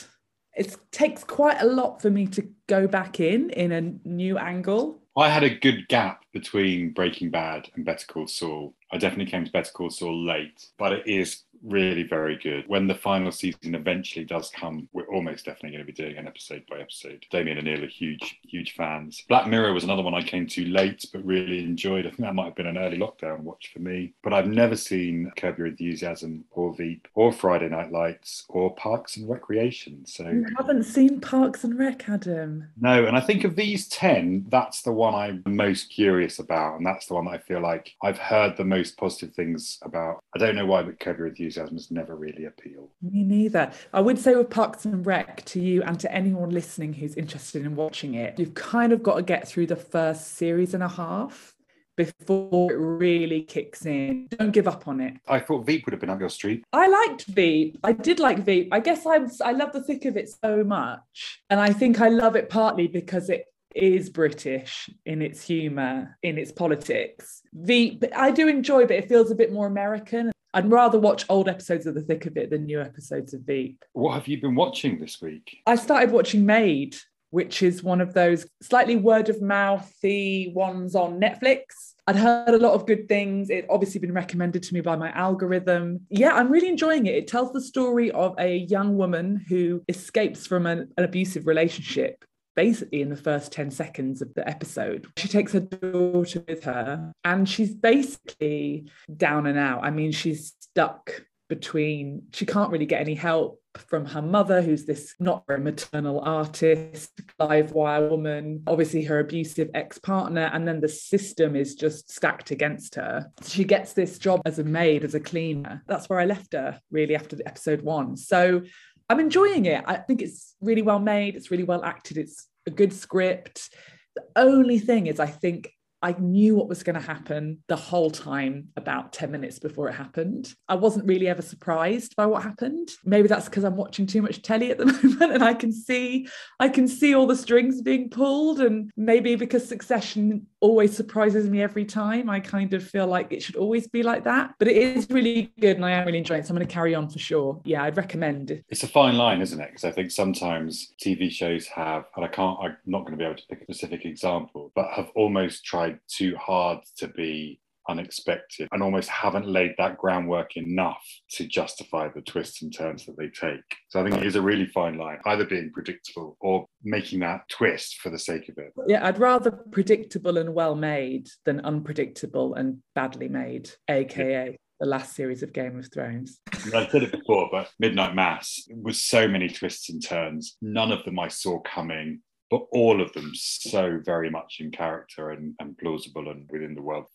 it 0.57 0.77
takes 0.91 1.23
quite 1.25 1.61
a 1.61 1.67
lot 1.67 2.03
for 2.03 2.11
me 2.11 2.27
to 2.27 2.47
go 2.67 2.87
back 2.87 3.21
in 3.21 3.51
in 3.51 3.73
a 3.73 3.81
new 4.09 4.37
angle. 4.37 5.01
I 5.17 5.29
had 5.29 5.43
a 5.43 5.51
good 5.51 5.89
gap 5.89 6.25
between 6.33 6.93
Breaking 6.93 7.31
Bad 7.31 7.69
and 7.75 7.85
Better 7.85 8.07
Call 8.07 8.29
Saul. 8.29 8.75
I 8.93 8.99
definitely 8.99 9.31
came 9.31 9.45
to 9.45 9.51
Better 9.51 9.73
Call 9.73 9.91
Saul 9.91 10.25
late, 10.25 10.67
but 10.79 10.93
it 10.93 11.07
is 11.07 11.43
really 11.65 12.03
very 12.03 12.37
good. 12.37 12.65
When 12.69 12.87
the 12.87 12.95
final 12.95 13.33
season 13.33 13.75
eventually 13.75 14.25
does 14.25 14.51
come, 14.51 14.89
we're 14.93 15.09
almost 15.09 15.45
definitely 15.45 15.77
going 15.77 15.87
to 15.87 15.93
be 15.93 16.03
doing 16.03 16.17
an 16.17 16.27
episode 16.27 16.65
by 16.69 16.79
episode. 16.81 17.25
Damien 17.31 17.59
and 17.59 17.67
Neil 17.67 17.85
are 17.85 17.89
huge, 17.89 18.39
huge 18.43 18.75
fans. 18.75 19.25
Black 19.29 19.47
Mirror 19.47 19.73
was 19.73 19.85
another 19.85 20.03
one 20.03 20.15
I 20.15 20.23
came 20.23 20.47
to 20.47 20.65
late, 20.67 21.05
but 21.13 21.25
really 21.25 21.65
enjoyed. 21.65 22.07
I 22.07 22.11
think 22.11 22.21
that 22.21 22.35
might 22.35 22.47
have 22.47 22.57
been 22.57 22.67
an 22.67 22.79
early 22.79 22.99
lockdown 22.99 23.41
watch 23.41 23.71
for 23.73 23.81
me. 23.81 24.15
But 24.23 24.33
I've 24.33 24.47
never 24.47 24.77
seen 24.77 25.33
Curb 25.37 25.59
Your 25.59 25.67
Enthusiasm 25.67 26.45
or 26.53 26.75
Veep 26.75 27.09
or 27.15 27.33
Friday 27.33 27.69
Night 27.69 27.93
Lights 27.93 28.45
or 28.49 28.75
Parks 28.77 29.17
and 29.17 29.29
Recreation. 29.29 30.07
So 30.07 30.29
you 30.29 30.47
haven't 30.57 30.85
seen 30.85 31.21
Parks 31.21 31.65
and 31.65 31.79
Rec, 31.79 32.09
Adam? 32.09 32.69
No, 32.81 33.05
and 33.05 33.17
I 33.17 33.21
think 33.21 33.45
of 33.45 33.57
these 33.57 33.89
10, 33.89 34.47
that's 34.49 34.83
the 34.83 34.93
one 34.93 35.15
I'm 35.15 35.43
most 35.47 35.91
curious 35.91 36.39
about. 36.39 36.77
And 36.77 36.87
that's 36.87 37.07
the 37.07 37.15
one 37.15 37.25
that 37.25 37.33
I 37.33 37.39
feel 37.39 37.61
like 37.61 37.95
I've 38.03 38.19
heard 38.19 38.57
the 38.57 38.65
most 38.65 38.97
positive 38.97 39.35
things 39.35 39.79
about. 39.83 40.23
I 40.35 40.39
don't 40.39 40.57
know 40.57 40.67
why, 40.67 40.83
but 40.83 41.01
Curb 41.01 41.19
Your 41.19 41.27
Enthusiasm 41.27 41.48
has 41.57 41.91
never 41.91 42.17
really 42.17 42.47
appealed. 42.47 42.91
Me 43.03 43.23
neither. 43.25 43.71
I 43.93 44.01
would 44.01 44.19
say 44.19 44.35
with 44.35 44.51
Parks 44.51 44.85
and 44.85 45.07
Rec 45.07 45.45
to 45.47 45.61
you 45.61 45.83
and 45.83 45.99
to 46.01 46.13
anyone 46.13 46.51
listening 46.51 46.93
who's 46.93 47.15
interested 47.15 47.65
in 47.65 47.77
watching 47.77 48.15
it, 48.15 48.39
you've 48.39 48.55
kind 48.55 48.93
of 48.93 49.03
got 49.03 49.17
to 49.17 49.23
get 49.23 49.49
through 49.49 49.67
the 49.67 49.77
first 49.77 50.35
series 50.37 50.75
and 50.75 50.83
a 50.83 50.89
half 50.89 51.55
before 51.97 52.73
it 52.73 52.77
really 52.77 53.43
kicks 53.43 53.85
in. 53.85 54.29
Don't 54.31 54.53
give 54.53 54.69
up 54.69 54.87
on 54.87 55.01
it. 55.01 55.15
I 55.27 55.41
thought 55.41 55.67
Veep 55.67 55.85
would 55.85 55.93
have 55.93 56.01
been 56.01 56.11
up 56.11 56.21
your 56.21 56.31
street. 56.31 56.65
I 56.73 56.87
liked 56.87 57.25
Veep. 57.27 57.79
I 57.83 57.93
did 57.93 58.21
like 58.21 58.45
Veep. 58.45 58.69
I 58.73 58.79
guess 58.79 59.05
I 59.05 59.19
was, 59.19 59.41
I 59.41 59.51
love 59.51 59.73
the 59.73 59.83
thick 59.83 60.05
of 60.05 60.17
it 60.17 60.31
so 60.31 60.63
much. 60.63 61.43
And 61.51 61.59
I 61.59 61.73
think 61.73 62.01
I 62.01 62.09
love 62.09 62.37
it 62.37 62.49
partly 62.49 62.87
because 62.87 63.29
it 63.29 63.47
is 63.75 64.11
British 64.11 64.89
in 65.07 65.23
its 65.23 65.43
humour, 65.43 66.17
in 66.23 66.39
its 66.39 66.53
politics. 66.53 67.43
Veep, 67.53 68.05
I 68.15 68.31
do 68.31 68.47
enjoy, 68.49 68.83
but 68.83 68.97
it 68.97 69.09
feels 69.09 69.31
a 69.31 69.35
bit 69.35 69.53
more 69.53 69.67
American. 69.67 70.31
I'd 70.59 70.69
rather 70.69 70.99
watch 70.99 71.25
old 71.29 71.49
episodes 71.49 71.87
of 71.87 71.95
The 71.95 72.01
Thick 72.01 72.27
of 72.27 72.37
It 72.37 72.51
than 72.51 72.65
new 72.65 72.81
episodes 72.81 73.33
of 73.33 73.43
Veep. 73.43 73.85
What 73.93 74.15
have 74.15 74.27
you 74.27 74.41
been 74.41 74.57
watching 74.57 74.99
this 74.99 75.23
week? 75.23 75.59
I 75.69 75.77
started 75.77 76.11
watching 76.11 76.45
Maid, 76.45 76.97
which 77.31 77.63
is 77.63 77.85
one 77.85 78.01
of 78.01 78.13
those 78.13 78.45
slightly 78.61 78.97
word 78.97 79.29
of 79.29 79.41
mouthy 79.41 80.51
ones 80.53 80.97
on 80.97 81.21
Netflix. 81.21 81.61
I'd 82.09 82.17
heard 82.17 82.49
a 82.49 82.59
lot 82.59 82.75
of 82.75 82.87
good 82.87 83.07
things. 83.07 83.51
It 83.51 83.67
obviously 83.71 84.01
been 84.01 84.13
recommended 84.13 84.65
to 84.65 84.75
me 84.75 84.81
by 84.81 84.97
my 84.97 85.13
algorithm. 85.13 86.01
Yeah, 86.11 86.33
I'm 86.33 86.51
really 86.51 86.69
enjoying 86.69 87.07
it. 87.07 87.15
It 87.15 87.29
tells 87.29 87.53
the 87.53 87.61
story 87.61 88.11
of 88.11 88.35
a 88.41 88.57
young 88.57 88.97
woman 88.97 89.45
who 89.49 89.85
escapes 89.89 90.45
from 90.45 90.67
an, 90.67 90.91
an 90.97 91.05
abusive 91.05 91.47
relationship 91.47 92.25
basically 92.59 93.03
in 93.03 93.09
the 93.09 93.17
first 93.17 93.53
10 93.53 93.71
seconds 93.71 94.21
of 94.21 94.35
the 94.35 94.47
episode. 94.49 95.07
She 95.17 95.29
takes 95.29 95.53
her 95.53 95.61
daughter 95.61 96.43
with 96.49 96.65
her 96.65 97.13
and 97.23 97.49
she's 97.49 97.73
basically 97.73 98.91
down 99.17 99.47
and 99.47 99.57
out. 99.57 99.85
I 99.85 99.91
mean, 99.93 100.11
she's 100.11 100.55
stuck 100.59 101.23
between, 101.49 102.25
she 102.33 102.45
can't 102.47 102.73
really 102.73 102.85
get 102.85 103.01
any 103.01 103.15
help 103.15 103.61
from 103.77 104.07
her 104.07 104.23
mother, 104.23 104.61
who's 104.61 104.85
this 104.85 105.15
not 105.21 105.45
very 105.47 105.61
maternal 105.61 106.21
artist, 106.21 107.21
live 107.39 107.73
wire 107.73 108.09
woman, 108.09 108.63
obviously 108.67 109.05
her 109.05 109.21
abusive 109.21 109.71
ex 109.75 109.99
partner, 109.99 110.51
and 110.53 110.67
then 110.67 110.81
the 110.81 110.89
system 110.89 111.55
is 111.55 111.75
just 111.77 112.11
stacked 112.11 112.51
against 112.51 112.97
her. 112.97 113.31
She 113.47 113.65
gets 113.65 113.93
this 113.93 114.19
job 114.19 114.43
as 114.45 114.59
a 114.59 114.65
maid, 114.65 115.05
as 115.05 115.15
a 115.15 115.21
cleaner. 115.21 115.83
That's 115.87 116.09
where 116.09 116.19
I 116.19 116.25
left 116.25 116.55
her 116.55 116.81
really 116.91 117.15
after 117.15 117.37
the 117.37 117.47
episode 117.47 117.83
one. 117.83 118.17
So 118.17 118.63
I'm 119.09 119.21
enjoying 119.21 119.65
it. 119.65 119.85
I 119.87 119.97
think 119.97 120.21
it's 120.21 120.55
really 120.61 120.83
well 120.83 120.99
made, 120.99 121.35
it's 121.35 121.51
really 121.51 121.65
well 121.65 121.85
acted, 121.85 122.19
it's 122.19 122.47
a 122.67 122.71
good 122.71 122.93
script. 122.93 123.71
The 124.15 124.25
only 124.37 124.79
thing 124.79 125.07
is, 125.07 125.21
I 125.21 125.27
think 125.27 125.71
I 126.01 126.13
knew 126.13 126.55
what 126.55 126.69
was 126.69 126.85
going 126.85 126.95
to 126.95 127.05
happen 127.05 127.59
the 127.67 127.75
whole 127.75 128.11
time 128.11 128.69
about 128.77 129.13
10 129.13 129.33
minutes 129.33 129.59
before 129.59 129.89
it 129.89 129.95
happened. 129.95 130.55
I 130.69 130.77
wasn't 130.77 131.07
really 131.07 131.27
ever 131.27 131.43
surprised 131.43 132.15
by 132.15 132.27
what 132.27 132.45
happened. 132.45 132.91
Maybe 133.05 133.27
that's 133.27 133.47
because 133.47 133.65
I'm 133.65 133.77
watching 133.77 134.07
too 134.07 134.23
much 134.23 134.43
telly 134.43 134.71
at 134.71 134.79
the 134.79 134.87
moment 134.87 135.33
and 135.33 135.43
I 135.43 135.55
can 135.55 135.73
see 135.73 136.29
I 136.61 136.69
can 136.69 136.87
see 136.87 137.15
all 137.15 137.27
the 137.27 137.35
strings 137.35 137.83
being 137.83 138.11
pulled 138.11 138.61
and 138.61 138.93
maybe 138.97 139.35
because 139.35 139.69
Succession 139.69 140.47
always 140.61 140.97
surprises 140.97 141.49
me 141.49 141.63
every 141.63 141.85
time, 141.85 142.29
I 142.29 142.41
kind 142.41 142.75
of 142.75 142.83
feel 142.83 143.07
like 143.07 143.33
it 143.33 143.43
should 143.43 143.57
always 143.57 143.87
be 143.87 144.03
like 144.03 144.25
that. 144.25 144.55
But 144.59 144.69
it 144.69 144.77
is 144.77 145.09
really 145.11 145.53
good 145.61 145.77
and 145.77 145.85
I 145.85 145.93
am 145.93 146.07
really 146.07 146.19
enjoying 146.19 146.41
it. 146.41 146.47
So 146.47 146.53
I'm 146.53 146.57
going 146.57 146.67
to 146.67 146.73
carry 146.73 146.95
on 146.95 147.09
for 147.09 147.19
sure. 147.19 147.61
Yeah, 147.65 147.85
I'd 147.85 147.97
recommend 147.97 148.51
it. 148.51 148.65
It's 148.69 148.83
a 148.83 148.89
fine 148.89 149.17
line, 149.17 149.41
isn't 149.41 149.61
it? 149.61 149.69
Because 149.71 149.85
I 149.85 149.93
think 149.93 150.11
sometimes 150.11 150.95
TV 151.03 151.31
shows 151.31 151.67
have, 151.69 152.05
and 152.17 152.25
I 152.25 152.29
can't, 152.29 152.59
I'm 152.61 152.77
not 152.87 153.01
going 153.01 153.13
to 153.13 153.19
be 153.19 153.25
able 153.25 153.37
to 153.37 153.47
pick 153.49 153.61
a 153.61 153.65
specific 153.65 154.05
example, 154.05 154.73
but 154.75 154.91
have 154.93 155.11
almost 155.15 155.65
tried 155.65 156.01
too 156.09 156.37
hard 156.37 156.79
to 156.97 157.09
be 157.09 157.61
unexpected 157.89 158.69
and 158.73 158.83
almost 158.83 159.09
haven't 159.09 159.47
laid 159.47 159.75
that 159.79 159.99
groundwork 159.99 160.57
enough 160.57 161.03
to 161.31 161.47
justify 161.47 162.09
the 162.09 162.23
twists 162.23 162.63
and 162.63 162.75
turns 162.77 163.07
that 163.07 163.17
they 163.17 163.29
take. 163.29 163.61
So 163.89 164.01
I 164.01 164.05
think 164.05 164.17
it 164.17 164.27
is 164.27 164.37
a 164.37 164.43
really 164.43 164.67
fine 164.67 164.99
line, 164.99 165.19
either 165.27 165.45
being 165.45 165.71
predictable 165.73 166.37
or 166.41 166.67
making 166.83 167.21
that 167.21 167.49
twist 167.49 167.97
for 168.01 168.11
the 168.11 168.19
sake 168.19 168.49
of 168.49 168.59
it. 168.59 168.73
Yeah, 168.87 169.07
I'd 169.07 169.19
rather 169.19 169.51
predictable 169.51 170.39
and 170.39 170.55
well 170.55 170.75
made 170.75 171.29
than 171.45 171.61
unpredictable 171.61 172.55
and 172.55 172.79
badly 172.95 173.29
made, 173.29 173.71
aka. 173.89 174.51
Yeah 174.51 174.57
the 174.81 174.87
last 174.87 175.17
series 175.17 175.43
of 175.43 175.53
Game 175.53 175.77
of 175.77 175.93
Thrones. 175.93 176.39
I've 176.73 176.89
said 176.93 177.03
it 177.03 177.11
before, 177.11 177.49
but 177.51 177.69
Midnight 177.81 178.15
Mass 178.15 178.63
was 178.71 179.03
so 179.03 179.27
many 179.27 179.49
twists 179.49 179.91
and 179.91 180.01
turns. 180.01 180.57
None 180.63 180.93
of 180.93 181.05
them 181.05 181.19
I 181.19 181.27
saw 181.27 181.59
coming 181.63 182.21
but 182.51 182.67
all 182.73 183.01
of 183.01 183.13
them 183.13 183.31
so 183.35 184.01
very 184.05 184.31
much 184.31 184.57
in 184.61 184.71
character 184.71 185.31
and, 185.31 185.55
and 185.61 185.77
plausible 185.77 186.31
and 186.31 186.49
within 186.51 186.75
the 186.75 186.83
world. 186.83 187.07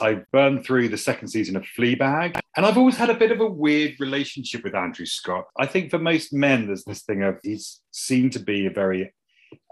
I 0.00 0.22
burned 0.32 0.64
through 0.64 0.88
the 0.88 0.98
second 0.98 1.28
season 1.28 1.56
of 1.56 1.64
Fleabag, 1.64 2.38
and 2.56 2.66
I've 2.66 2.76
always 2.76 2.96
had 2.96 3.10
a 3.10 3.14
bit 3.14 3.30
of 3.30 3.40
a 3.40 3.46
weird 3.46 3.94
relationship 3.98 4.62
with 4.62 4.74
Andrew 4.74 5.06
Scott. 5.06 5.44
I 5.58 5.66
think 5.66 5.90
for 5.90 5.98
most 5.98 6.32
men, 6.32 6.66
there's 6.66 6.84
this 6.84 7.02
thing 7.02 7.22
of 7.22 7.38
he's 7.42 7.80
seen 7.92 8.30
to 8.30 8.38
be 8.38 8.66
a 8.66 8.70
very 8.70 9.12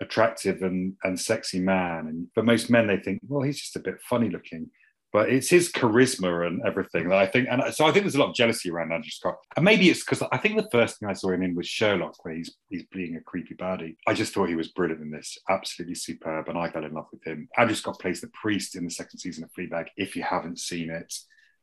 attractive 0.00 0.62
and, 0.62 0.94
and 1.04 1.20
sexy 1.20 1.60
man. 1.60 2.06
And 2.06 2.28
for 2.34 2.42
most 2.42 2.70
men, 2.70 2.86
they 2.86 2.96
think, 2.96 3.20
well, 3.28 3.42
he's 3.42 3.60
just 3.60 3.76
a 3.76 3.80
bit 3.80 4.00
funny 4.08 4.30
looking 4.30 4.70
but 5.14 5.28
it's 5.28 5.48
his 5.48 5.70
charisma 5.70 6.44
and 6.44 6.60
everything 6.66 7.08
that 7.08 7.18
I 7.18 7.28
think. 7.28 7.46
And 7.48 7.62
so 7.72 7.86
I 7.86 7.92
think 7.92 8.02
there's 8.02 8.16
a 8.16 8.18
lot 8.18 8.30
of 8.30 8.34
jealousy 8.34 8.68
around 8.68 8.92
Andrew 8.92 9.10
Scott. 9.10 9.36
And 9.54 9.64
maybe 9.64 9.88
it's 9.88 10.04
because 10.04 10.26
I 10.32 10.38
think 10.38 10.56
the 10.56 10.68
first 10.72 10.98
thing 10.98 11.08
I 11.08 11.12
saw 11.12 11.30
him 11.30 11.44
in 11.44 11.54
was 11.54 11.68
Sherlock, 11.68 12.16
where 12.24 12.34
he's 12.34 12.56
he's 12.68 12.84
being 12.90 13.14
a 13.14 13.20
creepy 13.20 13.54
baddie. 13.54 13.94
I 14.08 14.12
just 14.12 14.34
thought 14.34 14.48
he 14.48 14.56
was 14.56 14.72
brilliant 14.72 15.02
in 15.02 15.12
this, 15.12 15.38
absolutely 15.48 15.94
superb, 15.94 16.48
and 16.48 16.58
I 16.58 16.68
fell 16.68 16.84
in 16.84 16.94
love 16.94 17.06
with 17.12 17.24
him. 17.24 17.48
Andrew 17.56 17.76
Scott 17.76 18.00
plays 18.00 18.20
the 18.20 18.30
priest 18.34 18.74
in 18.74 18.84
the 18.84 18.90
second 18.90 19.20
season 19.20 19.44
of 19.44 19.52
Fleabag. 19.52 19.86
If 19.96 20.16
you 20.16 20.24
haven't 20.24 20.58
seen 20.58 20.90
it, 20.90 21.14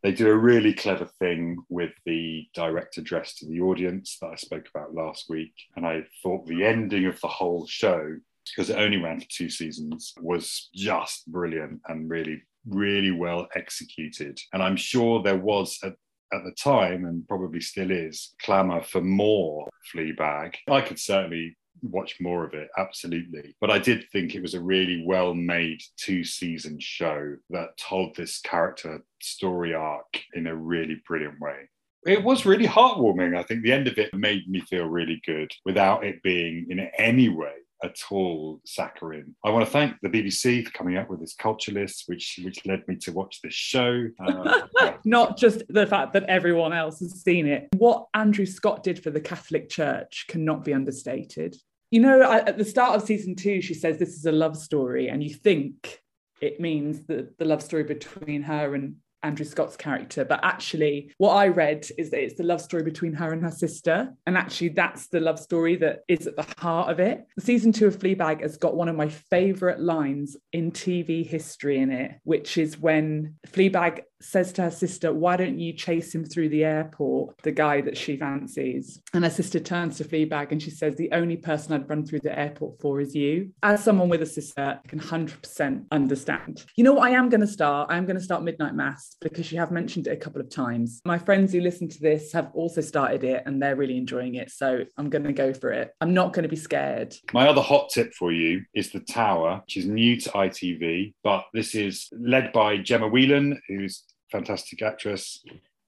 they 0.01 0.13
do 0.13 0.29
a 0.29 0.37
really 0.37 0.73
clever 0.73 1.09
thing 1.19 1.57
with 1.67 1.91
the 2.05 2.47
direct 2.55 2.97
address 2.97 3.35
to 3.35 3.47
the 3.47 3.59
audience 3.59 4.17
that 4.21 4.29
I 4.31 4.35
spoke 4.35 4.69
about 4.73 4.95
last 4.95 5.25
week. 5.27 5.53
And 5.75 5.85
I 5.85 6.05
thought 6.23 6.47
the 6.47 6.63
ending 6.63 7.05
of 7.05 7.19
the 7.19 7.27
whole 7.27 7.67
show 7.67 8.15
because 8.55 8.69
it 8.69 8.77
only 8.77 8.97
ran 8.97 9.19
for 9.19 9.27
two 9.29 9.49
seasons, 9.49 10.13
was 10.19 10.69
just 10.73 11.31
brilliant 11.31 11.79
and 11.87 12.09
really 12.09 12.41
really 12.67 13.11
well 13.11 13.47
executed. 13.55 14.39
And 14.53 14.61
I'm 14.61 14.75
sure 14.75 15.21
there 15.21 15.37
was 15.37 15.79
at, 15.83 15.93
at 16.33 16.43
the 16.43 16.53
time, 16.57 17.05
and 17.05 17.27
probably 17.27 17.61
still 17.61 17.91
is, 17.91 18.33
clamour 18.41 18.81
for 18.81 19.01
more 19.01 19.69
Fleabag. 19.93 20.55
I 20.69 20.81
could 20.81 20.99
certainly 20.99 21.57
watch 21.81 22.19
more 22.19 22.45
of 22.45 22.53
it, 22.53 22.69
absolutely. 22.77 23.55
But 23.59 23.71
I 23.71 23.79
did 23.79 24.05
think 24.11 24.35
it 24.35 24.41
was 24.41 24.53
a 24.53 24.61
really 24.61 25.03
well 25.05 25.33
made 25.33 25.81
two 25.97 26.23
season 26.23 26.79
show 26.79 27.35
that 27.49 27.77
told 27.77 28.15
this 28.15 28.39
character 28.41 29.03
story 29.21 29.73
arc 29.73 30.21
in 30.33 30.47
a 30.47 30.55
really 30.55 31.01
brilliant 31.07 31.39
way. 31.39 31.69
It 32.05 32.23
was 32.23 32.45
really 32.45 32.67
heartwarming. 32.67 33.37
I 33.37 33.43
think 33.43 33.61
the 33.61 33.71
end 33.71 33.87
of 33.87 33.97
it 33.97 34.13
made 34.13 34.47
me 34.49 34.61
feel 34.61 34.85
really 34.85 35.21
good 35.25 35.51
without 35.65 36.03
it 36.03 36.23
being 36.23 36.65
in 36.69 36.79
any 36.97 37.29
way 37.29 37.53
at 37.83 37.97
all 38.11 38.61
saccharine. 38.65 39.35
I 39.43 39.49
want 39.49 39.65
to 39.65 39.71
thank 39.71 39.95
the 40.01 40.09
BBC 40.09 40.65
for 40.65 40.71
coming 40.71 40.97
up 40.97 41.09
with 41.09 41.19
this 41.19 41.33
culture 41.33 41.71
list, 41.71 42.03
which 42.07 42.39
which 42.43 42.65
led 42.65 42.87
me 42.87 42.95
to 42.97 43.11
watch 43.11 43.41
this 43.41 43.53
show. 43.53 44.07
Uh, 44.19 44.61
Not 45.05 45.37
just 45.37 45.63
the 45.69 45.87
fact 45.87 46.13
that 46.13 46.23
everyone 46.23 46.73
else 46.73 46.99
has 46.99 47.21
seen 47.21 47.47
it. 47.47 47.69
What 47.77 48.07
Andrew 48.13 48.45
Scott 48.45 48.83
did 48.83 49.01
for 49.01 49.09
the 49.09 49.21
Catholic 49.21 49.69
Church 49.69 50.25
cannot 50.27 50.63
be 50.63 50.73
understated. 50.73 51.55
You 51.89 51.99
know, 51.99 52.21
at 52.31 52.57
the 52.57 52.65
start 52.65 52.95
of 52.95 53.05
season 53.05 53.35
two, 53.35 53.61
she 53.61 53.73
says 53.73 53.97
this 53.97 54.15
is 54.15 54.25
a 54.25 54.31
love 54.31 54.55
story, 54.55 55.09
and 55.09 55.23
you 55.23 55.33
think 55.33 55.99
it 56.39 56.59
means 56.59 57.03
that 57.07 57.37
the 57.37 57.45
love 57.45 57.61
story 57.61 57.83
between 57.83 58.43
her 58.43 58.75
and 58.75 58.95
Andrew 59.23 59.45
Scott's 59.45 59.75
character. 59.75 60.25
But 60.25 60.39
actually, 60.43 61.13
what 61.17 61.33
I 61.33 61.47
read 61.47 61.87
is 61.97 62.09
that 62.11 62.21
it's 62.21 62.35
the 62.35 62.43
love 62.43 62.61
story 62.61 62.83
between 62.83 63.13
her 63.13 63.31
and 63.31 63.43
her 63.43 63.51
sister. 63.51 64.09
And 64.25 64.37
actually, 64.37 64.69
that's 64.69 65.07
the 65.07 65.19
love 65.19 65.39
story 65.39 65.75
that 65.77 65.99
is 66.07 66.27
at 66.27 66.35
the 66.35 66.45
heart 66.57 66.89
of 66.89 66.99
it. 66.99 67.25
Season 67.39 67.71
two 67.71 67.87
of 67.87 67.97
Fleabag 67.97 68.41
has 68.41 68.57
got 68.57 68.75
one 68.75 68.89
of 68.89 68.95
my 68.95 69.07
favorite 69.07 69.79
lines 69.79 70.37
in 70.53 70.71
TV 70.71 71.25
history 71.25 71.79
in 71.79 71.91
it, 71.91 72.13
which 72.23 72.57
is 72.57 72.77
when 72.77 73.35
Fleabag 73.47 74.01
says 74.23 74.53
to 74.53 74.63
her 74.63 74.71
sister, 74.71 75.13
Why 75.13 75.37
don't 75.37 75.59
you 75.59 75.73
chase 75.73 76.13
him 76.13 76.25
through 76.25 76.49
the 76.49 76.63
airport, 76.63 77.37
the 77.43 77.51
guy 77.51 77.81
that 77.81 77.97
she 77.97 78.17
fancies? 78.17 79.01
And 79.13 79.23
her 79.23 79.29
sister 79.29 79.59
turns 79.59 79.97
to 79.97 80.03
Fleabag 80.03 80.51
and 80.51 80.61
she 80.61 80.71
says, 80.71 80.95
The 80.95 81.11
only 81.11 81.37
person 81.37 81.73
I'd 81.73 81.89
run 81.89 82.05
through 82.05 82.21
the 82.21 82.37
airport 82.37 82.79
for 82.79 83.01
is 83.01 83.15
you. 83.15 83.51
As 83.63 83.83
someone 83.83 84.09
with 84.09 84.21
a 84.21 84.25
sister, 84.25 84.79
I 84.83 84.87
can 84.87 84.99
100% 84.99 85.85
understand. 85.91 86.65
You 86.75 86.83
know 86.83 86.93
what 86.93 87.07
I 87.07 87.11
am 87.11 87.29
going 87.29 87.41
to 87.41 87.47
start? 87.47 87.91
I 87.91 87.97
am 87.97 88.05
going 88.05 88.17
to 88.17 88.23
start 88.23 88.43
Midnight 88.43 88.75
Mass 88.75 89.15
because 89.21 89.51
you 89.51 89.59
have 89.59 89.71
mentioned 89.71 90.07
it 90.07 90.11
a 90.11 90.17
couple 90.17 90.41
of 90.41 90.49
times. 90.49 91.01
My 91.05 91.17
friends 91.17 91.53
who 91.53 91.61
listen 91.61 91.87
to 91.89 91.99
this 91.99 92.31
have 92.33 92.51
also 92.53 92.81
started 92.81 93.23
it 93.23 93.43
and 93.45 93.61
they're 93.61 93.75
really 93.75 93.97
enjoying 93.97 94.35
it. 94.35 94.51
So 94.51 94.83
I'm 94.97 95.09
going 95.09 95.23
to 95.23 95.33
go 95.33 95.53
for 95.53 95.71
it. 95.71 95.91
I'm 96.01 96.13
not 96.13 96.33
going 96.33 96.43
to 96.43 96.49
be 96.49 96.55
scared. 96.55 97.15
My 97.33 97.47
other 97.47 97.61
hot 97.61 97.89
tip 97.89 98.13
for 98.13 98.31
you 98.31 98.63
is 98.73 98.91
The 98.91 98.99
Tower, 98.99 99.61
which 99.65 99.77
is 99.77 99.85
new 99.85 100.19
to 100.19 100.29
ITV, 100.29 101.13
but 101.23 101.45
this 101.53 101.75
is 101.75 102.09
led 102.11 102.51
by 102.53 102.77
Gemma 102.77 103.07
Whelan, 103.07 103.61
who's 103.67 104.03
fantastic 104.31 104.81
actress. 104.81 105.43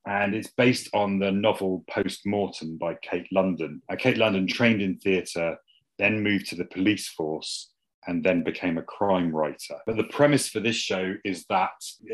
And 0.05 0.35
it's 0.35 0.51
based 0.51 0.89
on 0.93 1.19
the 1.19 1.31
novel 1.31 1.85
Post 1.89 2.25
Mortem 2.25 2.77
by 2.77 2.95
Kate 3.01 3.27
London. 3.31 3.81
Uh, 3.89 3.95
Kate 3.95 4.17
London 4.17 4.45
trained 4.47 4.81
in 4.81 4.97
theatre, 4.97 5.57
then 5.97 6.21
moved 6.21 6.47
to 6.49 6.55
the 6.55 6.65
police 6.65 7.07
force, 7.07 7.71
and 8.07 8.21
then 8.21 8.43
became 8.43 8.77
a 8.77 8.83
crime 8.83 9.33
writer. 9.33 9.77
But 9.85 9.95
the 9.95 10.03
premise 10.03 10.49
for 10.49 10.59
this 10.59 10.75
show 10.75 11.13
is 11.23 11.45
that 11.49 11.71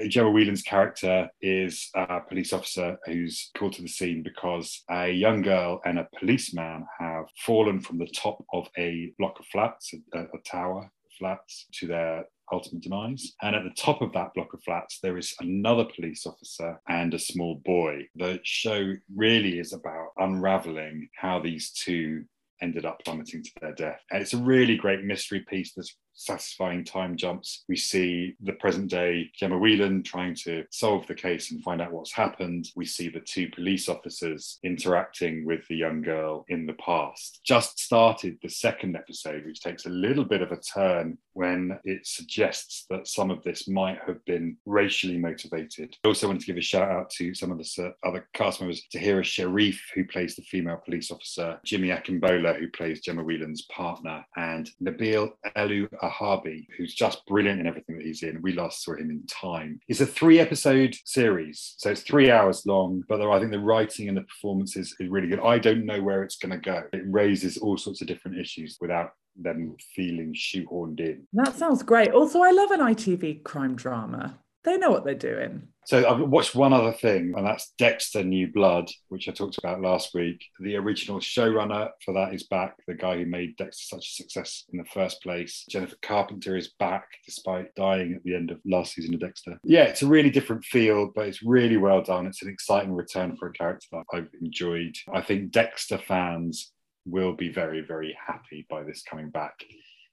Gemma 0.08 0.30
Whelan's 0.30 0.62
character 0.62 1.30
is 1.42 1.90
a 1.96 2.20
police 2.20 2.54
officer 2.54 3.00
who's 3.06 3.50
called 3.58 3.74
to 3.74 3.82
the 3.82 3.88
scene 3.88 4.22
because 4.22 4.84
a 4.92 5.10
young 5.10 5.42
girl 5.42 5.82
and 5.86 5.98
a 5.98 6.08
policeman 6.20 6.86
have 7.00 7.26
fallen 7.40 7.80
from 7.80 7.98
the 7.98 8.12
top 8.16 8.46
of 8.54 8.70
a 8.78 9.12
block 9.18 9.40
of 9.40 9.48
flats, 9.48 9.94
a, 10.14 10.20
a 10.20 10.42
tower 10.46 10.92
flats, 11.20 11.68
to 11.74 11.88
their 11.88 12.26
ultimate 12.52 12.82
demise. 12.82 13.34
And 13.42 13.56
at 13.56 13.64
the 13.64 13.82
top 13.82 14.02
of 14.02 14.12
that 14.14 14.34
block 14.34 14.54
of 14.54 14.64
flats, 14.64 15.00
there 15.04 15.18
is 15.18 15.36
another 15.40 15.86
police 15.86 16.26
officer 16.26 16.80
and 16.88 17.14
a 17.14 17.20
small 17.20 17.62
boy. 17.64 18.08
The 18.16 18.40
show 18.44 18.94
really 19.16 19.60
is 19.60 19.74
about 19.74 20.14
unraveling 20.18 21.10
how 21.16 21.40
these 21.40 21.72
two 21.72 22.24
ended 22.62 22.86
up 22.86 23.00
plummeting 23.06 23.44
to 23.44 23.52
their 23.62 23.74
death. 23.74 24.02
And 24.12 24.22
it's 24.22 24.34
a 24.34 24.38
really 24.38 24.76
great 24.76 25.04
mystery 25.04 25.46
piece. 25.48 25.74
There's 25.74 25.96
satisfying 26.20 26.84
time 26.84 27.16
jumps. 27.16 27.64
We 27.68 27.78
see 27.78 28.36
the 28.42 28.54
present 28.54 28.90
day 28.90 29.32
Gemma 29.36 29.58
Whelan 29.58 30.04
trying 30.04 30.36
to 30.44 30.66
solve 30.72 31.08
the 31.08 31.16
case 31.16 31.52
and 31.52 31.64
find 31.64 31.82
out 31.82 31.92
what's 31.92 32.14
happened. 32.14 32.68
We 32.76 32.86
see 32.86 33.10
the 33.10 33.22
two 33.22 33.50
police 33.50 33.90
officers 33.90 34.60
interacting 34.64 35.46
with 35.46 35.68
the 35.68 35.76
young 35.76 36.02
girl 36.02 36.46
in 36.50 36.66
the 36.66 36.74
past. 36.74 37.42
Just 37.46 37.80
started 37.80 38.38
the 38.42 38.50
second 38.50 38.96
episode, 38.96 39.46
which 39.46 39.62
takes 39.62 39.86
a 39.86 39.90
little 39.90 40.26
bit 40.26 40.42
of 40.42 40.52
a 40.52 40.60
turn 40.60 41.18
when 41.34 41.80
it 41.86 42.06
suggests 42.06 42.86
that 42.90 43.08
some 43.08 43.32
of 43.32 43.42
this 43.44 43.68
might 43.68 44.00
have 44.06 44.24
been 44.26 44.58
racially 44.66 45.18
motivated. 45.18 45.96
I 46.04 46.10
also 46.10 46.28
want 46.28 46.42
to 46.42 46.46
give 46.46 46.58
a 46.58 46.62
shout 46.62 46.92
out 46.92 47.10
to 47.12 47.34
some 47.34 47.52
of 47.52 47.58
the 47.58 47.94
other 48.04 48.28
cast 48.34 48.60
members 48.60 48.84
Tahirah 48.94 49.24
Sharif, 49.24 49.82
who 49.96 50.06
plays 50.06 50.36
the 50.36 50.42
female 50.42 50.82
police 50.84 51.12
officer, 51.12 51.60
Jimmy 51.64 51.90
Akingbola, 51.90 52.60
who 52.60 52.68
plays 52.70 53.02
Gemma 53.02 53.24
Whelan's 53.24 53.62
partner, 53.64 54.26
and 54.36 54.70
Nabil 54.84 55.32
Elu 55.56 55.88
Harvey, 56.10 56.68
who's 56.78 56.94
just 56.94 57.26
brilliant 57.26 57.60
in 57.60 57.68
everything 57.68 57.98
that 57.98 58.06
he's 58.06 58.24
in. 58.24 58.42
We 58.42 58.54
last 58.54 58.84
saw 58.84 58.96
him 58.96 59.10
in 59.10 59.26
Time. 59.28 59.80
It's 59.88 60.02
a 60.02 60.06
three 60.06 60.40
episode 60.40 60.96
series, 61.06 61.76
so 61.78 61.92
it's 61.92 62.02
three 62.02 62.32
hours 62.32 62.66
long, 62.66 63.04
but 63.08 63.22
I 63.22 63.40
think 63.40 63.52
the 63.52 63.60
writing 63.60 64.08
and 64.08 64.18
the 64.18 64.22
performances 64.22 64.96
is 65.00 65.10
really 65.10 65.28
good. 65.28 65.40
I 65.40 65.60
don't 65.60 65.86
know 65.86 66.02
where 66.02 66.24
it's 66.24 66.38
going 66.38 66.52
to 66.52 66.58
go. 66.58 66.84
It 66.94 67.04
raises 67.06 67.58
all 67.58 67.78
sorts 67.78 68.02
of 68.02 68.08
different 68.08 68.38
issues 68.38 68.78
without 68.82 69.12
them 69.42 69.76
feeling 69.96 70.34
shoehorned 70.34 71.00
in. 71.00 71.26
That 71.34 71.56
sounds 71.56 71.84
great. 71.84 72.12
Also, 72.12 72.42
I 72.42 72.52
love 72.52 72.72
an 72.72 72.82
ITV 72.82 73.44
crime 73.44 73.76
drama. 73.76 74.38
They 74.64 74.78
know 74.78 74.92
what 74.92 75.06
they're 75.06 75.16
doing. 75.16 75.70
So 75.86 76.08
I've 76.08 76.20
watched 76.20 76.54
one 76.54 76.74
other 76.74 76.92
thing, 76.92 77.34
and 77.36 77.48
that's 77.48 77.74
Dexter 77.78 78.24
New 78.24 78.52
Blood, 78.52 78.92
which 79.08 79.28
I 79.28 79.32
talked 79.32 79.58
about 79.58 79.82
last 79.82 80.14
week. 80.14 80.44
The 80.60 80.76
original 80.76 81.20
showrunner 81.20 81.90
for 82.06 82.14
that 82.14 82.34
is 82.34 82.44
back, 82.44 82.76
the 82.86 82.94
guy 82.94 83.18
who 83.18 83.26
made 83.26 83.56
Dexter 83.58 83.96
such 83.96 84.06
a 84.06 84.12
success 84.12 84.66
in 84.72 84.78
the 84.78 84.86
first 84.86 85.24
place. 85.24 85.66
Jennifer 85.70 85.96
Carpenter 86.04 86.56
is 86.56 86.74
back 86.78 87.08
despite 87.26 87.74
dying 87.74 88.14
at 88.14 88.24
the 88.24 88.36
end 88.36 88.52
of 88.52 88.60
last 88.66 88.94
season 88.94 89.16
of 89.16 89.22
Dexter. 89.22 89.58
Yeah, 89.64 89.86
it's 89.86 90.04
a 90.04 90.08
really 90.08 90.30
different 90.30 90.64
feel, 90.66 91.12
but 91.16 91.28
it's 91.28 91.42
really 91.42 91.78
well 91.78 92.04
done. 92.04 92.28
It's 92.28 92.44
an 92.44 92.50
exciting 92.50 92.94
return 92.94 93.36
for 93.36 93.48
a 93.48 93.54
character 93.54 93.88
that 93.94 94.06
I've 94.14 94.30
enjoyed. 94.42 94.96
I 95.12 95.22
think 95.22 95.52
Dexter 95.52 95.98
fans 95.98 96.72
will 97.06 97.34
be 97.34 97.50
very, 97.50 97.82
very 97.82 98.16
happy 98.28 98.68
by 98.70 98.84
this 98.84 99.02
coming 99.02 99.30
back. 99.30 99.54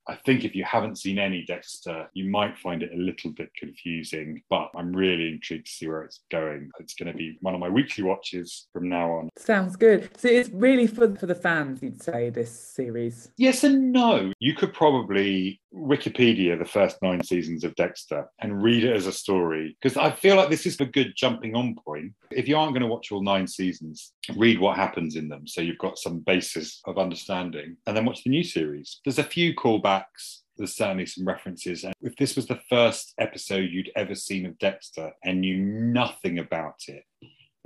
I 0.09 0.15
think 0.25 0.45
if 0.45 0.55
you 0.55 0.65
haven't 0.65 0.99
seen 0.99 1.19
any 1.19 1.45
Dexter, 1.45 2.09
you 2.15 2.31
might 2.31 2.57
find 2.59 2.83
it 2.83 2.93
a 2.93 2.97
little 2.97 3.33
bit 3.33 3.51
confusing, 3.57 4.43
but 4.49 4.71
I'm 4.77 4.95
really 4.95 5.29
intrigued 5.29 5.67
to 5.67 5.73
see 5.73 5.89
where 5.89 6.03
it's 6.03 6.21
going. 6.31 6.71
It's 6.79 6.95
going 6.95 7.11
to 7.11 7.17
be 7.17 7.39
one 7.41 7.55
of 7.55 7.61
my 7.61 7.69
weekly 7.69 8.05
watches 8.05 8.69
from 8.73 8.89
now 8.89 9.11
on. 9.11 9.31
Sounds 9.37 9.75
good. 9.75 10.11
So 10.17 10.29
it's 10.29 10.49
really 10.51 10.87
for, 10.87 11.15
for 11.17 11.27
the 11.27 11.35
fans, 11.35 11.83
you'd 11.83 12.03
say, 12.03 12.31
this 12.31 12.51
series? 12.51 13.33
Yes 13.37 13.65
and 13.65 13.93
no. 13.93 14.33
You 14.39 14.55
could 14.55 14.73
probably 14.73 15.61
Wikipedia 15.77 16.59
the 16.59 16.65
first 16.65 16.97
nine 17.03 17.23
seasons 17.23 17.63
of 17.65 17.75
Dexter 17.75 18.27
and 18.41 18.63
read 18.63 18.85
it 18.85 18.95
as 18.95 19.07
a 19.07 19.13
story 19.13 19.77
because 19.81 19.97
I 19.97 20.11
feel 20.11 20.37
like 20.37 20.49
this 20.49 20.67
is 20.67 20.81
a 20.81 20.87
good 20.87 21.13
jumping 21.17 21.55
on 21.55 21.75
point. 21.75 22.13
If 22.31 22.49
you 22.49 22.57
aren't 22.57 22.73
going 22.73 22.83
to 22.83 22.89
watch 22.89 23.13
all 23.13 23.23
nine 23.23 23.47
seasons, 23.47 24.13
read 24.37 24.59
what 24.59 24.77
happens 24.77 25.17
in 25.17 25.29
them 25.29 25.47
so 25.47 25.61
you've 25.61 25.79
got 25.79 25.99
some 25.99 26.21
basis 26.21 26.81
of 26.87 26.99
understanding 26.99 27.77
and 27.87 27.97
then 27.97 28.07
watch 28.07 28.25
the 28.25 28.31
new 28.31 28.45
series. 28.45 29.01
There's 29.05 29.19
a 29.19 29.25
few 29.25 29.55
callbacks 29.55 30.43
there's 30.57 30.75
certainly 30.75 31.07
some 31.07 31.27
references. 31.27 31.85
And 31.85 31.95
if 32.01 32.17
this 32.17 32.37
was 32.37 32.47
the 32.47 32.61
first 32.69 33.15
episode 33.19 33.71
you'd 33.71 33.91
ever 33.97 34.15
seen 34.15 34.47
of 34.47 34.59
Dexter 34.59 35.13
and 35.25 35.41
knew 35.41 35.59
nothing 35.59 36.39
about 36.39 36.81
it, 36.89 37.05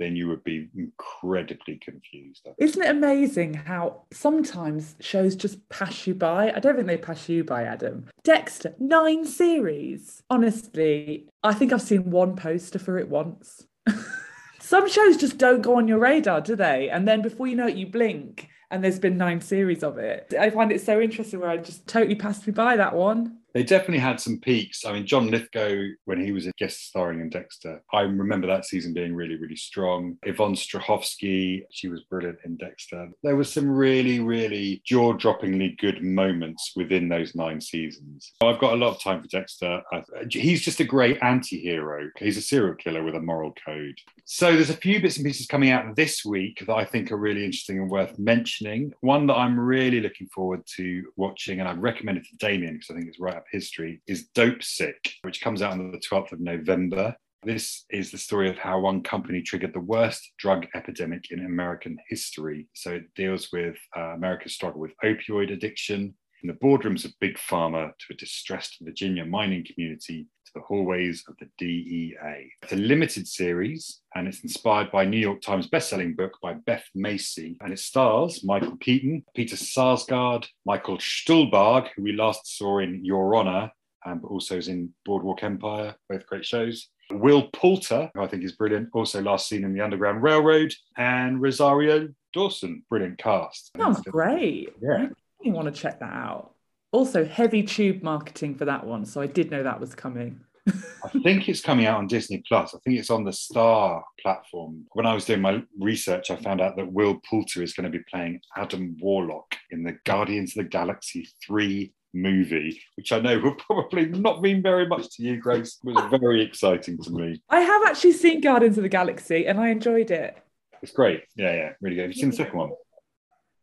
then 0.01 0.15
you 0.15 0.27
would 0.27 0.43
be 0.43 0.67
incredibly 0.75 1.77
confused. 1.77 2.47
Isn't 2.57 2.81
it 2.81 2.89
amazing 2.89 3.53
how 3.53 4.03
sometimes 4.11 4.95
shows 4.99 5.35
just 5.35 5.67
pass 5.69 6.07
you 6.07 6.15
by? 6.15 6.51
I 6.51 6.59
don't 6.59 6.75
think 6.75 6.87
they 6.87 6.97
pass 6.97 7.29
you 7.29 7.43
by, 7.43 7.63
Adam. 7.63 8.07
Dexter, 8.23 8.73
nine 8.79 9.25
series. 9.25 10.23
Honestly, 10.29 11.27
I 11.43 11.53
think 11.53 11.71
I've 11.71 11.81
seen 11.81 12.09
one 12.09 12.35
poster 12.35 12.79
for 12.79 12.97
it 12.97 13.09
once. 13.09 13.67
Some 14.59 14.89
shows 14.89 15.17
just 15.17 15.37
don't 15.37 15.61
go 15.61 15.75
on 15.75 15.87
your 15.87 15.99
radar, 15.99 16.41
do 16.41 16.55
they? 16.55 16.89
And 16.89 17.07
then 17.07 17.21
before 17.21 17.47
you 17.47 17.55
know 17.55 17.67
it, 17.67 17.75
you 17.75 17.87
blink 17.87 18.49
and 18.71 18.83
there's 18.83 18.99
been 18.99 19.17
nine 19.17 19.41
series 19.41 19.83
of 19.83 19.97
it. 19.97 20.33
I 20.39 20.49
find 20.49 20.71
it 20.71 20.81
so 20.81 20.99
interesting 20.99 21.41
where 21.41 21.49
I 21.49 21.57
just 21.57 21.85
totally 21.87 22.15
passed 22.15 22.47
me 22.47 22.53
by 22.53 22.77
that 22.77 22.95
one 22.95 23.37
they 23.53 23.63
definitely 23.63 23.99
had 23.99 24.19
some 24.19 24.39
peaks. 24.39 24.85
I 24.85 24.93
mean, 24.93 25.05
John 25.05 25.29
Lithgow, 25.29 25.83
when 26.05 26.23
he 26.23 26.31
was 26.31 26.47
a 26.47 26.51
guest 26.57 26.87
starring 26.87 27.19
in 27.21 27.29
Dexter, 27.29 27.81
I 27.93 28.01
remember 28.01 28.47
that 28.47 28.65
season 28.65 28.93
being 28.93 29.15
really, 29.15 29.35
really 29.35 29.55
strong. 29.55 30.17
Yvonne 30.23 30.55
Strahovski, 30.55 31.63
she 31.71 31.87
was 31.87 32.01
brilliant 32.03 32.39
in 32.45 32.57
Dexter. 32.57 33.09
There 33.23 33.35
were 33.35 33.43
some 33.43 33.69
really, 33.69 34.19
really 34.19 34.81
jaw 34.85 35.13
droppingly 35.13 35.77
good 35.77 36.03
moments 36.03 36.73
within 36.75 37.09
those 37.09 37.35
nine 37.35 37.61
seasons. 37.61 38.33
I've 38.41 38.59
got 38.59 38.73
a 38.73 38.77
lot 38.77 38.95
of 38.95 39.01
time 39.01 39.21
for 39.21 39.27
Dexter. 39.27 39.81
He's 40.29 40.61
just 40.61 40.79
a 40.79 40.85
great 40.85 41.17
anti 41.21 41.59
hero. 41.59 42.09
He's 42.17 42.37
a 42.37 42.41
serial 42.41 42.75
killer 42.75 43.03
with 43.03 43.15
a 43.15 43.21
moral 43.21 43.53
code. 43.65 43.97
So 44.25 44.53
there's 44.53 44.69
a 44.69 44.77
few 44.77 45.01
bits 45.01 45.17
and 45.17 45.25
pieces 45.25 45.47
coming 45.47 45.71
out 45.71 45.95
this 45.95 46.23
week 46.23 46.63
that 46.65 46.73
I 46.73 46.85
think 46.85 47.11
are 47.11 47.17
really 47.17 47.43
interesting 47.43 47.79
and 47.79 47.89
worth 47.89 48.17
mentioning. 48.17 48.93
One 49.01 49.27
that 49.27 49.35
I'm 49.35 49.59
really 49.59 49.99
looking 49.99 50.27
forward 50.27 50.65
to 50.77 51.11
watching, 51.17 51.59
and 51.59 51.67
I've 51.67 51.79
recommended 51.79 52.25
to 52.25 52.37
Damien 52.37 52.75
because 52.75 52.91
I 52.91 52.93
think 52.93 53.07
it's 53.07 53.19
right 53.19 53.40
history 53.51 54.01
is 54.07 54.29
Dopesick, 54.35 55.13
which 55.21 55.41
comes 55.41 55.61
out 55.61 55.71
on 55.71 55.91
the 55.91 55.99
12th 55.99 56.31
of 56.31 56.39
November. 56.39 57.15
This 57.43 57.85
is 57.89 58.11
the 58.11 58.17
story 58.17 58.49
of 58.49 58.57
how 58.57 58.79
one 58.79 59.01
company 59.01 59.41
triggered 59.41 59.73
the 59.73 59.79
worst 59.79 60.31
drug 60.37 60.67
epidemic 60.75 61.31
in 61.31 61.45
American 61.45 61.97
history. 62.07 62.67
So 62.73 62.91
it 62.91 63.13
deals 63.15 63.49
with 63.51 63.77
uh, 63.97 64.13
America's 64.13 64.53
struggle 64.53 64.79
with 64.79 64.93
opioid 65.03 65.51
addiction, 65.51 66.13
in 66.43 66.47
the 66.47 66.53
boardrooms 66.53 67.05
of 67.05 67.17
Big 67.19 67.37
Pharma 67.37 67.91
to 67.97 68.05
a 68.13 68.15
distressed 68.15 68.77
Virginia 68.81 69.25
mining 69.25 69.65
community 69.65 70.27
to 70.45 70.51
the 70.55 70.61
hallways 70.61 71.23
of 71.27 71.35
the 71.37 71.47
DEA. 71.57 72.51
It's 72.63 72.73
a 72.73 72.77
limited 72.77 73.27
series 73.27 74.01
and 74.15 74.27
it's 74.27 74.41
inspired 74.41 74.91
by 74.91 75.05
New 75.05 75.19
York 75.19 75.41
Times 75.41 75.69
bestselling 75.69 76.15
book 76.15 76.37
by 76.41 76.53
Beth 76.53 76.85
Macy 76.95 77.57
and 77.61 77.71
it 77.71 77.79
stars 77.79 78.43
Michael 78.43 78.77
Keaton, 78.77 79.23
Peter 79.35 79.55
Sarsgaard, 79.55 80.47
Michael 80.65 80.97
Stuhlbarg, 80.97 81.89
who 81.95 82.03
we 82.03 82.13
last 82.13 82.57
saw 82.57 82.79
in 82.79 83.05
Your 83.05 83.35
Honor, 83.35 83.71
um, 84.05 84.19
but 84.19 84.29
also 84.29 84.57
is 84.57 84.67
in 84.67 84.93
Boardwalk 85.05 85.43
Empire, 85.43 85.95
both 86.09 86.25
great 86.25 86.45
shows. 86.45 86.87
Will 87.11 87.49
Poulter, 87.53 88.09
who 88.13 88.21
I 88.21 88.27
think 88.27 88.43
is 88.43 88.53
brilliant, 88.53 88.89
also 88.93 89.21
last 89.21 89.47
seen 89.47 89.63
in 89.63 89.73
the 89.73 89.81
Underground 89.81 90.23
Railroad, 90.23 90.73
and 90.97 91.41
Rosario 91.41 92.07
Dawson, 92.33 92.83
brilliant 92.89 93.17
cast. 93.17 93.71
Sounds 93.77 94.01
great. 94.01 94.69
Yeah. 94.81 95.09
You 95.43 95.51
want 95.51 95.73
to 95.73 95.79
check 95.81 95.99
that 95.99 96.13
out. 96.13 96.53
Also, 96.91 97.25
heavy 97.25 97.63
tube 97.63 98.03
marketing 98.03 98.55
for 98.55 98.65
that 98.65 98.85
one, 98.85 99.05
so 99.05 99.21
I 99.21 99.27
did 99.27 99.49
know 99.49 99.63
that 99.63 99.79
was 99.79 99.95
coming. 99.95 100.41
I 100.67 101.09
think 101.23 101.49
it's 101.49 101.61
coming 101.61 101.85
out 101.85 101.97
on 101.97 102.07
Disney 102.07 102.43
Plus. 102.47 102.75
I 102.75 102.79
think 102.79 102.99
it's 102.99 103.09
on 103.09 103.23
the 103.23 103.33
Star 103.33 104.03
platform. 104.21 104.85
When 104.93 105.05
I 105.05 105.13
was 105.13 105.25
doing 105.25 105.41
my 105.41 105.63
research, 105.79 106.29
I 106.29 106.35
found 106.35 106.61
out 106.61 106.75
that 106.75 106.91
Will 106.91 107.19
Poulter 107.27 107.63
is 107.63 107.73
going 107.73 107.91
to 107.91 107.97
be 107.97 108.03
playing 108.09 108.41
Adam 108.55 108.97
Warlock 108.99 109.55
in 109.71 109.83
the 109.83 109.97
Guardians 110.05 110.55
of 110.55 110.63
the 110.63 110.69
Galaxy 110.69 111.27
3 111.45 111.91
movie, 112.13 112.81
which 112.95 113.11
I 113.11 113.19
know 113.19 113.39
will 113.39 113.55
probably 113.67 114.07
not 114.07 114.41
mean 114.41 114.61
very 114.61 114.87
much 114.87 115.15
to 115.15 115.23
you, 115.23 115.37
Grace. 115.37 115.79
It 115.83 115.93
was 115.93 116.19
very 116.19 116.43
exciting 116.43 116.97
to 117.03 117.11
me. 117.11 117.41
I 117.49 117.61
have 117.61 117.83
actually 117.85 118.13
seen 118.13 118.41
Guardians 118.41 118.77
of 118.77 118.83
the 118.83 118.89
Galaxy 118.89 119.47
and 119.47 119.59
I 119.59 119.69
enjoyed 119.69 120.11
it. 120.11 120.37
It's 120.81 120.91
great. 120.91 121.23
Yeah, 121.35 121.53
yeah, 121.53 121.69
really 121.79 121.95
good. 121.95 122.03
Have 122.03 122.11
you 122.11 122.21
seen 122.21 122.31
the 122.31 122.35
second 122.35 122.57
one? 122.57 122.71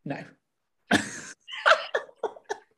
No. 0.04 0.24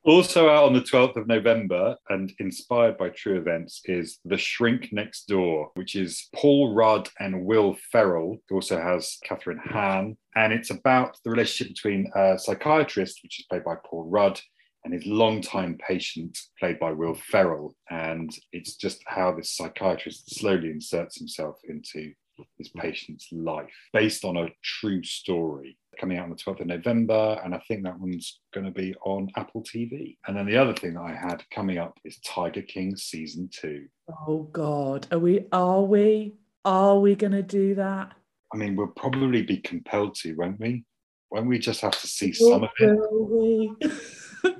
Also 0.02 0.48
out 0.48 0.64
on 0.64 0.72
the 0.72 0.80
12th 0.80 1.16
of 1.16 1.26
November 1.26 1.94
and 2.08 2.32
inspired 2.38 2.96
by 2.96 3.10
true 3.10 3.36
events 3.36 3.82
is 3.84 4.18
The 4.24 4.38
Shrink 4.38 4.88
Next 4.92 5.28
Door, 5.28 5.72
which 5.74 5.94
is 5.94 6.28
Paul 6.34 6.74
Rudd 6.74 7.10
and 7.18 7.44
Will 7.44 7.76
Ferrell. 7.92 8.38
It 8.48 8.54
also 8.54 8.80
has 8.80 9.18
Kathryn 9.28 9.58
Hahn. 9.62 10.16
And 10.34 10.54
it's 10.54 10.70
about 10.70 11.18
the 11.22 11.30
relationship 11.30 11.74
between 11.74 12.10
a 12.16 12.38
psychiatrist, 12.38 13.20
which 13.22 13.40
is 13.40 13.46
played 13.50 13.64
by 13.64 13.74
Paul 13.84 14.04
Rudd, 14.04 14.40
and 14.84 14.94
his 14.94 15.04
longtime 15.04 15.76
patient, 15.86 16.38
played 16.58 16.80
by 16.80 16.92
Will 16.92 17.14
Ferrell. 17.14 17.76
And 17.90 18.34
it's 18.52 18.76
just 18.76 19.02
how 19.06 19.32
this 19.32 19.54
psychiatrist 19.54 20.34
slowly 20.34 20.70
inserts 20.70 21.18
himself 21.18 21.56
into 21.68 22.14
his 22.56 22.70
patient's 22.70 23.28
life 23.32 23.68
based 23.92 24.24
on 24.24 24.38
a 24.38 24.48
true 24.64 25.02
story 25.02 25.76
coming 26.00 26.18
out 26.18 26.24
on 26.24 26.30
the 26.30 26.36
12th 26.36 26.60
of 26.60 26.66
November. 26.66 27.38
And 27.44 27.54
I 27.54 27.62
think 27.68 27.84
that 27.84 27.98
one's 28.00 28.40
going 28.54 28.64
to 28.64 28.72
be 28.72 28.94
on 29.04 29.28
Apple 29.36 29.62
TV. 29.62 30.16
And 30.26 30.36
then 30.36 30.46
the 30.46 30.56
other 30.56 30.72
thing 30.72 30.94
that 30.94 31.02
I 31.02 31.14
had 31.14 31.44
coming 31.50 31.78
up 31.78 31.98
is 32.04 32.18
Tiger 32.20 32.62
King 32.62 32.96
season 32.96 33.50
two. 33.52 33.86
Oh 34.26 34.44
God. 34.44 35.06
Are 35.12 35.18
we 35.18 35.46
are 35.52 35.82
we? 35.82 36.34
Are 36.64 36.98
we 36.98 37.14
gonna 37.14 37.42
do 37.42 37.74
that? 37.76 38.12
I 38.52 38.56
mean, 38.56 38.76
we'll 38.76 38.88
probably 38.88 39.42
be 39.42 39.58
compelled 39.58 40.14
to, 40.16 40.34
won't 40.34 40.58
we? 40.58 40.84
Won't 41.30 41.46
we 41.46 41.58
just 41.58 41.80
have 41.82 41.98
to 42.00 42.06
see 42.06 42.32
some 42.32 42.64
of 42.64 42.70
it? 42.78 42.98
We? 43.12 43.72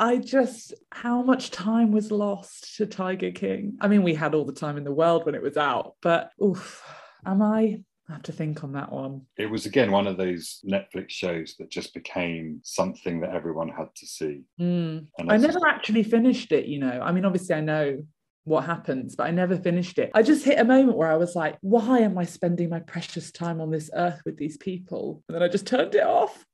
I 0.00 0.18
just, 0.18 0.74
how 0.90 1.22
much 1.22 1.50
time 1.50 1.92
was 1.92 2.10
lost 2.10 2.76
to 2.76 2.86
Tiger 2.86 3.30
King? 3.30 3.76
I 3.80 3.88
mean, 3.88 4.02
we 4.02 4.14
had 4.14 4.34
all 4.34 4.44
the 4.44 4.52
time 4.52 4.76
in 4.76 4.84
the 4.84 4.92
world 4.92 5.24
when 5.24 5.34
it 5.34 5.42
was 5.42 5.56
out, 5.56 5.94
but 6.02 6.30
oof, 6.42 6.82
am 7.26 7.42
I? 7.42 7.80
I 8.08 8.12
have 8.12 8.22
to 8.24 8.32
think 8.32 8.62
on 8.62 8.72
that 8.72 8.92
one. 8.92 9.22
It 9.38 9.46
was 9.46 9.64
again 9.64 9.90
one 9.90 10.06
of 10.06 10.18
those 10.18 10.60
Netflix 10.64 11.10
shows 11.10 11.54
that 11.58 11.70
just 11.70 11.94
became 11.94 12.60
something 12.62 13.20
that 13.20 13.30
everyone 13.34 13.68
had 13.68 13.94
to 13.96 14.06
see. 14.06 14.42
Mm. 14.60 15.06
I 15.26 15.36
never 15.38 15.66
actually 15.66 16.02
finished 16.02 16.52
it, 16.52 16.66
you 16.66 16.78
know. 16.78 17.00
I 17.02 17.12
mean, 17.12 17.24
obviously, 17.24 17.54
I 17.54 17.60
know 17.60 18.04
what 18.44 18.64
happens, 18.64 19.16
but 19.16 19.26
I 19.26 19.30
never 19.30 19.56
finished 19.56 19.98
it. 19.98 20.10
I 20.14 20.22
just 20.22 20.44
hit 20.44 20.58
a 20.58 20.64
moment 20.64 20.98
where 20.98 21.10
I 21.10 21.16
was 21.16 21.34
like, 21.34 21.56
why 21.62 22.00
am 22.00 22.18
I 22.18 22.24
spending 22.24 22.68
my 22.68 22.80
precious 22.80 23.32
time 23.32 23.60
on 23.60 23.70
this 23.70 23.90
earth 23.94 24.20
with 24.26 24.36
these 24.36 24.58
people? 24.58 25.22
And 25.28 25.34
then 25.34 25.42
I 25.42 25.48
just 25.48 25.66
turned 25.66 25.94
it 25.94 26.04
off. 26.04 26.44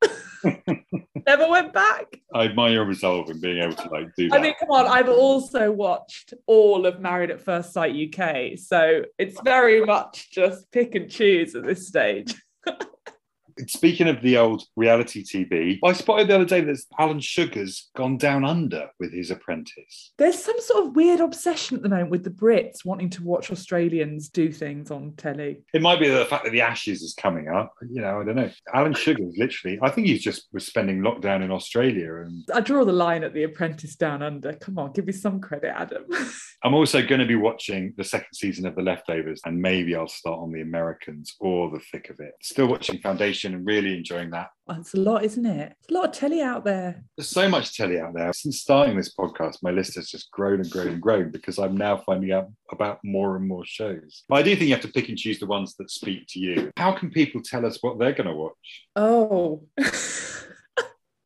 never 1.27 1.49
went 1.49 1.73
back. 1.73 2.07
I 2.35 2.45
admire 2.45 2.73
your 2.73 2.85
resolve 2.85 3.31
in 3.31 3.41
being 3.41 3.63
able 3.63 3.75
to 3.75 3.89
like 3.89 4.15
do 4.17 4.29
that. 4.29 4.39
I 4.39 4.43
mean, 4.43 4.55
come 4.59 4.71
on, 4.71 4.87
I've 4.87 5.09
also 5.09 5.71
watched 5.71 6.35
all 6.47 6.87
of 6.87 7.01
Married 7.01 7.31
at 7.31 7.41
First 7.41 7.73
Sight 7.73 7.95
UK. 7.95 8.59
So 8.59 9.03
it's 9.19 9.41
very 9.43 9.85
much 9.85 10.31
just 10.31 10.71
pick 10.73 10.95
and 10.95 11.11
choose 11.11 11.55
at 11.55 11.65
this 11.65 11.89
stage. 11.89 12.35
Speaking 13.69 14.09
of 14.09 14.21
the 14.23 14.37
old 14.39 14.65
reality 14.77 15.25
TV, 15.25 15.79
I 15.85 15.93
spotted 15.93 16.29
the 16.29 16.35
other 16.35 16.45
day 16.45 16.61
that 16.61 16.79
Alan 16.99 17.21
Sugar's 17.21 17.91
gone 17.97 18.17
down 18.17 18.45
under 18.45 18.89
with 18.99 19.13
his 19.13 19.31
apprentice. 19.31 20.13
There's 20.19 20.43
some 20.43 20.61
sort 20.61 20.87
of 20.87 20.97
weird 20.97 21.21
obsession 21.21 21.77
at 21.77 21.83
the 21.83 21.89
moment 21.89 22.11
with 22.11 22.25
the 22.25 22.31
Brits 22.31 22.85
wanting 22.85 23.11
to 23.11 23.23
watch 23.23 23.51
Australians 23.51 24.29
do 24.29 24.53
things 24.53 24.91
on 24.91 25.13
telly. 25.17 25.63
It 25.73 25.83
might 25.83 26.01
be 26.01 26.09
the 26.09 26.25
fact 26.25 26.45
that 26.45 26.51
the 26.51 26.61
Ashes 26.61 27.03
is 27.03 27.15
coming 27.15 27.49
up. 27.49 27.73
You 27.89 28.03
know, 28.03 28.21
I 28.21 28.25
don't 28.25 28.37
know. 28.37 28.51
Alan 28.73 28.95
Sugar's 28.95 29.37
literally, 29.37 29.79
I 29.83 29.91
think 29.91 30.07
he's 30.07 30.23
just 30.23 30.49
was 30.53 30.67
spending 30.67 31.01
lockdown 31.01 31.43
in 31.43 31.51
Australia. 31.51 32.23
And 32.23 32.45
I 32.53 32.61
draw 32.61 32.85
the 32.85 32.93
line 32.93 33.25
at 33.25 33.35
the 33.35 33.45
apprentice 33.45 33.97
down 33.97 34.23
under. 34.23 34.53
Come 34.55 34.79
on, 34.79 34.93
give 34.93 35.07
me 35.07 35.13
some 35.13 35.41
credit, 35.41 35.73
Adam. 35.75 36.05
I'm 36.63 36.75
also 36.75 37.01
going 37.01 37.21
to 37.21 37.27
be 37.27 37.37
watching 37.37 37.95
the 37.97 38.05
second 38.05 38.35
season 38.35 38.67
of 38.67 38.77
The 38.77 38.83
Leftovers, 38.83 39.41
and 39.47 39.61
maybe 39.61 39.97
I'll 39.97 40.09
start 40.09 40.41
on 40.41 40.53
The 40.53 40.61
Americans 40.61 41.35
or 41.41 41.71
The 41.71 41.81
Thick 41.91 42.11
of 42.11 42.21
It. 42.21 42.35
Still 42.43 42.67
watching 42.67 42.99
Foundation 42.99 43.50
and 43.55 43.67
really 43.67 43.97
enjoying 43.97 44.31
that. 44.31 44.51
That's 44.67 44.95
a 44.95 44.99
lot, 44.99 45.25
isn't 45.25 45.47
it? 45.47 45.75
There's 45.81 45.91
a 45.91 46.01
lot 46.01 46.09
of 46.09 46.13
telly 46.13 46.43
out 46.43 46.65
there. 46.65 47.03
There's 47.17 47.29
so 47.29 47.49
much 47.49 47.77
telly 47.77 47.99
out 47.99 48.15
there. 48.15 48.33
Since 48.33 48.61
starting 48.61 48.97
this 48.97 49.15
podcast, 49.15 49.59
my 49.63 49.71
list 49.71 49.97
has 49.97 50.09
just 50.09 50.31
grown 50.31 50.61
and 50.61 50.71
grown 50.71 50.89
and 50.89 51.01
grown 51.01 51.31
because 51.31 51.59
I'm 51.59 51.77
now 51.77 51.97
finding 51.99 52.33
out 52.33 52.49
about 52.71 53.01
more 53.03 53.37
and 53.37 53.47
more 53.47 53.65
shows. 53.65 54.25
But 54.29 54.37
I 54.37 54.43
do 54.43 54.55
think 54.55 54.69
you 54.69 54.75
have 54.75 54.83
to 54.83 54.93
pick 54.93 55.09
and 55.09 55.19
choose 55.19 55.39
the 55.39 55.47
ones 55.47 55.75
that 55.77 55.91
speak 55.91 56.27
to 56.31 56.39
you. 56.39 56.71
How 56.77 56.93
can 56.93 57.11
people 57.11 57.43
tell 57.43 57.67
us 57.67 57.79
what 57.81 57.99
they're 57.99 58.13
going 58.13 58.29
to 58.29 58.35
watch? 58.35 58.87
Oh, 58.97 59.67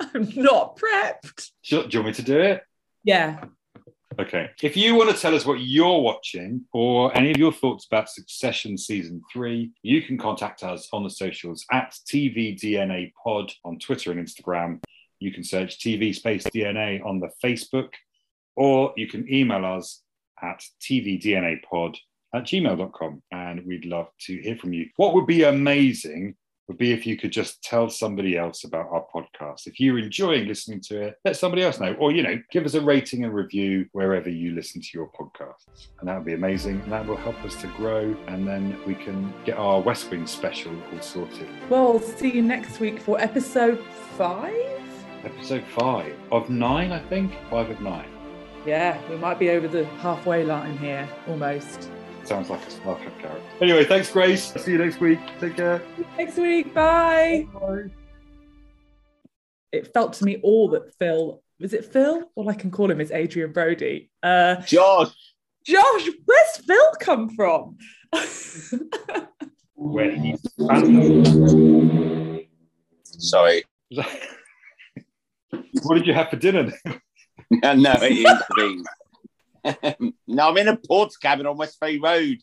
I'm 0.00 0.30
not 0.36 0.76
prepped. 0.76 1.50
Do 1.68 1.76
you, 1.76 1.82
do 1.82 1.88
you 1.90 2.02
want 2.02 2.06
me 2.06 2.12
to 2.14 2.22
do 2.22 2.40
it? 2.40 2.62
Yeah. 3.02 3.44
Okay. 4.18 4.50
If 4.62 4.76
you 4.76 4.94
want 4.94 5.10
to 5.10 5.16
tell 5.20 5.34
us 5.34 5.44
what 5.44 5.60
you're 5.60 6.00
watching 6.00 6.64
or 6.72 7.16
any 7.16 7.30
of 7.32 7.36
your 7.36 7.52
thoughts 7.52 7.86
about 7.86 8.08
Succession 8.08 8.78
season 8.78 9.22
three, 9.32 9.72
you 9.82 10.02
can 10.02 10.18
contact 10.18 10.62
us 10.62 10.88
on 10.92 11.02
the 11.02 11.10
socials 11.10 11.64
at 11.72 11.96
TVDNA 12.12 13.12
Pod 13.22 13.52
on 13.64 13.78
Twitter 13.78 14.12
and 14.12 14.24
Instagram. 14.24 14.80
You 15.18 15.32
can 15.32 15.42
search 15.42 15.78
TV 15.78 16.14
Space 16.14 16.44
DNA 16.44 17.04
on 17.04 17.18
the 17.18 17.30
Facebook, 17.42 17.88
or 18.56 18.92
you 18.96 19.08
can 19.08 19.32
email 19.32 19.64
us 19.64 20.02
at 20.40 20.62
tvdnapod 20.82 21.96
at 22.34 22.44
gmail.com. 22.44 23.22
And 23.32 23.66
we'd 23.66 23.86
love 23.86 24.08
to 24.26 24.36
hear 24.38 24.56
from 24.56 24.72
you. 24.72 24.90
What 24.96 25.14
would 25.14 25.26
be 25.26 25.42
amazing 25.42 26.36
would 26.68 26.78
be 26.78 26.92
if 26.92 27.06
you 27.06 27.16
could 27.16 27.32
just 27.32 27.62
tell 27.62 27.90
somebody 27.90 28.36
else 28.36 28.64
about 28.64 28.88
our 28.90 29.04
podcast. 29.14 29.66
If 29.66 29.78
you're 29.78 29.98
enjoying 29.98 30.48
listening 30.48 30.80
to 30.88 31.00
it, 31.02 31.18
let 31.24 31.36
somebody 31.36 31.62
else 31.62 31.78
know. 31.78 31.94
Or, 31.94 32.12
you 32.12 32.22
know, 32.22 32.40
give 32.50 32.64
us 32.64 32.74
a 32.74 32.80
rating 32.80 33.24
and 33.24 33.34
review 33.34 33.86
wherever 33.92 34.30
you 34.30 34.54
listen 34.54 34.80
to 34.80 34.88
your 34.94 35.10
podcasts. 35.18 35.88
And 36.00 36.08
that 36.08 36.16
would 36.16 36.26
be 36.26 36.34
amazing. 36.34 36.80
And 36.80 36.92
that 36.92 37.06
will 37.06 37.16
help 37.16 37.42
us 37.44 37.54
to 37.62 37.66
grow. 37.76 38.16
And 38.28 38.46
then 38.46 38.78
we 38.86 38.94
can 38.94 39.32
get 39.44 39.58
our 39.58 39.80
West 39.80 40.10
Wing 40.10 40.26
special 40.26 40.72
all 40.92 41.00
sorted. 41.00 41.48
Well, 41.68 42.00
see 42.00 42.32
you 42.32 42.42
next 42.42 42.80
week 42.80 42.98
for 43.00 43.20
episode 43.20 43.84
five. 44.16 44.54
Episode 45.24 45.64
five 45.78 46.14
of 46.32 46.50
nine, 46.50 46.92
I 46.92 47.00
think. 47.08 47.32
Five 47.50 47.70
of 47.70 47.80
nine. 47.80 48.08
Yeah, 48.66 48.98
we 49.10 49.16
might 49.16 49.38
be 49.38 49.50
over 49.50 49.68
the 49.68 49.84
halfway 49.98 50.44
line 50.44 50.78
here 50.78 51.06
almost. 51.28 51.90
Sounds 52.24 52.50
like 52.50 52.66
a 52.66 52.70
Star 52.70 52.96
Trek 52.98 53.18
character. 53.18 53.42
Anyway, 53.60 53.84
thanks, 53.84 54.10
Grace. 54.10 54.52
See 54.54 54.72
you 54.72 54.78
next 54.78 55.00
week. 55.00 55.20
Take 55.40 55.56
care. 55.56 55.82
Next 56.18 56.36
week. 56.36 56.72
Bye. 56.72 57.46
Bye. 57.52 57.90
It 59.72 59.92
felt 59.92 60.14
to 60.14 60.24
me 60.24 60.38
all 60.42 60.68
that 60.70 60.94
Phil 60.98 61.42
was 61.60 61.72
it 61.72 61.84
Phil? 61.84 62.30
All 62.34 62.48
I 62.48 62.54
can 62.54 62.70
call 62.70 62.90
him 62.90 63.00
is 63.00 63.10
Adrien 63.10 63.52
Brody. 63.52 64.10
Uh, 64.22 64.56
Josh, 64.62 65.14
Josh, 65.64 66.08
where's 66.24 66.56
Phil 66.66 66.92
come 67.00 67.30
from? 67.30 67.78
Where 69.74 70.10
he's 70.10 70.42
sorry. 73.18 73.64
What 75.82 75.96
did 75.96 76.06
you 76.06 76.14
have 76.14 76.30
for 76.30 76.36
dinner? 76.36 76.72
no, 77.50 77.92
it 78.00 78.12
is 78.12 78.24
the 78.24 78.44
beans. 78.56 78.86
no, 80.26 80.48
I'm 80.48 80.56
in 80.58 80.68
a 80.68 80.76
Portakabin 80.76 81.48
on 81.48 81.56
West 81.56 81.78
Ferry 81.78 81.98
Road. 81.98 82.38